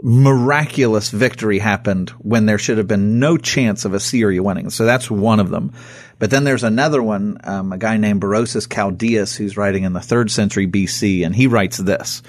miraculous 0.02 1.10
victory 1.10 1.60
happened 1.60 2.10
when 2.20 2.46
there 2.46 2.58
should 2.58 2.78
have 2.78 2.88
been 2.88 3.20
no 3.20 3.38
chance 3.38 3.86
of 3.86 3.94
Assyria 3.94 4.44
winning. 4.44 4.70
So 4.70 4.86
that's 4.86 5.10
one 5.10 5.40
of 5.40 5.50
them. 5.50 5.74
But 6.20 6.32
then 6.32 6.44
there's 6.44 6.64
another 6.64 7.02
one, 7.02 7.40
um, 7.44 7.74
a 7.74 7.78
guy 7.78 7.98
named 7.98 8.22
Berosus 8.22 8.68
Chaldeus, 8.72 9.36
who's 9.36 9.58
writing 9.58 9.84
in 9.84 9.94
the 9.94 10.02
third 10.02 10.32
century 10.32 10.68
BC, 10.68 11.26
and 11.26 11.36
he 11.36 11.48
writes 11.48 11.78
this 11.78 12.22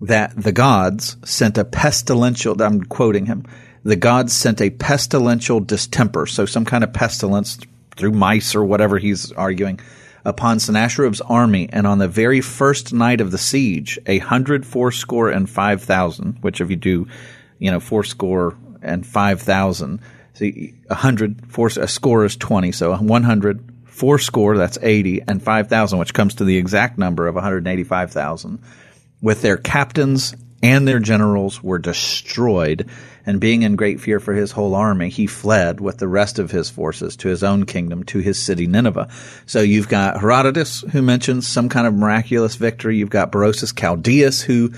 that 0.00 0.34
the 0.36 0.52
gods 0.52 1.16
sent 1.24 1.56
a 1.56 1.64
pestilential, 1.64 2.60
I'm 2.60 2.82
quoting 2.82 3.26
him, 3.26 3.44
the 3.84 3.96
gods 3.96 4.32
sent 4.32 4.60
a 4.60 4.70
pestilential 4.70 5.64
distemper, 5.64 6.26
so 6.26 6.46
some 6.46 6.64
kind 6.64 6.82
of 6.82 6.92
pestilence 6.92 7.58
through 7.96 8.12
mice 8.12 8.54
or 8.54 8.64
whatever 8.64 8.98
he's 8.98 9.30
arguing, 9.32 9.78
upon 10.24 10.58
Sennacherib's 10.58 11.20
army, 11.20 11.68
and 11.70 11.86
on 11.86 11.98
the 11.98 12.08
very 12.08 12.40
first 12.40 12.92
night 12.92 13.20
of 13.20 13.30
the 13.30 13.38
siege, 13.38 13.98
a 14.06 14.18
hundred 14.18 14.66
fourscore 14.66 15.30
and 15.30 15.48
five 15.48 15.82
thousand, 15.82 16.38
which 16.40 16.60
if 16.60 16.70
you 16.70 16.76
do, 16.76 17.06
you 17.58 17.70
know, 17.70 17.78
fourscore 17.78 18.56
and 18.82 19.06
five 19.06 19.42
thousand, 19.42 20.00
see, 20.32 20.74
a 20.88 20.94
hundred, 20.94 21.46
four, 21.52 21.68
a 21.68 21.86
score 21.86 22.24
is 22.24 22.36
twenty, 22.36 22.72
so 22.72 22.96
one 22.96 23.22
hundred, 23.22 23.62
fourscore, 23.84 24.56
that's 24.56 24.78
eighty, 24.80 25.20
and 25.28 25.42
five 25.42 25.68
thousand, 25.68 25.98
which 25.98 26.14
comes 26.14 26.34
to 26.36 26.44
the 26.44 26.56
exact 26.56 26.96
number 26.96 27.28
of 27.28 27.34
one 27.34 27.44
hundred 27.44 27.68
eighty-five 27.68 28.10
thousand 28.10 28.60
with 29.20 29.42
their 29.42 29.58
captains 29.58 30.34
and 30.64 30.88
their 30.88 30.98
generals 30.98 31.62
were 31.62 31.78
destroyed, 31.78 32.88
and 33.26 33.38
being 33.38 33.62
in 33.62 33.76
great 33.76 34.00
fear 34.00 34.18
for 34.18 34.32
his 34.32 34.50
whole 34.50 34.74
army, 34.74 35.10
he 35.10 35.26
fled 35.26 35.78
with 35.78 35.98
the 35.98 36.08
rest 36.08 36.38
of 36.38 36.50
his 36.50 36.70
forces 36.70 37.16
to 37.16 37.28
his 37.28 37.44
own 37.44 37.66
kingdom, 37.66 38.02
to 38.04 38.20
his 38.20 38.42
city 38.42 38.66
Nineveh. 38.66 39.10
So 39.44 39.60
you've 39.60 39.90
got 39.90 40.18
Herodotus, 40.18 40.80
who 40.90 41.02
mentions 41.02 41.46
some 41.46 41.68
kind 41.68 41.86
of 41.86 41.92
miraculous 41.92 42.56
victory. 42.56 42.96
You've 42.96 43.10
got 43.10 43.30
Berosus 43.30 43.78
Chaldeus, 43.78 44.40
who 44.40 44.72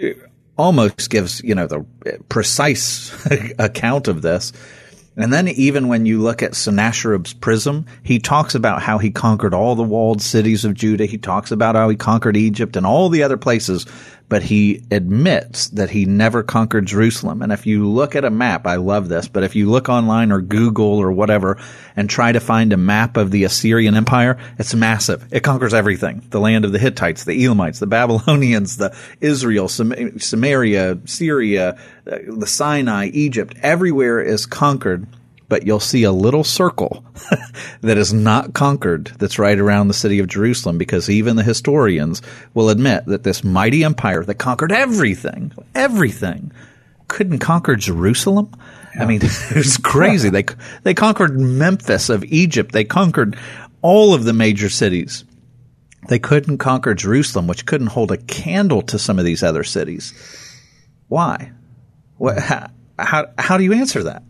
uh, 0.00 0.10
almost 0.56 1.10
gives, 1.10 1.42
you 1.42 1.56
know, 1.56 1.66
the 1.66 1.84
precise 2.28 3.12
account 3.58 4.06
of 4.06 4.22
this. 4.22 4.52
And 5.16 5.32
then 5.32 5.48
even 5.48 5.88
when 5.88 6.06
you 6.06 6.20
look 6.20 6.42
at 6.42 6.56
Sennacherib's 6.56 7.34
prism, 7.34 7.86
he 8.02 8.18
talks 8.18 8.54
about 8.54 8.82
how 8.82 8.98
he 8.98 9.10
conquered 9.10 9.54
all 9.54 9.76
the 9.76 9.82
walled 9.82 10.20
cities 10.20 10.64
of 10.64 10.74
Judah. 10.74 11.06
He 11.06 11.18
talks 11.18 11.52
about 11.52 11.76
how 11.76 11.88
he 11.88 11.96
conquered 11.96 12.36
Egypt 12.36 12.76
and 12.76 12.84
all 12.84 13.08
the 13.08 13.22
other 13.22 13.36
places, 13.36 13.86
but 14.34 14.42
he 14.42 14.82
admits 14.90 15.68
that 15.68 15.90
he 15.90 16.06
never 16.06 16.42
conquered 16.42 16.86
Jerusalem. 16.86 17.40
And 17.40 17.52
if 17.52 17.66
you 17.66 17.88
look 17.88 18.16
at 18.16 18.24
a 18.24 18.30
map, 18.30 18.66
I 18.66 18.74
love 18.74 19.08
this, 19.08 19.28
but 19.28 19.44
if 19.44 19.54
you 19.54 19.70
look 19.70 19.88
online 19.88 20.32
or 20.32 20.40
Google 20.40 20.98
or 20.98 21.12
whatever 21.12 21.56
and 21.94 22.10
try 22.10 22.32
to 22.32 22.40
find 22.40 22.72
a 22.72 22.76
map 22.76 23.16
of 23.16 23.30
the 23.30 23.44
Assyrian 23.44 23.94
Empire, 23.94 24.36
it's 24.58 24.74
massive. 24.74 25.24
It 25.30 25.44
conquers 25.44 25.72
everything. 25.72 26.26
The 26.30 26.40
land 26.40 26.64
of 26.64 26.72
the 26.72 26.80
Hittites, 26.80 27.22
the 27.22 27.44
Elamites, 27.44 27.78
the 27.78 27.86
Babylonians, 27.86 28.76
the 28.76 28.92
Israel, 29.20 29.68
Sam- 29.68 30.18
Samaria, 30.18 30.98
Syria, 31.04 31.78
uh, 32.10 32.18
the 32.26 32.48
Sinai, 32.48 33.10
Egypt, 33.12 33.54
everywhere 33.62 34.20
is 34.20 34.46
conquered 34.46 35.06
but 35.48 35.66
you'll 35.66 35.80
see 35.80 36.04
a 36.04 36.12
little 36.12 36.44
circle 36.44 37.04
that 37.80 37.98
is 37.98 38.12
not 38.12 38.54
conquered 38.54 39.06
that's 39.18 39.38
right 39.38 39.58
around 39.58 39.88
the 39.88 39.94
city 39.94 40.18
of 40.18 40.26
Jerusalem 40.26 40.78
because 40.78 41.10
even 41.10 41.36
the 41.36 41.42
historians 41.42 42.22
will 42.54 42.70
admit 42.70 43.06
that 43.06 43.22
this 43.22 43.44
mighty 43.44 43.84
empire 43.84 44.24
that 44.24 44.36
conquered 44.36 44.72
everything, 44.72 45.52
everything, 45.74 46.52
couldn't 47.08 47.38
conquer 47.38 47.76
Jerusalem. 47.76 48.50
I 48.98 49.04
mean, 49.04 49.20
it's 49.22 49.76
crazy. 49.76 50.30
they 50.30 50.44
they 50.82 50.94
conquered 50.94 51.38
Memphis 51.38 52.08
of 52.08 52.24
Egypt. 52.24 52.72
They 52.72 52.84
conquered 52.84 53.36
all 53.82 54.14
of 54.14 54.24
the 54.24 54.32
major 54.32 54.68
cities. 54.68 55.24
They 56.08 56.18
couldn't 56.18 56.58
conquer 56.58 56.94
Jerusalem, 56.94 57.46
which 57.46 57.66
couldn't 57.66 57.88
hold 57.88 58.12
a 58.12 58.16
candle 58.16 58.82
to 58.82 58.98
some 58.98 59.18
of 59.18 59.24
these 59.24 59.42
other 59.42 59.64
cities. 59.64 60.12
Why? 61.08 61.52
What, 62.18 62.38
how, 62.38 62.70
how, 62.98 63.26
how 63.38 63.58
do 63.58 63.64
you 63.64 63.72
answer 63.72 64.04
that? 64.04 64.22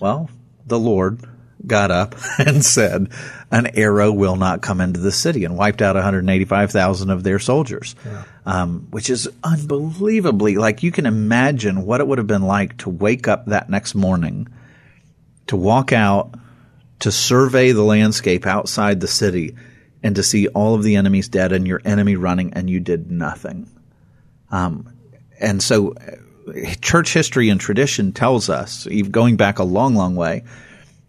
Well, 0.00 0.28
the 0.70 0.78
Lord 0.78 1.20
got 1.66 1.90
up 1.90 2.14
and 2.38 2.64
said, 2.64 3.10
an 3.50 3.66
arrow 3.74 4.12
will 4.12 4.36
not 4.36 4.62
come 4.62 4.80
into 4.80 5.00
the 5.00 5.12
city 5.12 5.44
and 5.44 5.56
wiped 5.56 5.82
out 5.82 5.94
185,000 5.94 7.10
of 7.10 7.22
their 7.22 7.38
soldiers. 7.38 7.94
Yeah. 8.04 8.24
Um, 8.46 8.86
which 8.90 9.10
is 9.10 9.28
unbelievably 9.44 10.56
like 10.56 10.82
you 10.82 10.90
can 10.90 11.06
imagine 11.06 11.84
what 11.84 12.00
it 12.00 12.06
would 12.06 12.18
have 12.18 12.26
been 12.26 12.42
like 12.42 12.78
to 12.78 12.90
wake 12.90 13.28
up 13.28 13.46
that 13.46 13.68
next 13.68 13.94
morning, 13.94 14.48
to 15.48 15.56
walk 15.56 15.92
out, 15.92 16.34
to 17.00 17.12
survey 17.12 17.72
the 17.72 17.82
landscape 17.82 18.46
outside 18.46 19.00
the 19.00 19.08
city 19.08 19.56
and 20.02 20.16
to 20.16 20.22
see 20.22 20.48
all 20.48 20.74
of 20.74 20.82
the 20.82 20.96
enemies 20.96 21.28
dead 21.28 21.52
and 21.52 21.66
your 21.66 21.80
enemy 21.84 22.16
running 22.16 22.54
and 22.54 22.70
you 22.70 22.80
did 22.80 23.10
nothing. 23.10 23.68
Um, 24.50 24.92
and 25.38 25.62
so 25.62 25.94
church 26.80 27.12
history 27.12 27.48
and 27.48 27.60
tradition 27.60 28.12
tells 28.12 28.48
us, 28.48 28.86
going 29.10 29.36
back 29.36 29.58
a 29.58 29.64
long, 29.64 29.94
long 29.94 30.16
way, 30.16 30.44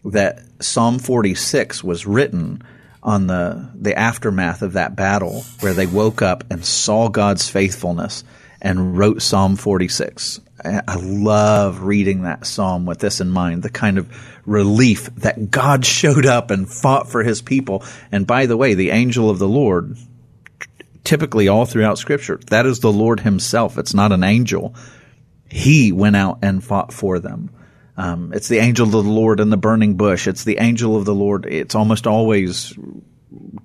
that 0.06 0.42
Psalm 0.60 1.00
46 1.00 1.84
was 1.84 2.06
written 2.06 2.64
on 3.04 3.28
the 3.28 3.70
the 3.74 3.98
aftermath 3.98 4.62
of 4.62 4.74
that 4.74 4.96
battle 4.96 5.44
where 5.60 5.74
they 5.74 5.88
woke 5.88 6.22
up 6.22 6.44
and 6.52 6.64
saw 6.64 7.08
God's 7.08 7.50
faithfulness 7.50 8.24
and 8.62 8.98
wrote 8.98 9.22
Psalm 9.22 9.56
46. 9.56 10.40
I 10.64 10.96
love 11.02 11.82
reading 11.82 12.22
that 12.22 12.46
psalm 12.46 12.86
with 12.86 13.00
this 13.00 13.20
in 13.20 13.30
mind, 13.30 13.64
the 13.64 13.72
kind 13.72 13.98
of 13.98 14.08
relief 14.46 15.08
that 15.16 15.50
God 15.50 15.86
showed 16.00 16.28
up 16.28 16.52
and 16.52 16.70
fought 16.70 17.10
for 17.10 17.24
his 17.24 17.42
people. 17.42 17.84
And 18.12 18.28
by 18.28 18.46
the 18.46 18.58
way, 18.58 18.76
the 18.76 18.92
angel 18.92 19.32
of 19.32 19.40
the 19.40 19.48
Lord, 19.48 19.98
typically 21.04 21.48
all 21.48 21.66
throughout 21.66 21.98
scripture, 21.98 22.40
that 22.48 22.68
is 22.68 22.80
the 22.80 22.92
Lord 22.92 23.22
himself. 23.22 23.80
It's 23.80 23.96
not 23.96 24.12
an 24.12 24.24
angel. 24.24 24.76
He 25.52 25.92
went 25.92 26.16
out 26.16 26.40
and 26.42 26.64
fought 26.64 26.94
for 26.94 27.20
them. 27.20 27.50
Um, 27.98 28.32
it's 28.34 28.48
the 28.48 28.60
angel 28.60 28.86
of 28.86 28.92
the 28.94 29.04
Lord 29.04 29.42
in 29.42 29.50
the 29.50 29.58
burning 29.58 29.96
bush. 29.96 30.26
It's 30.26 30.46
the 30.46 30.60
angel 30.60 30.96
of 30.96 31.04
the 31.04 31.14
Lord. 31.14 31.46
It's 31.46 31.76
almost 31.76 32.08
always 32.08 32.74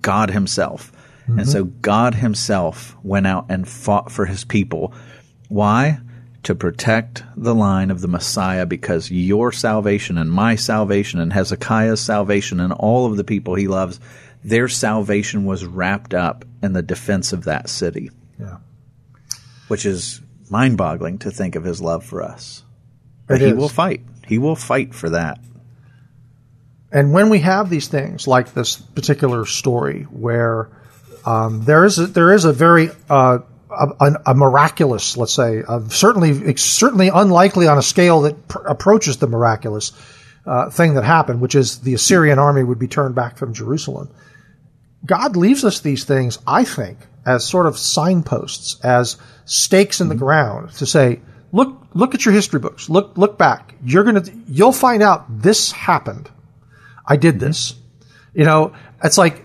God 0.03 0.31
himself. 0.31 0.91
Mm-hmm. 1.23 1.39
And 1.39 1.49
so 1.49 1.65
God 1.65 2.17
himself 2.17 2.97
went 3.05 3.29
out 3.29 3.47
and 3.51 3.69
fought 3.69 4.11
for 4.11 4.27
his 4.27 4.45
people. 4.45 4.95
Why? 5.49 6.01
To 6.43 6.57
protect 6.57 7.23
the 7.37 7.55
line 7.55 7.93
of 7.93 8.01
the 8.01 8.09
Messiah 8.09 8.67
because 8.67 9.09
your 9.09 9.53
salvation 9.53 10.19
and 10.19 10.31
my 10.31 10.57
salvation 10.57 11.21
and 11.21 11.33
Hezekiah's 11.33 12.01
salvation 12.01 12.59
and 12.59 12.73
all 12.73 13.07
of 13.07 13.17
the 13.17 13.25
people 13.25 13.55
he 13.55 13.69
loves, 13.69 14.01
their 14.43 14.69
salvation 14.69 15.45
was 15.45 15.65
wrapped 15.65 16.15
up 16.15 16.45
in 16.65 16.73
the 16.73 16.83
defense 16.83 17.33
of 17.33 17.45
that 17.45 17.69
city. 17.69 18.11
Yeah. 18.41 18.57
Which 19.69 19.87
is 19.87 20.21
mind 20.51 20.77
boggling 20.77 21.19
to 21.19 21.31
think 21.31 21.57
of 21.57 21.65
his 21.65 21.81
love 21.81 22.05
for 22.05 22.23
us. 22.23 22.63
But 23.27 23.41
he 23.41 23.53
will 23.53 23.69
fight. 23.69 24.03
He 24.27 24.39
will 24.39 24.57
fight 24.57 24.95
for 24.95 25.11
that. 25.11 25.41
And 26.93 27.13
when 27.13 27.29
we 27.29 27.41
have 27.41 27.69
these 27.69 27.89
things 27.89 28.27
like 28.27 28.55
this 28.55 28.77
particular 28.77 29.45
story 29.45 30.03
where 30.05 30.71
um, 31.25 31.65
there 31.65 31.85
is 31.85 31.99
a, 31.99 32.07
there 32.07 32.33
is 32.33 32.45
a 32.45 32.53
very 32.53 32.91
uh, 33.11 33.39
a, 33.71 34.13
a, 34.27 34.35
miraculous, 34.35 35.17
let's 35.17 35.35
say, 35.35 35.63
certainly 35.89 36.57
certainly 36.57 37.09
unlikely 37.13 37.67
on 37.67 37.79
a 37.79 37.83
scale 37.83 38.23
that 38.23 38.49
pr- 38.49 38.67
approaches 38.67 39.17
the 39.19 39.27
miraculous 39.27 39.93
uh, 40.47 40.71
thing 40.71 40.95
that 40.95 41.05
happened, 41.05 41.41
which 41.41 41.55
is 41.55 41.81
the 41.81 41.95
Assyrian 41.95 42.39
army 42.39 42.63
would 42.63 42.79
be 42.79 42.89
turned 42.89 43.15
back 43.15 43.37
from 43.37 43.53
Jerusalem. 43.53 44.09
God 45.05 45.37
leaves 45.37 45.65
us 45.65 45.81
these 45.81 46.05
things, 46.05 46.39
I 46.47 46.65
think, 46.65 46.99
as 47.27 47.47
sort 47.47 47.67
of 47.67 47.77
signposts, 47.77 48.81
as 48.83 49.17
stakes 49.45 50.01
in 50.01 50.09
the 50.09 50.15
mm-hmm. 50.15 50.25
ground 50.25 50.71
to 50.75 50.87
say, 50.87 51.21
look, 51.53 51.87
look 51.93 52.15
at 52.15 52.25
your 52.25 52.33
history 52.33 52.61
books. 52.61 52.89
Look, 52.89 53.19
look 53.19 53.37
back. 53.37 53.75
You're 53.85 54.05
gonna, 54.05 54.25
you'll 54.49 54.73
find 54.73 55.03
out 55.03 55.25
this 55.43 55.73
happened. 55.73 56.31
I 57.05 57.17
did 57.17 57.37
mm-hmm. 57.37 57.47
this. 57.47 57.75
You 58.33 58.45
know, 58.45 58.75
it's 59.03 59.19
like, 59.19 59.45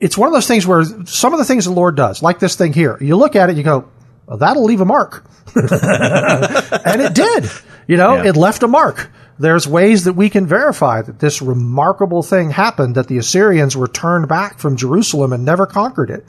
it's 0.00 0.16
one 0.16 0.26
of 0.26 0.32
those 0.32 0.48
things 0.48 0.66
where 0.66 0.82
some 1.04 1.32
of 1.32 1.38
the 1.38 1.44
things 1.44 1.66
the 1.66 1.70
Lord 1.70 1.96
does, 1.96 2.22
like 2.22 2.38
this 2.38 2.56
thing 2.56 2.72
here, 2.72 2.96
you 3.00 3.16
look 3.16 3.36
at 3.36 3.50
it, 3.50 3.56
you 3.56 3.62
go, 3.62 3.88
well, 4.26 4.38
that'll 4.38 4.64
leave 4.64 4.80
a 4.80 4.86
mark. 4.86 5.24
and 5.54 7.02
it 7.02 7.14
did. 7.14 7.50
You 7.86 7.96
know, 7.96 8.14
yeah. 8.14 8.30
it 8.30 8.36
left 8.36 8.62
a 8.62 8.68
mark. 8.68 9.10
There's 9.38 9.66
ways 9.66 10.04
that 10.04 10.12
we 10.12 10.30
can 10.30 10.46
verify 10.46 11.02
that 11.02 11.18
this 11.18 11.42
remarkable 11.42 12.22
thing 12.22 12.50
happened, 12.50 12.94
that 12.94 13.08
the 13.08 13.18
Assyrians 13.18 13.76
were 13.76 13.88
turned 13.88 14.28
back 14.28 14.58
from 14.58 14.76
Jerusalem 14.76 15.32
and 15.32 15.44
never 15.44 15.66
conquered 15.66 16.10
it. 16.10 16.26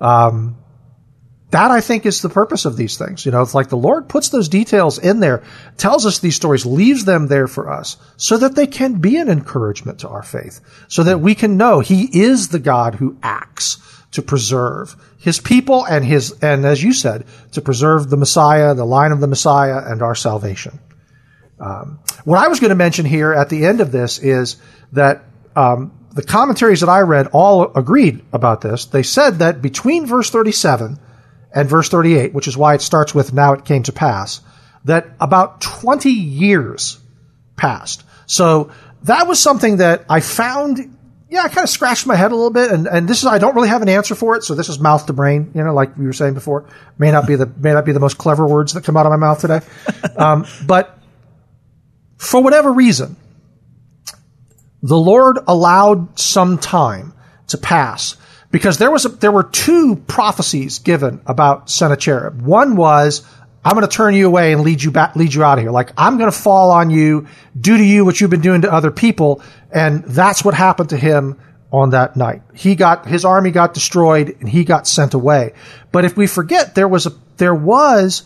Um, 0.00 0.56
that 1.50 1.70
I 1.70 1.80
think 1.80 2.04
is 2.04 2.20
the 2.20 2.28
purpose 2.28 2.66
of 2.66 2.76
these 2.76 2.98
things. 2.98 3.24
You 3.24 3.32
know, 3.32 3.40
it's 3.40 3.54
like 3.54 3.70
the 3.70 3.76
Lord 3.76 4.08
puts 4.08 4.28
those 4.28 4.50
details 4.50 4.98
in 4.98 5.20
there, 5.20 5.42
tells 5.78 6.04
us 6.04 6.18
these 6.18 6.36
stories, 6.36 6.66
leaves 6.66 7.04
them 7.06 7.26
there 7.26 7.48
for 7.48 7.70
us 7.70 7.96
so 8.16 8.36
that 8.36 8.54
they 8.54 8.66
can 8.66 9.00
be 9.00 9.16
an 9.16 9.30
encouragement 9.30 10.00
to 10.00 10.08
our 10.08 10.22
faith, 10.22 10.60
so 10.88 11.04
that 11.04 11.20
we 11.20 11.34
can 11.34 11.56
know 11.56 11.80
He 11.80 12.04
is 12.20 12.48
the 12.48 12.58
God 12.58 12.96
who 12.96 13.16
acts 13.22 13.78
to 14.12 14.20
preserve 14.20 14.94
His 15.18 15.40
people 15.40 15.86
and 15.86 16.04
His, 16.04 16.32
and 16.42 16.66
as 16.66 16.82
you 16.82 16.92
said, 16.92 17.24
to 17.52 17.62
preserve 17.62 18.10
the 18.10 18.18
Messiah, 18.18 18.74
the 18.74 18.84
line 18.84 19.12
of 19.12 19.20
the 19.20 19.26
Messiah 19.26 19.82
and 19.86 20.02
our 20.02 20.14
salvation. 20.14 20.78
Um, 21.58 22.00
what 22.24 22.38
I 22.38 22.48
was 22.48 22.60
going 22.60 22.70
to 22.70 22.76
mention 22.76 23.06
here 23.06 23.32
at 23.32 23.48
the 23.48 23.64
end 23.64 23.80
of 23.80 23.90
this 23.90 24.18
is 24.18 24.58
that 24.92 25.24
um, 25.56 25.97
the 26.12 26.22
commentaries 26.22 26.80
that 26.80 26.88
I 26.88 27.00
read 27.00 27.28
all 27.32 27.72
agreed 27.74 28.24
about 28.32 28.60
this. 28.60 28.86
They 28.86 29.02
said 29.02 29.40
that 29.40 29.62
between 29.62 30.06
verse 30.06 30.30
37 30.30 30.98
and 31.54 31.68
verse 31.68 31.88
38, 31.88 32.34
which 32.34 32.48
is 32.48 32.56
why 32.56 32.74
it 32.74 32.82
starts 32.82 33.14
with 33.14 33.32
now 33.32 33.52
it 33.52 33.64
came 33.64 33.82
to 33.84 33.92
pass, 33.92 34.40
that 34.84 35.08
about 35.20 35.60
20 35.60 36.10
years 36.10 36.98
passed. 37.56 38.04
So 38.26 38.70
that 39.02 39.26
was 39.26 39.40
something 39.40 39.78
that 39.78 40.04
I 40.08 40.20
found, 40.20 40.96
yeah, 41.28 41.42
I 41.42 41.48
kind 41.48 41.64
of 41.64 41.70
scratched 41.70 42.06
my 42.06 42.16
head 42.16 42.32
a 42.32 42.34
little 42.34 42.50
bit. 42.50 42.70
And, 42.70 42.86
and 42.86 43.08
this 43.08 43.18
is, 43.18 43.26
I 43.26 43.38
don't 43.38 43.54
really 43.54 43.68
have 43.68 43.82
an 43.82 43.88
answer 43.88 44.14
for 44.14 44.36
it. 44.36 44.44
So 44.44 44.54
this 44.54 44.68
is 44.68 44.78
mouth 44.78 45.06
to 45.06 45.12
brain, 45.12 45.52
you 45.54 45.62
know, 45.62 45.74
like 45.74 45.96
we 45.96 46.06
were 46.06 46.12
saying 46.12 46.34
before. 46.34 46.68
May 46.98 47.10
not 47.10 47.26
be 47.26 47.36
the, 47.36 47.46
may 47.46 47.72
not 47.72 47.84
be 47.84 47.92
the 47.92 48.00
most 48.00 48.18
clever 48.18 48.46
words 48.46 48.74
that 48.74 48.84
come 48.84 48.96
out 48.96 49.06
of 49.06 49.10
my 49.10 49.16
mouth 49.16 49.40
today. 49.40 49.60
Um, 50.16 50.46
but 50.66 50.98
for 52.16 52.42
whatever 52.42 52.72
reason, 52.72 53.16
the 54.82 54.96
Lord 54.96 55.38
allowed 55.46 56.18
some 56.18 56.58
time 56.58 57.12
to 57.48 57.58
pass 57.58 58.16
because 58.50 58.78
there 58.78 58.90
was 58.90 59.04
a, 59.04 59.08
there 59.08 59.32
were 59.32 59.42
two 59.42 59.96
prophecies 59.96 60.78
given 60.78 61.20
about 61.26 61.70
Sennacherib. 61.70 62.42
One 62.42 62.76
was 62.76 63.26
I'm 63.64 63.74
going 63.74 63.86
to 63.86 63.94
turn 63.94 64.14
you 64.14 64.26
away 64.26 64.52
and 64.52 64.62
lead 64.62 64.82
you 64.82 64.90
back, 64.90 65.16
lead 65.16 65.34
you 65.34 65.44
out 65.44 65.58
of 65.58 65.64
here. 65.64 65.70
Like 65.70 65.92
I'm 65.96 66.16
going 66.16 66.30
to 66.30 66.36
fall 66.36 66.70
on 66.70 66.90
you, 66.90 67.26
do 67.60 67.76
to 67.76 67.84
you 67.84 68.04
what 68.04 68.20
you've 68.20 68.30
been 68.30 68.40
doing 68.40 68.62
to 68.62 68.72
other 68.72 68.90
people, 68.90 69.42
and 69.70 70.04
that's 70.04 70.44
what 70.44 70.54
happened 70.54 70.90
to 70.90 70.96
him 70.96 71.38
on 71.70 71.90
that 71.90 72.16
night. 72.16 72.42
He 72.54 72.74
got 72.74 73.06
his 73.06 73.24
army 73.24 73.50
got 73.50 73.74
destroyed 73.74 74.36
and 74.40 74.48
he 74.48 74.64
got 74.64 74.86
sent 74.86 75.14
away. 75.14 75.52
But 75.92 76.04
if 76.04 76.16
we 76.16 76.26
forget, 76.26 76.74
there 76.74 76.88
was 76.88 77.06
a 77.06 77.12
there 77.36 77.54
was 77.54 78.22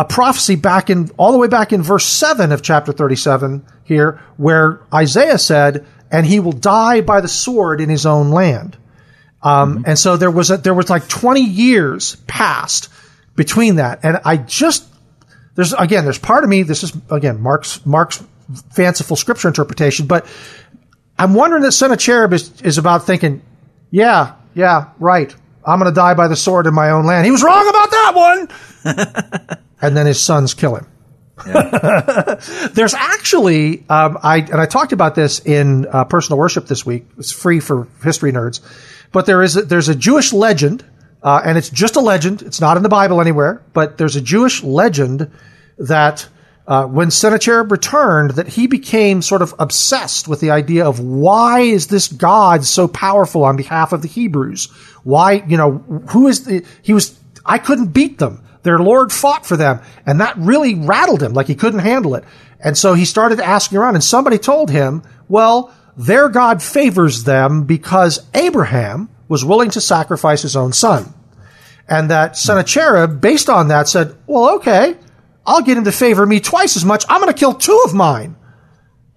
a 0.00 0.04
prophecy 0.04 0.56
back 0.56 0.88
in 0.88 1.10
all 1.18 1.30
the 1.32 1.38
way 1.38 1.48
back 1.48 1.74
in 1.74 1.82
verse 1.82 2.06
seven 2.06 2.52
of 2.52 2.62
chapter 2.62 2.90
thirty-seven 2.90 3.66
here, 3.84 4.20
where 4.38 4.80
Isaiah 4.92 5.38
said, 5.38 5.86
"And 6.10 6.24
he 6.24 6.40
will 6.40 6.52
die 6.52 7.02
by 7.02 7.20
the 7.20 7.28
sword 7.28 7.82
in 7.82 7.90
his 7.90 8.06
own 8.06 8.30
land." 8.30 8.78
Um, 9.42 9.76
mm-hmm. 9.76 9.82
And 9.86 9.98
so 9.98 10.16
there 10.16 10.30
was 10.30 10.50
a, 10.50 10.56
there 10.56 10.74
was 10.74 10.90
like 10.90 11.08
20 11.08 11.40
years 11.40 12.16
passed 12.26 12.88
between 13.36 13.76
that. 13.76 14.00
And 14.02 14.20
I 14.24 14.36
just, 14.36 14.86
there's, 15.54 15.72
again, 15.72 16.04
there's 16.04 16.18
part 16.18 16.44
of 16.44 16.50
me, 16.50 16.62
this 16.62 16.82
is, 16.82 16.92
again, 17.10 17.40
Mark's, 17.40 17.84
Mark's 17.86 18.22
fanciful 18.72 19.16
scripture 19.16 19.48
interpretation, 19.48 20.06
but 20.06 20.26
I'm 21.18 21.34
wondering 21.34 21.62
that 21.62 21.72
Sennacherib 21.72 22.32
is, 22.32 22.60
is 22.62 22.78
about 22.78 23.06
thinking, 23.06 23.42
yeah, 23.90 24.34
yeah, 24.54 24.90
right. 24.98 25.34
I'm 25.64 25.78
going 25.78 25.90
to 25.90 25.94
die 25.94 26.14
by 26.14 26.28
the 26.28 26.36
sword 26.36 26.66
in 26.66 26.74
my 26.74 26.90
own 26.90 27.06
land. 27.06 27.24
He 27.24 27.30
was 27.30 27.42
wrong 27.42 27.68
about 27.68 27.90
that 27.90 28.12
one. 28.14 29.58
and 29.82 29.96
then 29.96 30.06
his 30.06 30.20
sons 30.20 30.54
kill 30.54 30.76
him. 30.76 30.86
Yeah. 31.46 32.40
There's 32.72 32.94
actually, 32.94 33.84
um, 33.88 34.18
I 34.22 34.38
and 34.38 34.60
I 34.60 34.66
talked 34.66 34.92
about 34.92 35.14
this 35.14 35.40
in 35.40 35.86
uh, 35.86 36.04
personal 36.04 36.38
worship 36.38 36.66
this 36.66 36.84
week. 36.84 37.06
It's 37.18 37.32
free 37.32 37.60
for 37.60 37.88
history 38.02 38.32
nerds. 38.32 38.60
But 39.12 39.26
there 39.26 39.42
is 39.42 39.56
a, 39.56 39.62
there's 39.62 39.88
a 39.88 39.94
Jewish 39.94 40.32
legend, 40.32 40.84
uh, 41.22 41.42
and 41.44 41.58
it's 41.58 41.70
just 41.70 41.96
a 41.96 42.00
legend. 42.00 42.42
It's 42.42 42.60
not 42.60 42.76
in 42.76 42.82
the 42.82 42.88
Bible 42.88 43.20
anywhere, 43.20 43.62
but 43.72 43.98
there's 43.98 44.16
a 44.16 44.20
Jewish 44.20 44.62
legend 44.62 45.30
that 45.78 46.28
uh, 46.70 46.86
when 46.86 47.10
Sennacherib 47.10 47.72
returned, 47.72 48.30
that 48.32 48.46
he 48.46 48.68
became 48.68 49.22
sort 49.22 49.42
of 49.42 49.52
obsessed 49.58 50.28
with 50.28 50.38
the 50.38 50.52
idea 50.52 50.86
of 50.86 51.00
why 51.00 51.62
is 51.62 51.88
this 51.88 52.06
God 52.06 52.64
so 52.64 52.86
powerful 52.86 53.42
on 53.42 53.56
behalf 53.56 53.92
of 53.92 54.02
the 54.02 54.08
Hebrews? 54.08 54.66
Why, 55.02 55.42
you 55.48 55.56
know, 55.56 55.78
who 56.10 56.28
is 56.28 56.44
the, 56.44 56.64
he 56.82 56.92
was, 56.92 57.18
I 57.44 57.58
couldn't 57.58 57.88
beat 57.88 58.18
them. 58.18 58.44
Their 58.62 58.78
Lord 58.78 59.12
fought 59.12 59.44
for 59.44 59.56
them. 59.56 59.80
And 60.06 60.20
that 60.20 60.36
really 60.36 60.76
rattled 60.76 61.24
him, 61.24 61.32
like 61.32 61.48
he 61.48 61.56
couldn't 61.56 61.80
handle 61.80 62.14
it. 62.14 62.22
And 62.60 62.78
so 62.78 62.94
he 62.94 63.04
started 63.04 63.40
asking 63.40 63.76
around, 63.76 63.96
and 63.96 64.04
somebody 64.04 64.38
told 64.38 64.70
him, 64.70 65.02
well, 65.28 65.74
their 65.96 66.28
God 66.28 66.62
favors 66.62 67.24
them 67.24 67.64
because 67.64 68.24
Abraham 68.32 69.08
was 69.26 69.44
willing 69.44 69.70
to 69.70 69.80
sacrifice 69.80 70.42
his 70.42 70.54
own 70.54 70.72
son. 70.72 71.14
And 71.88 72.10
that 72.10 72.36
Sennacherib, 72.36 73.20
based 73.20 73.50
on 73.50 73.68
that, 73.68 73.88
said, 73.88 74.16
well, 74.28 74.54
okay, 74.56 74.94
I'll 75.46 75.62
get 75.62 75.76
him 75.76 75.84
to 75.84 75.92
favor 75.92 76.24
me 76.24 76.40
twice 76.40 76.76
as 76.76 76.84
much. 76.84 77.04
I'm 77.08 77.20
going 77.20 77.32
to 77.32 77.38
kill 77.38 77.54
two 77.54 77.82
of 77.84 77.94
mine. 77.94 78.36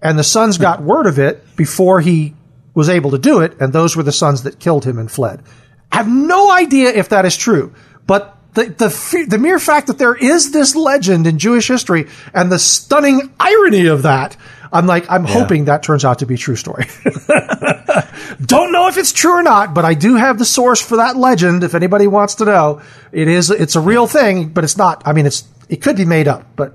And 0.00 0.18
the 0.18 0.24
sons 0.24 0.58
got 0.58 0.82
word 0.82 1.06
of 1.06 1.18
it 1.18 1.56
before 1.56 2.00
he 2.00 2.34
was 2.74 2.88
able 2.88 3.12
to 3.12 3.18
do 3.18 3.40
it, 3.40 3.58
and 3.60 3.72
those 3.72 3.96
were 3.96 4.02
the 4.02 4.12
sons 4.12 4.42
that 4.42 4.58
killed 4.58 4.84
him 4.84 4.98
and 4.98 5.10
fled. 5.10 5.42
I 5.90 5.96
have 5.96 6.08
no 6.08 6.50
idea 6.50 6.90
if 6.90 7.10
that 7.10 7.24
is 7.24 7.36
true, 7.36 7.72
but 8.06 8.36
the, 8.54 8.64
the, 8.64 9.26
the 9.28 9.38
mere 9.38 9.58
fact 9.58 9.86
that 9.86 9.98
there 9.98 10.14
is 10.14 10.52
this 10.52 10.76
legend 10.76 11.26
in 11.26 11.38
Jewish 11.38 11.68
history 11.68 12.08
and 12.32 12.50
the 12.50 12.58
stunning 12.58 13.32
irony 13.40 13.86
of 13.86 14.02
that 14.02 14.36
I'm 14.74 14.86
like, 14.86 15.08
I'm 15.08 15.24
yeah. 15.24 15.32
hoping 15.32 15.66
that 15.66 15.84
turns 15.84 16.04
out 16.04 16.18
to 16.18 16.26
be 16.26 16.34
a 16.34 16.36
true 16.36 16.56
story. 16.56 16.86
Don't 18.44 18.72
know 18.72 18.88
if 18.88 18.98
it's 18.98 19.12
true 19.12 19.38
or 19.38 19.42
not, 19.42 19.72
but 19.72 19.84
I 19.84 19.94
do 19.94 20.16
have 20.16 20.36
the 20.36 20.44
source 20.44 20.82
for 20.82 20.96
that 20.96 21.16
legend. 21.16 21.62
If 21.62 21.76
anybody 21.76 22.08
wants 22.08 22.34
to 22.36 22.44
know, 22.44 22.82
it 23.12 23.28
is, 23.28 23.52
it's 23.52 23.76
a 23.76 23.80
real 23.80 24.08
thing, 24.08 24.48
but 24.48 24.64
it's 24.64 24.76
not, 24.76 25.06
I 25.06 25.12
mean, 25.12 25.26
it's, 25.26 25.44
it 25.68 25.82
could 25.82 25.96
be 25.96 26.04
made 26.04 26.28
up, 26.28 26.56
but 26.56 26.74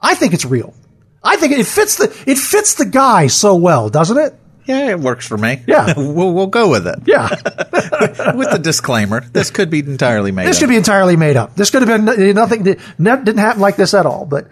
I 0.00 0.14
think 0.14 0.34
it's 0.34 0.44
real. 0.44 0.74
I 1.22 1.36
think 1.36 1.52
it 1.52 1.66
fits 1.66 1.96
the, 1.96 2.04
it 2.26 2.38
fits 2.38 2.74
the 2.74 2.84
guy 2.84 3.26
so 3.26 3.56
well, 3.56 3.88
doesn't 3.88 4.16
it? 4.16 4.34
Yeah, 4.66 4.90
it 4.90 5.00
works 5.00 5.26
for 5.26 5.38
me. 5.38 5.62
Yeah. 5.66 5.94
we'll 5.96 6.32
we'll 6.32 6.48
go 6.48 6.68
with 6.70 6.86
it. 6.86 6.98
Yeah. 7.06 7.28
with 8.34 8.50
the 8.50 8.60
disclaimer, 8.60 9.20
this 9.20 9.50
could 9.50 9.70
be 9.70 9.78
entirely 9.80 10.32
made. 10.32 10.46
This 10.46 10.56
up. 10.56 10.62
could 10.62 10.70
be 10.70 10.76
entirely 10.76 11.16
made 11.16 11.36
up. 11.36 11.54
This 11.54 11.70
could 11.70 11.86
have 11.86 12.04
been 12.04 12.34
nothing. 12.34 12.64
Didn't 12.64 13.38
happen 13.38 13.60
like 13.60 13.76
this 13.76 13.94
at 13.94 14.06
all. 14.06 14.26
But 14.26 14.48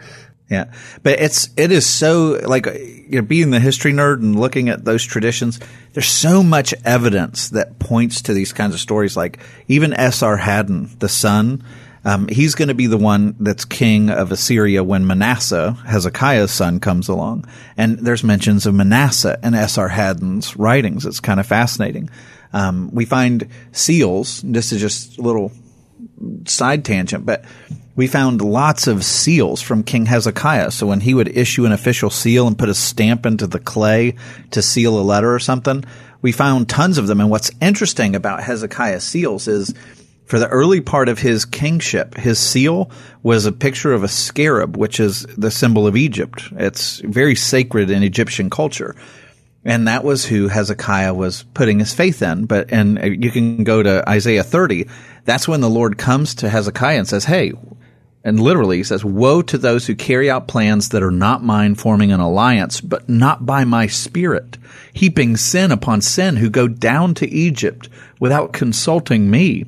yeah, 0.48 0.72
but 1.02 1.20
it's 1.20 1.48
it 1.56 1.72
is 1.72 1.86
so 1.86 2.40
like 2.44 2.66
you 2.66 3.16
know 3.16 3.22
being 3.22 3.50
the 3.50 3.60
history 3.60 3.92
nerd 3.92 4.18
and 4.18 4.38
looking 4.38 4.68
at 4.68 4.84
those 4.84 5.04
traditions. 5.04 5.58
There's 5.94 6.08
so 6.08 6.42
much 6.42 6.74
evidence 6.84 7.50
that 7.50 7.78
points 7.78 8.22
to 8.22 8.34
these 8.34 8.52
kinds 8.52 8.74
of 8.74 8.80
stories. 8.80 9.16
Like 9.16 9.40
even 9.68 9.92
Esarhaddon, 9.92 10.98
the 11.00 11.08
son, 11.08 11.64
um, 12.04 12.28
he's 12.28 12.54
going 12.54 12.68
to 12.68 12.74
be 12.74 12.86
the 12.86 12.98
one 12.98 13.34
that's 13.40 13.64
king 13.64 14.10
of 14.10 14.30
Assyria 14.30 14.84
when 14.84 15.06
Manasseh, 15.06 15.72
Hezekiah's 15.86 16.50
son, 16.50 16.80
comes 16.80 17.08
along. 17.08 17.46
And 17.76 17.98
there's 17.98 18.22
mentions 18.22 18.66
of 18.66 18.74
Manasseh 18.74 19.38
in 19.42 19.54
Esarhaddon's 19.54 20.56
writings. 20.56 21.06
It's 21.06 21.20
kind 21.20 21.40
of 21.40 21.46
fascinating. 21.46 22.10
Um, 22.52 22.90
we 22.92 23.04
find 23.04 23.48
seals. 23.72 24.42
This 24.42 24.72
is 24.72 24.80
just 24.80 25.18
a 25.18 25.22
little 25.22 25.50
side 26.46 26.84
tangent, 26.84 27.24
but 27.24 27.44
we 27.96 28.06
found 28.06 28.42
lots 28.42 28.86
of 28.86 29.04
seals 29.04 29.62
from 29.62 29.82
King 29.82 30.06
Hezekiah. 30.06 30.72
So 30.72 30.86
when 30.86 31.00
he 31.00 31.14
would 31.14 31.36
issue 31.36 31.64
an 31.64 31.72
official 31.72 32.10
seal 32.10 32.46
and 32.46 32.58
put 32.58 32.68
a 32.68 32.74
stamp 32.74 33.24
into 33.24 33.46
the 33.46 33.60
clay 33.60 34.16
to 34.50 34.62
seal 34.62 34.98
a 34.98 35.02
letter 35.02 35.32
or 35.32 35.38
something, 35.38 35.84
we 36.20 36.32
found 36.32 36.68
tons 36.68 36.98
of 36.98 37.06
them. 37.06 37.20
And 37.20 37.30
what's 37.30 37.50
interesting 37.62 38.14
about 38.14 38.42
Hezekiah's 38.42 39.04
seals 39.04 39.48
is 39.48 39.74
for 40.26 40.38
the 40.38 40.48
early 40.48 40.80
part 40.80 41.08
of 41.08 41.18
his 41.18 41.44
kingship, 41.44 42.14
his 42.14 42.38
seal 42.38 42.90
was 43.22 43.44
a 43.44 43.52
picture 43.52 43.92
of 43.92 44.02
a 44.02 44.08
scarab, 44.08 44.76
which 44.76 44.98
is 44.98 45.26
the 45.36 45.50
symbol 45.50 45.86
of 45.86 45.96
Egypt. 45.96 46.44
It's 46.52 47.00
very 47.00 47.34
sacred 47.34 47.90
in 47.90 48.02
Egyptian 48.02 48.48
culture. 48.48 48.96
And 49.64 49.88
that 49.88 50.04
was 50.04 50.26
who 50.26 50.48
Hezekiah 50.48 51.14
was 51.14 51.44
putting 51.54 51.78
his 51.78 51.94
faith 51.94 52.22
in. 52.22 52.46
But, 52.46 52.72
and 52.72 53.22
you 53.22 53.30
can 53.30 53.64
go 53.64 53.82
to 53.82 54.06
Isaiah 54.08 54.42
30. 54.42 54.88
That's 55.24 55.48
when 55.48 55.60
the 55.60 55.70
Lord 55.70 55.96
comes 55.96 56.34
to 56.36 56.50
Hezekiah 56.50 56.98
and 56.98 57.08
says, 57.08 57.24
Hey, 57.24 57.52
and 58.24 58.40
literally 58.40 58.78
he 58.78 58.84
says, 58.84 59.04
Woe 59.04 59.42
to 59.42 59.58
those 59.58 59.86
who 59.86 59.94
carry 59.94 60.30
out 60.30 60.48
plans 60.48 60.90
that 60.90 61.02
are 61.02 61.10
not 61.10 61.42
mine, 61.42 61.74
forming 61.74 62.12
an 62.12 62.20
alliance, 62.20 62.80
but 62.80 63.08
not 63.08 63.44
by 63.44 63.64
my 63.64 63.86
spirit, 63.86 64.56
heaping 64.92 65.36
sin 65.36 65.70
upon 65.70 66.00
sin, 66.00 66.36
who 66.36 66.48
go 66.48 66.66
down 66.66 67.14
to 67.14 67.28
Egypt 67.28 67.90
without 68.18 68.54
consulting 68.54 69.30
me, 69.30 69.66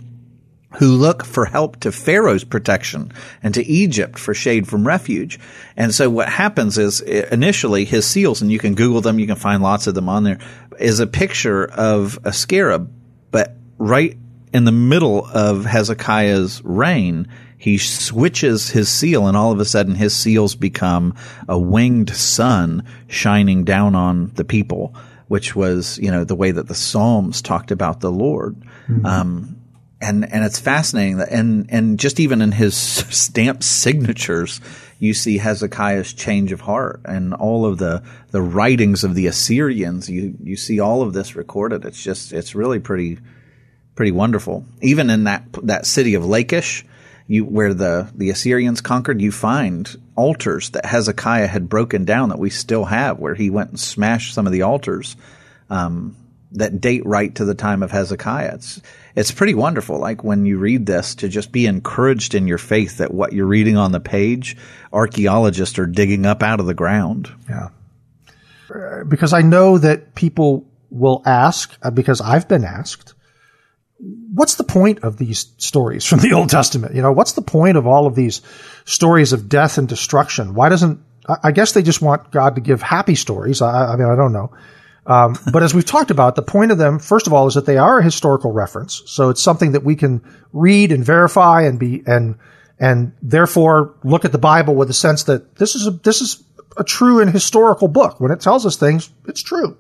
who 0.79 0.89
look 0.89 1.25
for 1.25 1.47
help 1.47 1.81
to 1.81 1.91
Pharaoh's 1.91 2.45
protection 2.45 3.11
and 3.43 3.55
to 3.55 3.65
Egypt 3.65 4.19
for 4.19 4.35
shade 4.35 4.69
from 4.69 4.87
refuge. 4.87 5.39
And 5.77 5.95
so 5.95 6.11
what 6.11 6.29
happens 6.29 6.77
is 6.77 7.01
initially 7.01 7.85
his 7.85 8.07
seals, 8.07 8.43
and 8.43 8.53
you 8.53 8.59
can 8.59 8.75
Google 8.75 9.01
them, 9.01 9.19
you 9.19 9.27
can 9.27 9.37
find 9.37 9.63
lots 9.63 9.87
of 9.87 9.95
them 9.95 10.09
on 10.09 10.25
there, 10.25 10.39
is 10.79 11.01
a 11.01 11.07
picture 11.07 11.65
of 11.65 12.19
a 12.25 12.33
scarab, 12.33 12.93
but 13.31 13.57
right 13.79 14.17
in 14.53 14.65
the 14.65 14.73
middle 14.73 15.25
of 15.25 15.65
Hezekiah's 15.65 16.63
reign, 16.63 17.29
he 17.59 17.79
switches 17.79 18.69
his 18.69 18.91
seal 18.91 19.27
and 19.27 19.37
all 19.37 19.53
of 19.53 19.61
a 19.61 19.65
sudden 19.65 19.95
his 19.95 20.15
seals 20.15 20.55
become 20.55 21.15
a 21.49 21.59
winged 21.59 22.11
sun 22.11 22.85
shining 23.09 23.65
down 23.65 23.95
on 23.95 24.27
the 24.35 24.45
people, 24.45 24.95
which 25.29 25.57
was, 25.57 25.99
you 25.99 26.11
know, 26.11 26.25
the 26.25 26.37
way 26.37 26.51
that 26.51 26.69
the 26.69 26.75
Psalms 26.75 27.41
talked 27.41 27.71
about 27.71 28.01
the 28.01 28.13
Lord. 28.13 28.57
Mm-hmm. 28.89 29.07
Um, 29.07 29.57
and, 30.01 30.31
and 30.31 30.45
it's 30.45 30.61
fascinating 30.61 31.19
that, 31.19 31.31
and, 31.31 31.67
and 31.71 31.99
just 31.99 32.21
even 32.21 32.43
in 32.43 32.53
his 32.53 32.77
stamp 32.77 33.63
signatures, 33.63 34.61
you 34.99 35.15
see 35.15 35.39
Hezekiah's 35.39 36.13
change 36.13 36.53
of 36.53 36.61
heart 36.61 37.01
and 37.05 37.35
all 37.35 37.67
of 37.67 37.79
the, 37.79 38.03
the 38.31 38.43
writings 38.43 39.05
of 39.05 39.15
the 39.15 39.27
Assyrians. 39.27 40.09
You, 40.09 40.37
you 40.43 40.57
see 40.57 40.81
all 40.81 41.03
of 41.03 41.13
this 41.13 41.37
recorded. 41.37 41.85
It's 41.85 42.03
just, 42.03 42.33
it's 42.33 42.55
really 42.55 42.79
pretty, 42.79 43.19
pretty 43.95 44.13
wonderful. 44.13 44.65
Even 44.83 45.11
in 45.11 45.25
that, 45.25 45.45
that 45.63 45.87
city 45.87 46.15
of 46.15 46.25
Lachish, 46.25 46.85
you 47.29 47.45
where 47.45 47.75
the 47.75 48.09
the 48.15 48.31
Assyrians 48.31 48.81
conquered, 48.81 49.21
you 49.21 49.33
find 49.33 49.97
altars 50.15 50.71
that 50.71 50.87
Hezekiah 50.87 51.49
had 51.49 51.69
broken 51.69 52.05
down 52.05 52.29
that 52.29 52.39
we 52.39 52.51
still 52.51 52.85
have, 52.85 53.19
where 53.19 53.35
he 53.35 53.51
went 53.51 53.71
and 53.71 53.81
smashed 53.81 54.33
some 54.33 54.47
of 54.47 54.53
the 54.53 54.63
altars 54.63 55.17
um, 55.71 56.17
that 56.53 56.81
date 56.81 57.05
right 57.05 57.35
to 57.35 57.45
the 57.45 57.55
time 57.55 57.83
of 57.83 57.91
Hezekiah. 57.91 58.55
It's 58.55 58.81
it's 59.15 59.33
pretty 59.33 59.55
wonderful. 59.55 59.99
Like 59.99 60.23
when 60.23 60.47
you 60.47 60.59
read 60.59 60.87
this, 60.87 61.15
to 61.17 61.29
just 61.29 61.53
be 61.53 61.67
encouraged 61.67 62.35
in 62.35 62.47
your 62.47 62.59
faith 62.59 62.99
that 62.99 63.13
what 63.13 63.33
you're 63.33 63.47
reading 63.47 63.77
on 63.77 63.93
the 63.93 64.01
page, 64.01 64.57
archaeologists 64.93 65.79
are 65.79 65.87
digging 65.87 66.27
up 66.27 66.43
out 66.43 66.61
of 66.61 66.67
the 66.67 66.75
ground. 66.75 67.33
Yeah, 67.49 67.69
because 69.09 69.33
I 69.33 69.43
know 69.43 69.79
that 69.79 70.15
people 70.15 70.67
will 70.91 71.23
ask 71.27 71.77
uh, 71.83 71.91
because 71.91 72.21
I've 72.21 72.49
been 72.49 72.65
asked 72.65 73.15
what's 73.99 74.57
the 74.57 74.65
point 74.65 75.01
of 75.01 75.17
these 75.17 75.53
stories 75.59 76.05
from 76.05 76.21
the 76.21 76.33
Old 76.33 76.51
Testament? 76.51 76.95
You 76.95 77.03
know, 77.03 77.13
what's 77.13 77.33
the 77.33 77.43
point 77.43 77.77
of 77.77 77.87
all 77.87 78.07
of 78.07 78.15
these 78.15 78.43
stories 78.85 79.33
of 79.33 79.49
death 79.49 79.79
and 79.79 79.89
destruction? 79.89 80.55
Why 80.55 80.69
doesn't, 80.69 81.01
I 81.43 81.53
guess 81.53 81.73
they 81.73 81.83
just 81.83 82.03
want 82.03 82.31
God 82.31 82.57
to 82.57 82.61
give 82.61 82.83
happy 82.83 83.15
stories. 83.15 83.63
I, 83.63 83.95
I 83.95 83.97
mean, 83.97 84.09
I 84.09 84.15
don't 84.15 84.33
know. 84.33 84.53
Um, 85.07 85.37
but 85.53 85.63
as 85.63 85.73
we've 85.73 85.87
talked 85.87 86.11
about, 86.11 86.35
the 86.35 86.43
point 86.43 86.73
of 86.73 86.79
them, 86.79 86.99
first 86.99 87.29
of 87.29 87.33
all, 87.33 87.47
is 87.47 87.55
that 87.55 87.65
they 87.65 87.79
are 87.79 88.01
a 88.01 88.03
historical 88.05 88.53
reference. 88.53 89.03
So 89.07 89.31
it's 89.31 89.41
something 89.41 89.73
that 89.73 89.85
we 89.85 89.95
can 89.95 90.21
read 90.53 90.91
and 90.91 91.05
verify 91.05 91.63
and 91.63 91.79
be, 91.79 92.03
and, 92.07 92.37
and 92.81 93.13
therefore 93.23 93.95
look 94.03 94.25
at 94.25 94.33
the 94.33 94.39
Bible 94.39 94.75
with 94.75 94.91
a 94.91 94.95
sense 94.95 95.23
that 95.25 95.57
this 95.57 95.77
is 95.77 95.87
a, 95.87 95.93
this 95.93 96.21
is 96.21 96.43
a 96.77 96.83
true 96.83 97.21
and 97.21 97.31
historical 97.31 97.87
book. 97.87 98.19
When 98.19 98.33
it 98.33 98.41
tells 98.41 98.67
us 98.67 98.77
things, 98.77 99.09
it's 99.27 99.43
true. 99.43 99.79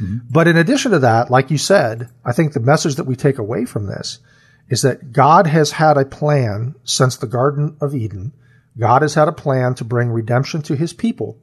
Mm-hmm. 0.00 0.18
But 0.30 0.46
in 0.46 0.56
addition 0.56 0.92
to 0.92 1.00
that, 1.00 1.28
like 1.28 1.50
you 1.50 1.58
said, 1.58 2.08
I 2.24 2.32
think 2.32 2.52
the 2.52 2.60
message 2.60 2.94
that 2.94 3.04
we 3.04 3.16
take 3.16 3.38
away 3.38 3.64
from 3.64 3.86
this 3.86 4.20
is 4.68 4.82
that 4.82 5.12
God 5.12 5.48
has 5.48 5.72
had 5.72 5.96
a 5.96 6.04
plan 6.04 6.76
since 6.84 7.16
the 7.16 7.26
Garden 7.26 7.76
of 7.80 7.96
Eden. 7.96 8.32
God 8.78 9.02
has 9.02 9.14
had 9.14 9.26
a 9.26 9.32
plan 9.32 9.74
to 9.74 9.84
bring 9.84 10.10
redemption 10.10 10.62
to 10.62 10.76
his 10.76 10.92
people. 10.92 11.36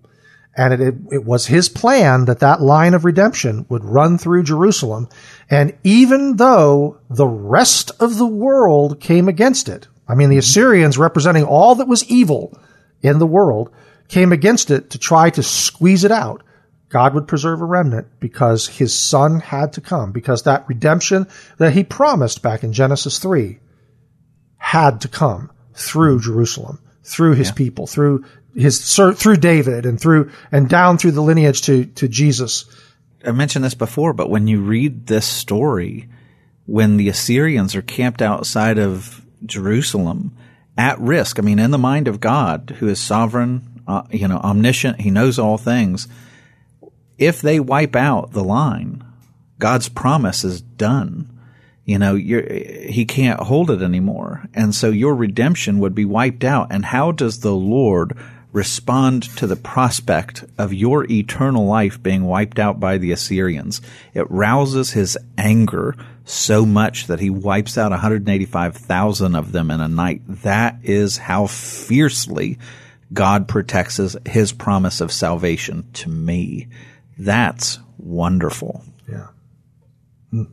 And 0.57 0.73
it, 0.73 0.79
it, 0.81 0.95
it, 1.11 1.25
was 1.25 1.47
his 1.47 1.67
plan 1.67 2.25
that 2.25 2.39
that 2.39 2.61
line 2.61 2.93
of 2.93 3.03
redemption 3.03 3.65
would 3.67 3.83
run 3.83 4.17
through 4.17 4.43
Jerusalem. 4.43 5.09
And 5.49 5.77
even 5.83 6.37
though 6.37 6.99
the 7.09 7.27
rest 7.27 7.91
of 7.99 8.17
the 8.17 8.25
world 8.25 9.01
came 9.01 9.27
against 9.27 9.67
it, 9.67 9.87
I 10.07 10.15
mean, 10.15 10.29
the 10.29 10.37
Assyrians 10.37 10.97
representing 10.97 11.43
all 11.43 11.75
that 11.75 11.87
was 11.87 12.09
evil 12.09 12.57
in 13.01 13.19
the 13.19 13.27
world 13.27 13.69
came 14.07 14.31
against 14.31 14.71
it 14.71 14.91
to 14.91 14.97
try 14.97 15.29
to 15.31 15.43
squeeze 15.43 16.03
it 16.03 16.11
out. 16.11 16.43
God 16.89 17.13
would 17.13 17.27
preserve 17.27 17.61
a 17.61 17.65
remnant 17.65 18.07
because 18.19 18.67
his 18.67 18.93
son 18.95 19.39
had 19.39 19.73
to 19.73 19.81
come, 19.81 20.11
because 20.11 20.43
that 20.43 20.65
redemption 20.67 21.27
that 21.57 21.73
he 21.73 21.83
promised 21.83 22.41
back 22.41 22.63
in 22.63 22.71
Genesis 22.71 23.19
3 23.19 23.59
had 24.57 25.01
to 25.01 25.07
come 25.07 25.51
through 25.73 26.21
Jerusalem, 26.21 26.79
through 27.03 27.33
his 27.33 27.49
yeah. 27.49 27.55
people, 27.55 27.87
through 27.87 28.23
his, 28.55 28.95
through 28.95 29.37
David 29.37 29.85
and 29.85 29.99
through, 29.99 30.31
and 30.51 30.69
down 30.69 30.97
through 30.97 31.11
the 31.11 31.21
lineage 31.21 31.63
to, 31.63 31.85
to 31.85 32.07
Jesus. 32.07 32.65
I 33.25 33.31
mentioned 33.31 33.65
this 33.65 33.73
before, 33.73 34.13
but 34.13 34.29
when 34.29 34.47
you 34.47 34.61
read 34.61 35.07
this 35.07 35.25
story, 35.25 36.07
when 36.65 36.97
the 36.97 37.09
Assyrians 37.09 37.75
are 37.75 37.81
camped 37.81 38.21
outside 38.21 38.79
of 38.79 39.25
Jerusalem 39.45 40.35
at 40.77 40.99
risk, 40.99 41.39
I 41.39 41.41
mean, 41.41 41.59
in 41.59 41.71
the 41.71 41.77
mind 41.77 42.07
of 42.07 42.19
God, 42.19 42.75
who 42.79 42.87
is 42.87 42.99
sovereign, 42.99 43.81
uh, 43.87 44.03
you 44.09 44.27
know, 44.27 44.37
omniscient, 44.37 45.01
he 45.01 45.11
knows 45.11 45.37
all 45.37 45.57
things 45.57 46.07
if 47.17 47.41
they 47.41 47.59
wipe 47.59 47.95
out 47.95 48.31
the 48.31 48.43
line, 48.43 49.03
God's 49.59 49.89
promise 49.89 50.43
is 50.43 50.61
done. 50.61 51.31
You 51.85 51.99
know, 51.99 52.15
he 52.15 53.05
can't 53.07 53.39
hold 53.39 53.69
it 53.69 53.81
anymore. 53.81 54.45
And 54.53 54.73
so 54.73 54.89
your 54.89 55.13
redemption 55.13 55.79
would 55.79 55.93
be 55.93 56.05
wiped 56.05 56.43
out. 56.43 56.71
And 56.71 56.83
how 56.83 57.11
does 57.11 57.39
the 57.39 57.53
Lord 57.53 58.17
respond 58.55 59.23
to 59.35 59.45
the 59.45 59.57
prospect 59.57 60.45
of 60.57 60.73
your 60.73 61.05
eternal 61.11 61.65
life 61.65 62.01
being 62.01 62.23
wiped 62.23 62.57
out 62.57 62.79
by 62.79 62.97
the 62.97 63.11
Assyrians? 63.11 63.81
It 64.13 64.31
rouses 64.31 64.91
his 64.91 65.17
anger 65.37 65.93
so 66.23 66.65
much 66.65 67.07
that 67.07 67.19
he 67.19 67.29
wipes 67.29 67.77
out 67.77 67.91
185,000 67.91 69.35
of 69.35 69.51
them 69.51 69.69
in 69.69 69.81
a 69.81 69.89
night. 69.89 70.21
That 70.43 70.79
is 70.83 71.17
how 71.17 71.47
fiercely 71.47 72.57
God 73.11 73.49
protects 73.49 73.99
his 74.25 74.53
promise 74.53 75.01
of 75.01 75.11
salvation 75.11 75.91
to 75.93 76.09
me. 76.09 76.69
That's 77.17 77.79
wonderful. 77.97 78.85
Yeah. 79.11 79.27
Hmm. 80.31 80.43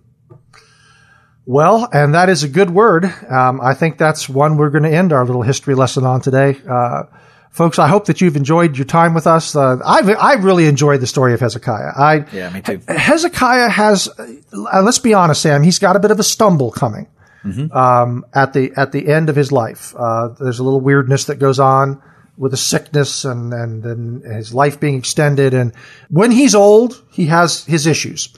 Well, 1.47 1.89
and 1.93 2.15
that 2.15 2.29
is 2.29 2.43
a 2.43 2.49
good 2.49 2.71
word. 2.71 3.05
Um, 3.05 3.61
I 3.61 3.75
think 3.75 3.97
that's 3.97 4.29
one 4.29 4.57
we're 4.57 4.71
going 4.71 4.83
to 4.85 4.93
end 4.93 5.13
our 5.13 5.25
little 5.25 5.43
history 5.43 5.77
lesson 5.77 6.05
on 6.05 6.21
today. 6.21 6.61
Uh, 6.69 7.05
folks, 7.53 7.79
I 7.79 7.87
hope 7.87 8.07
that 8.07 8.21
you've 8.21 8.37
enjoyed 8.37 8.77
your 8.77 8.87
time 8.87 9.15
with 9.15 9.27
us. 9.27 9.55
Uh, 9.55 9.77
I've, 9.85 10.09
I 10.09 10.35
really 10.35 10.67
enjoyed 10.67 11.01
the 11.01 11.07
story 11.07 11.35
of 11.35 11.41
Hezekiah. 11.41 11.93
I, 11.97 12.25
yeah, 12.33 12.51
me 12.51 12.63
too. 12.63 12.81
Hezekiah 12.89 13.69
has, 13.69 14.09
uh, 14.09 14.83
let's 14.83 14.99
be 14.99 15.15
honest, 15.15 15.43
Sam, 15.43 15.63
he's 15.63 15.79
got 15.79 15.95
a 15.95 16.01
bit 16.01 16.11
of 16.11 16.19
a 16.19 16.25
stumble 16.25 16.73
coming. 16.73 17.07
Mm-hmm. 17.45 17.77
Um, 17.77 18.25
at 18.33 18.53
the 18.53 18.73
at 18.77 18.93
the 18.93 19.09
end 19.09 19.29
of 19.29 19.35
his 19.35 19.51
life, 19.51 19.95
uh, 19.97 20.29
there's 20.29 20.61
a 20.61 20.63
little 20.63 20.81
weirdness 20.81 21.25
that 21.25 21.41
goes 21.41 21.59
on 21.59 22.01
with 22.37 22.55
a 22.55 22.57
sickness 22.57 23.25
and, 23.25 23.53
and, 23.53 23.85
and 23.85 24.25
his 24.25 24.55
life 24.55 24.79
being 24.79 24.97
extended. 24.97 25.53
And 25.53 25.73
when 26.09 26.31
he's 26.31 26.55
old, 26.55 27.05
he 27.11 27.27
has 27.27 27.65
his 27.65 27.87
issues. 27.87 28.29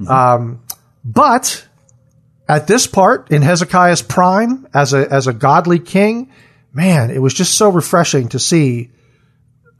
Mm-hmm. 0.00 0.08
Um, 0.10 0.62
but 1.04 1.66
at 2.48 2.66
this 2.66 2.88
part 2.88 3.30
in 3.30 3.42
Hezekiah's 3.42 4.02
prime 4.02 4.66
as 4.74 4.92
a, 4.92 5.08
as 5.08 5.28
a 5.28 5.32
godly 5.32 5.78
king, 5.78 6.32
man, 6.72 7.10
it 7.10 7.20
was 7.20 7.34
just 7.34 7.54
so 7.54 7.70
refreshing 7.70 8.28
to 8.30 8.38
see 8.38 8.90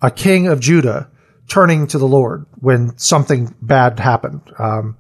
a 0.01 0.11
king 0.11 0.47
of 0.47 0.61
Judah 0.61 1.11
turning 1.49 1.87
to 1.89 1.99
the 1.99 2.07
Lord 2.07 2.47
when 2.61 2.97
something 2.99 3.55
bad 3.61 3.99
happened. 3.99 4.43
Um, 4.59 4.97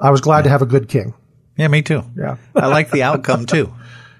I 0.00 0.10
was 0.10 0.20
glad 0.20 0.44
to 0.44 0.50
have 0.50 0.62
a 0.62 0.66
good 0.66 0.88
king. 0.88 1.14
Yeah, 1.56 1.68
me 1.68 1.82
too. 1.82 2.04
Yeah. 2.16 2.36
I 2.54 2.66
like 2.66 2.90
the 2.90 3.02
outcome 3.02 3.46
too. 3.46 3.72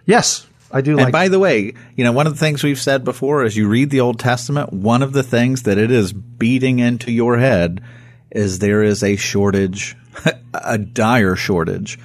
Yes, 0.04 0.46
I 0.70 0.80
do 0.80 0.92
and 0.92 1.02
like. 1.02 1.12
by 1.12 1.28
the 1.28 1.38
way, 1.38 1.74
you 1.94 2.04
know, 2.04 2.12
one 2.12 2.26
of 2.26 2.32
the 2.32 2.38
things 2.38 2.62
we've 2.62 2.80
said 2.80 3.04
before 3.04 3.44
is 3.44 3.56
you 3.56 3.68
read 3.68 3.90
the 3.90 4.00
Old 4.00 4.18
Testament, 4.18 4.72
one 4.72 5.02
of 5.02 5.12
the 5.12 5.22
things 5.22 5.64
that 5.64 5.78
it 5.78 5.90
is 5.90 6.12
beating 6.12 6.78
into 6.78 7.12
your 7.12 7.38
head 7.38 7.82
is 8.30 8.58
there 8.58 8.82
is 8.82 9.02
a 9.02 9.16
shortage, 9.16 9.96
a 10.54 10.78
dire 10.78 11.36
shortage 11.36 11.98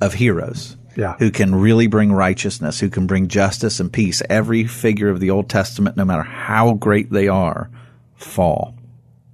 of 0.00 0.14
heroes. 0.14 0.76
Yeah. 1.00 1.16
Who 1.18 1.30
can 1.30 1.54
really 1.54 1.86
bring 1.86 2.12
righteousness, 2.12 2.78
who 2.78 2.90
can 2.90 3.06
bring 3.06 3.28
justice 3.28 3.80
and 3.80 3.90
peace. 3.90 4.20
Every 4.28 4.66
figure 4.66 5.08
of 5.08 5.18
the 5.18 5.30
Old 5.30 5.48
Testament, 5.48 5.96
no 5.96 6.04
matter 6.04 6.22
how 6.22 6.74
great 6.74 7.10
they 7.10 7.26
are, 7.26 7.70
fall. 8.16 8.74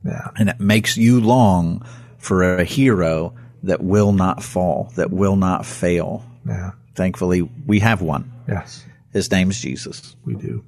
Yeah. 0.04 0.28
And 0.36 0.48
it 0.48 0.60
makes 0.60 0.96
you 0.96 1.20
long 1.20 1.84
for 2.18 2.58
a 2.58 2.62
hero 2.62 3.34
that 3.64 3.82
will 3.82 4.12
not 4.12 4.44
fall, 4.44 4.92
that 4.94 5.10
will 5.10 5.34
not 5.34 5.66
fail. 5.66 6.24
Yeah. 6.46 6.70
Thankfully, 6.94 7.42
we 7.42 7.80
have 7.80 8.00
one. 8.00 8.32
Yes. 8.46 8.84
His 9.12 9.28
name's 9.32 9.60
Jesus. 9.60 10.14
We 10.24 10.36
do. 10.36 10.64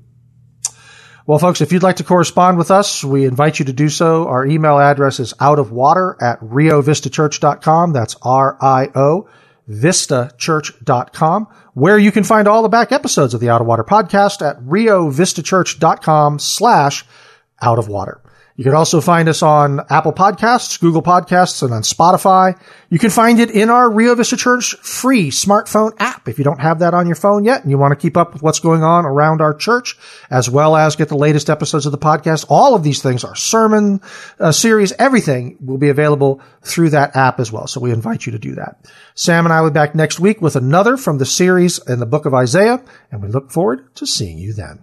Well, 1.27 1.39
folks, 1.39 1.61
if 1.61 1.71
you'd 1.71 1.85
like 1.85 1.97
to 1.97 2.05
correspond 2.05 2.59
with 2.59 2.73
us, 2.73 3.05
we 3.05 3.25
invite 3.25 3.61
you 3.61 3.67
to 3.67 3.73
do 3.73 3.89
so. 3.89 4.27
Our 4.27 4.45
email 4.45 4.81
address 4.81 5.21
is 5.21 5.33
out 5.39 5.61
of 5.61 5.71
water 5.71 6.17
at 6.21 6.41
riovistachurch.com. 6.41 7.93
That's 7.93 8.17
R-I-O 8.21 9.29
vistachurch.com, 9.69 11.49
where 11.75 11.99
you 11.99 12.13
can 12.13 12.25
find 12.25 12.49
all 12.49 12.63
the 12.63 12.69
back 12.69 12.93
episodes 12.93 13.35
of 13.35 13.41
the 13.41 13.51
Out 13.51 13.61
of 13.61 13.67
Water 13.67 13.85
podcast 13.85 14.47
at 14.49 14.61
riovistachurch.com 14.63 16.39
slash 16.39 17.05
out 17.61 17.79
of 17.79 17.89
water. 17.89 18.21
You 18.59 18.65
can 18.65 18.75
also 18.75 19.01
find 19.01 19.29
us 19.29 19.41
on 19.41 19.83
Apple 19.89 20.13
Podcasts, 20.13 20.81
Google 20.81 21.01
Podcasts, 21.01 21.63
and 21.63 21.73
on 21.73 21.83
Spotify. 21.83 22.61
You 22.91 22.99
can 22.99 23.11
find 23.11 23.39
it 23.39 23.53
in 23.53 23.71
our 23.71 23.89
Rio 23.89 24.17
Vista 24.17 24.37
Church 24.37 24.75
free 24.79 25.31
smartphone 25.31 25.93
app 26.01 26.27
if 26.27 26.39
you 26.39 26.45
don't 26.45 26.61
have 26.61 26.81
that 26.81 26.93
on 26.93 27.07
your 27.07 27.15
phone 27.15 27.45
yet 27.45 27.63
and 27.63 27.71
you 27.71 27.79
want 27.79 27.93
to 27.93 28.03
keep 28.03 28.17
up 28.17 28.33
with 28.33 28.43
what's 28.43 28.59
going 28.59 28.83
on 28.83 29.05
around 29.07 29.41
our 29.41 29.55
church, 29.55 29.97
as 30.29 30.51
well 30.51 30.75
as 30.75 30.97
get 30.97 31.09
the 31.09 31.17
latest 31.17 31.49
episodes 31.49 31.87
of 31.87 31.93
the 31.93 31.99
podcast. 31.99 32.47
All 32.49 32.75
of 32.75 32.83
these 32.83 33.01
things, 33.01 33.23
our 33.23 33.37
sermon 33.37 34.01
uh, 34.41 34.51
series, 34.51 34.91
everything 34.91 35.57
will 35.61 35.79
be 35.79 35.91
available 35.91 36.41
through 36.61 36.91
that 36.91 37.15
app 37.15 37.39
as 37.39 37.53
well. 37.53 37.69
So 37.69 37.79
we 37.79 37.93
invite 37.93 38.27
you 38.27 38.33
to 38.33 38.41
do 38.41 38.57
that. 38.57 38.85
Sam 39.15 39.47
and 39.47 39.53
I 39.53 39.61
will 39.61 39.71
be 39.71 39.75
back 39.75 39.95
next 39.95 40.19
week 40.19 40.43
with 40.43 40.57
another 40.57 40.97
from 40.97 41.19
the 41.19 41.27
series 41.27 41.79
in 41.87 42.01
the 42.01 42.07
book 42.07 42.27
of 42.27 42.35
Isaiah, 42.35 42.83
and 43.13 43.23
we 43.23 43.29
look 43.29 43.53
forward 43.53 43.95
to 43.95 44.05
seeing 44.05 44.37
you 44.37 44.53
then. 44.53 44.83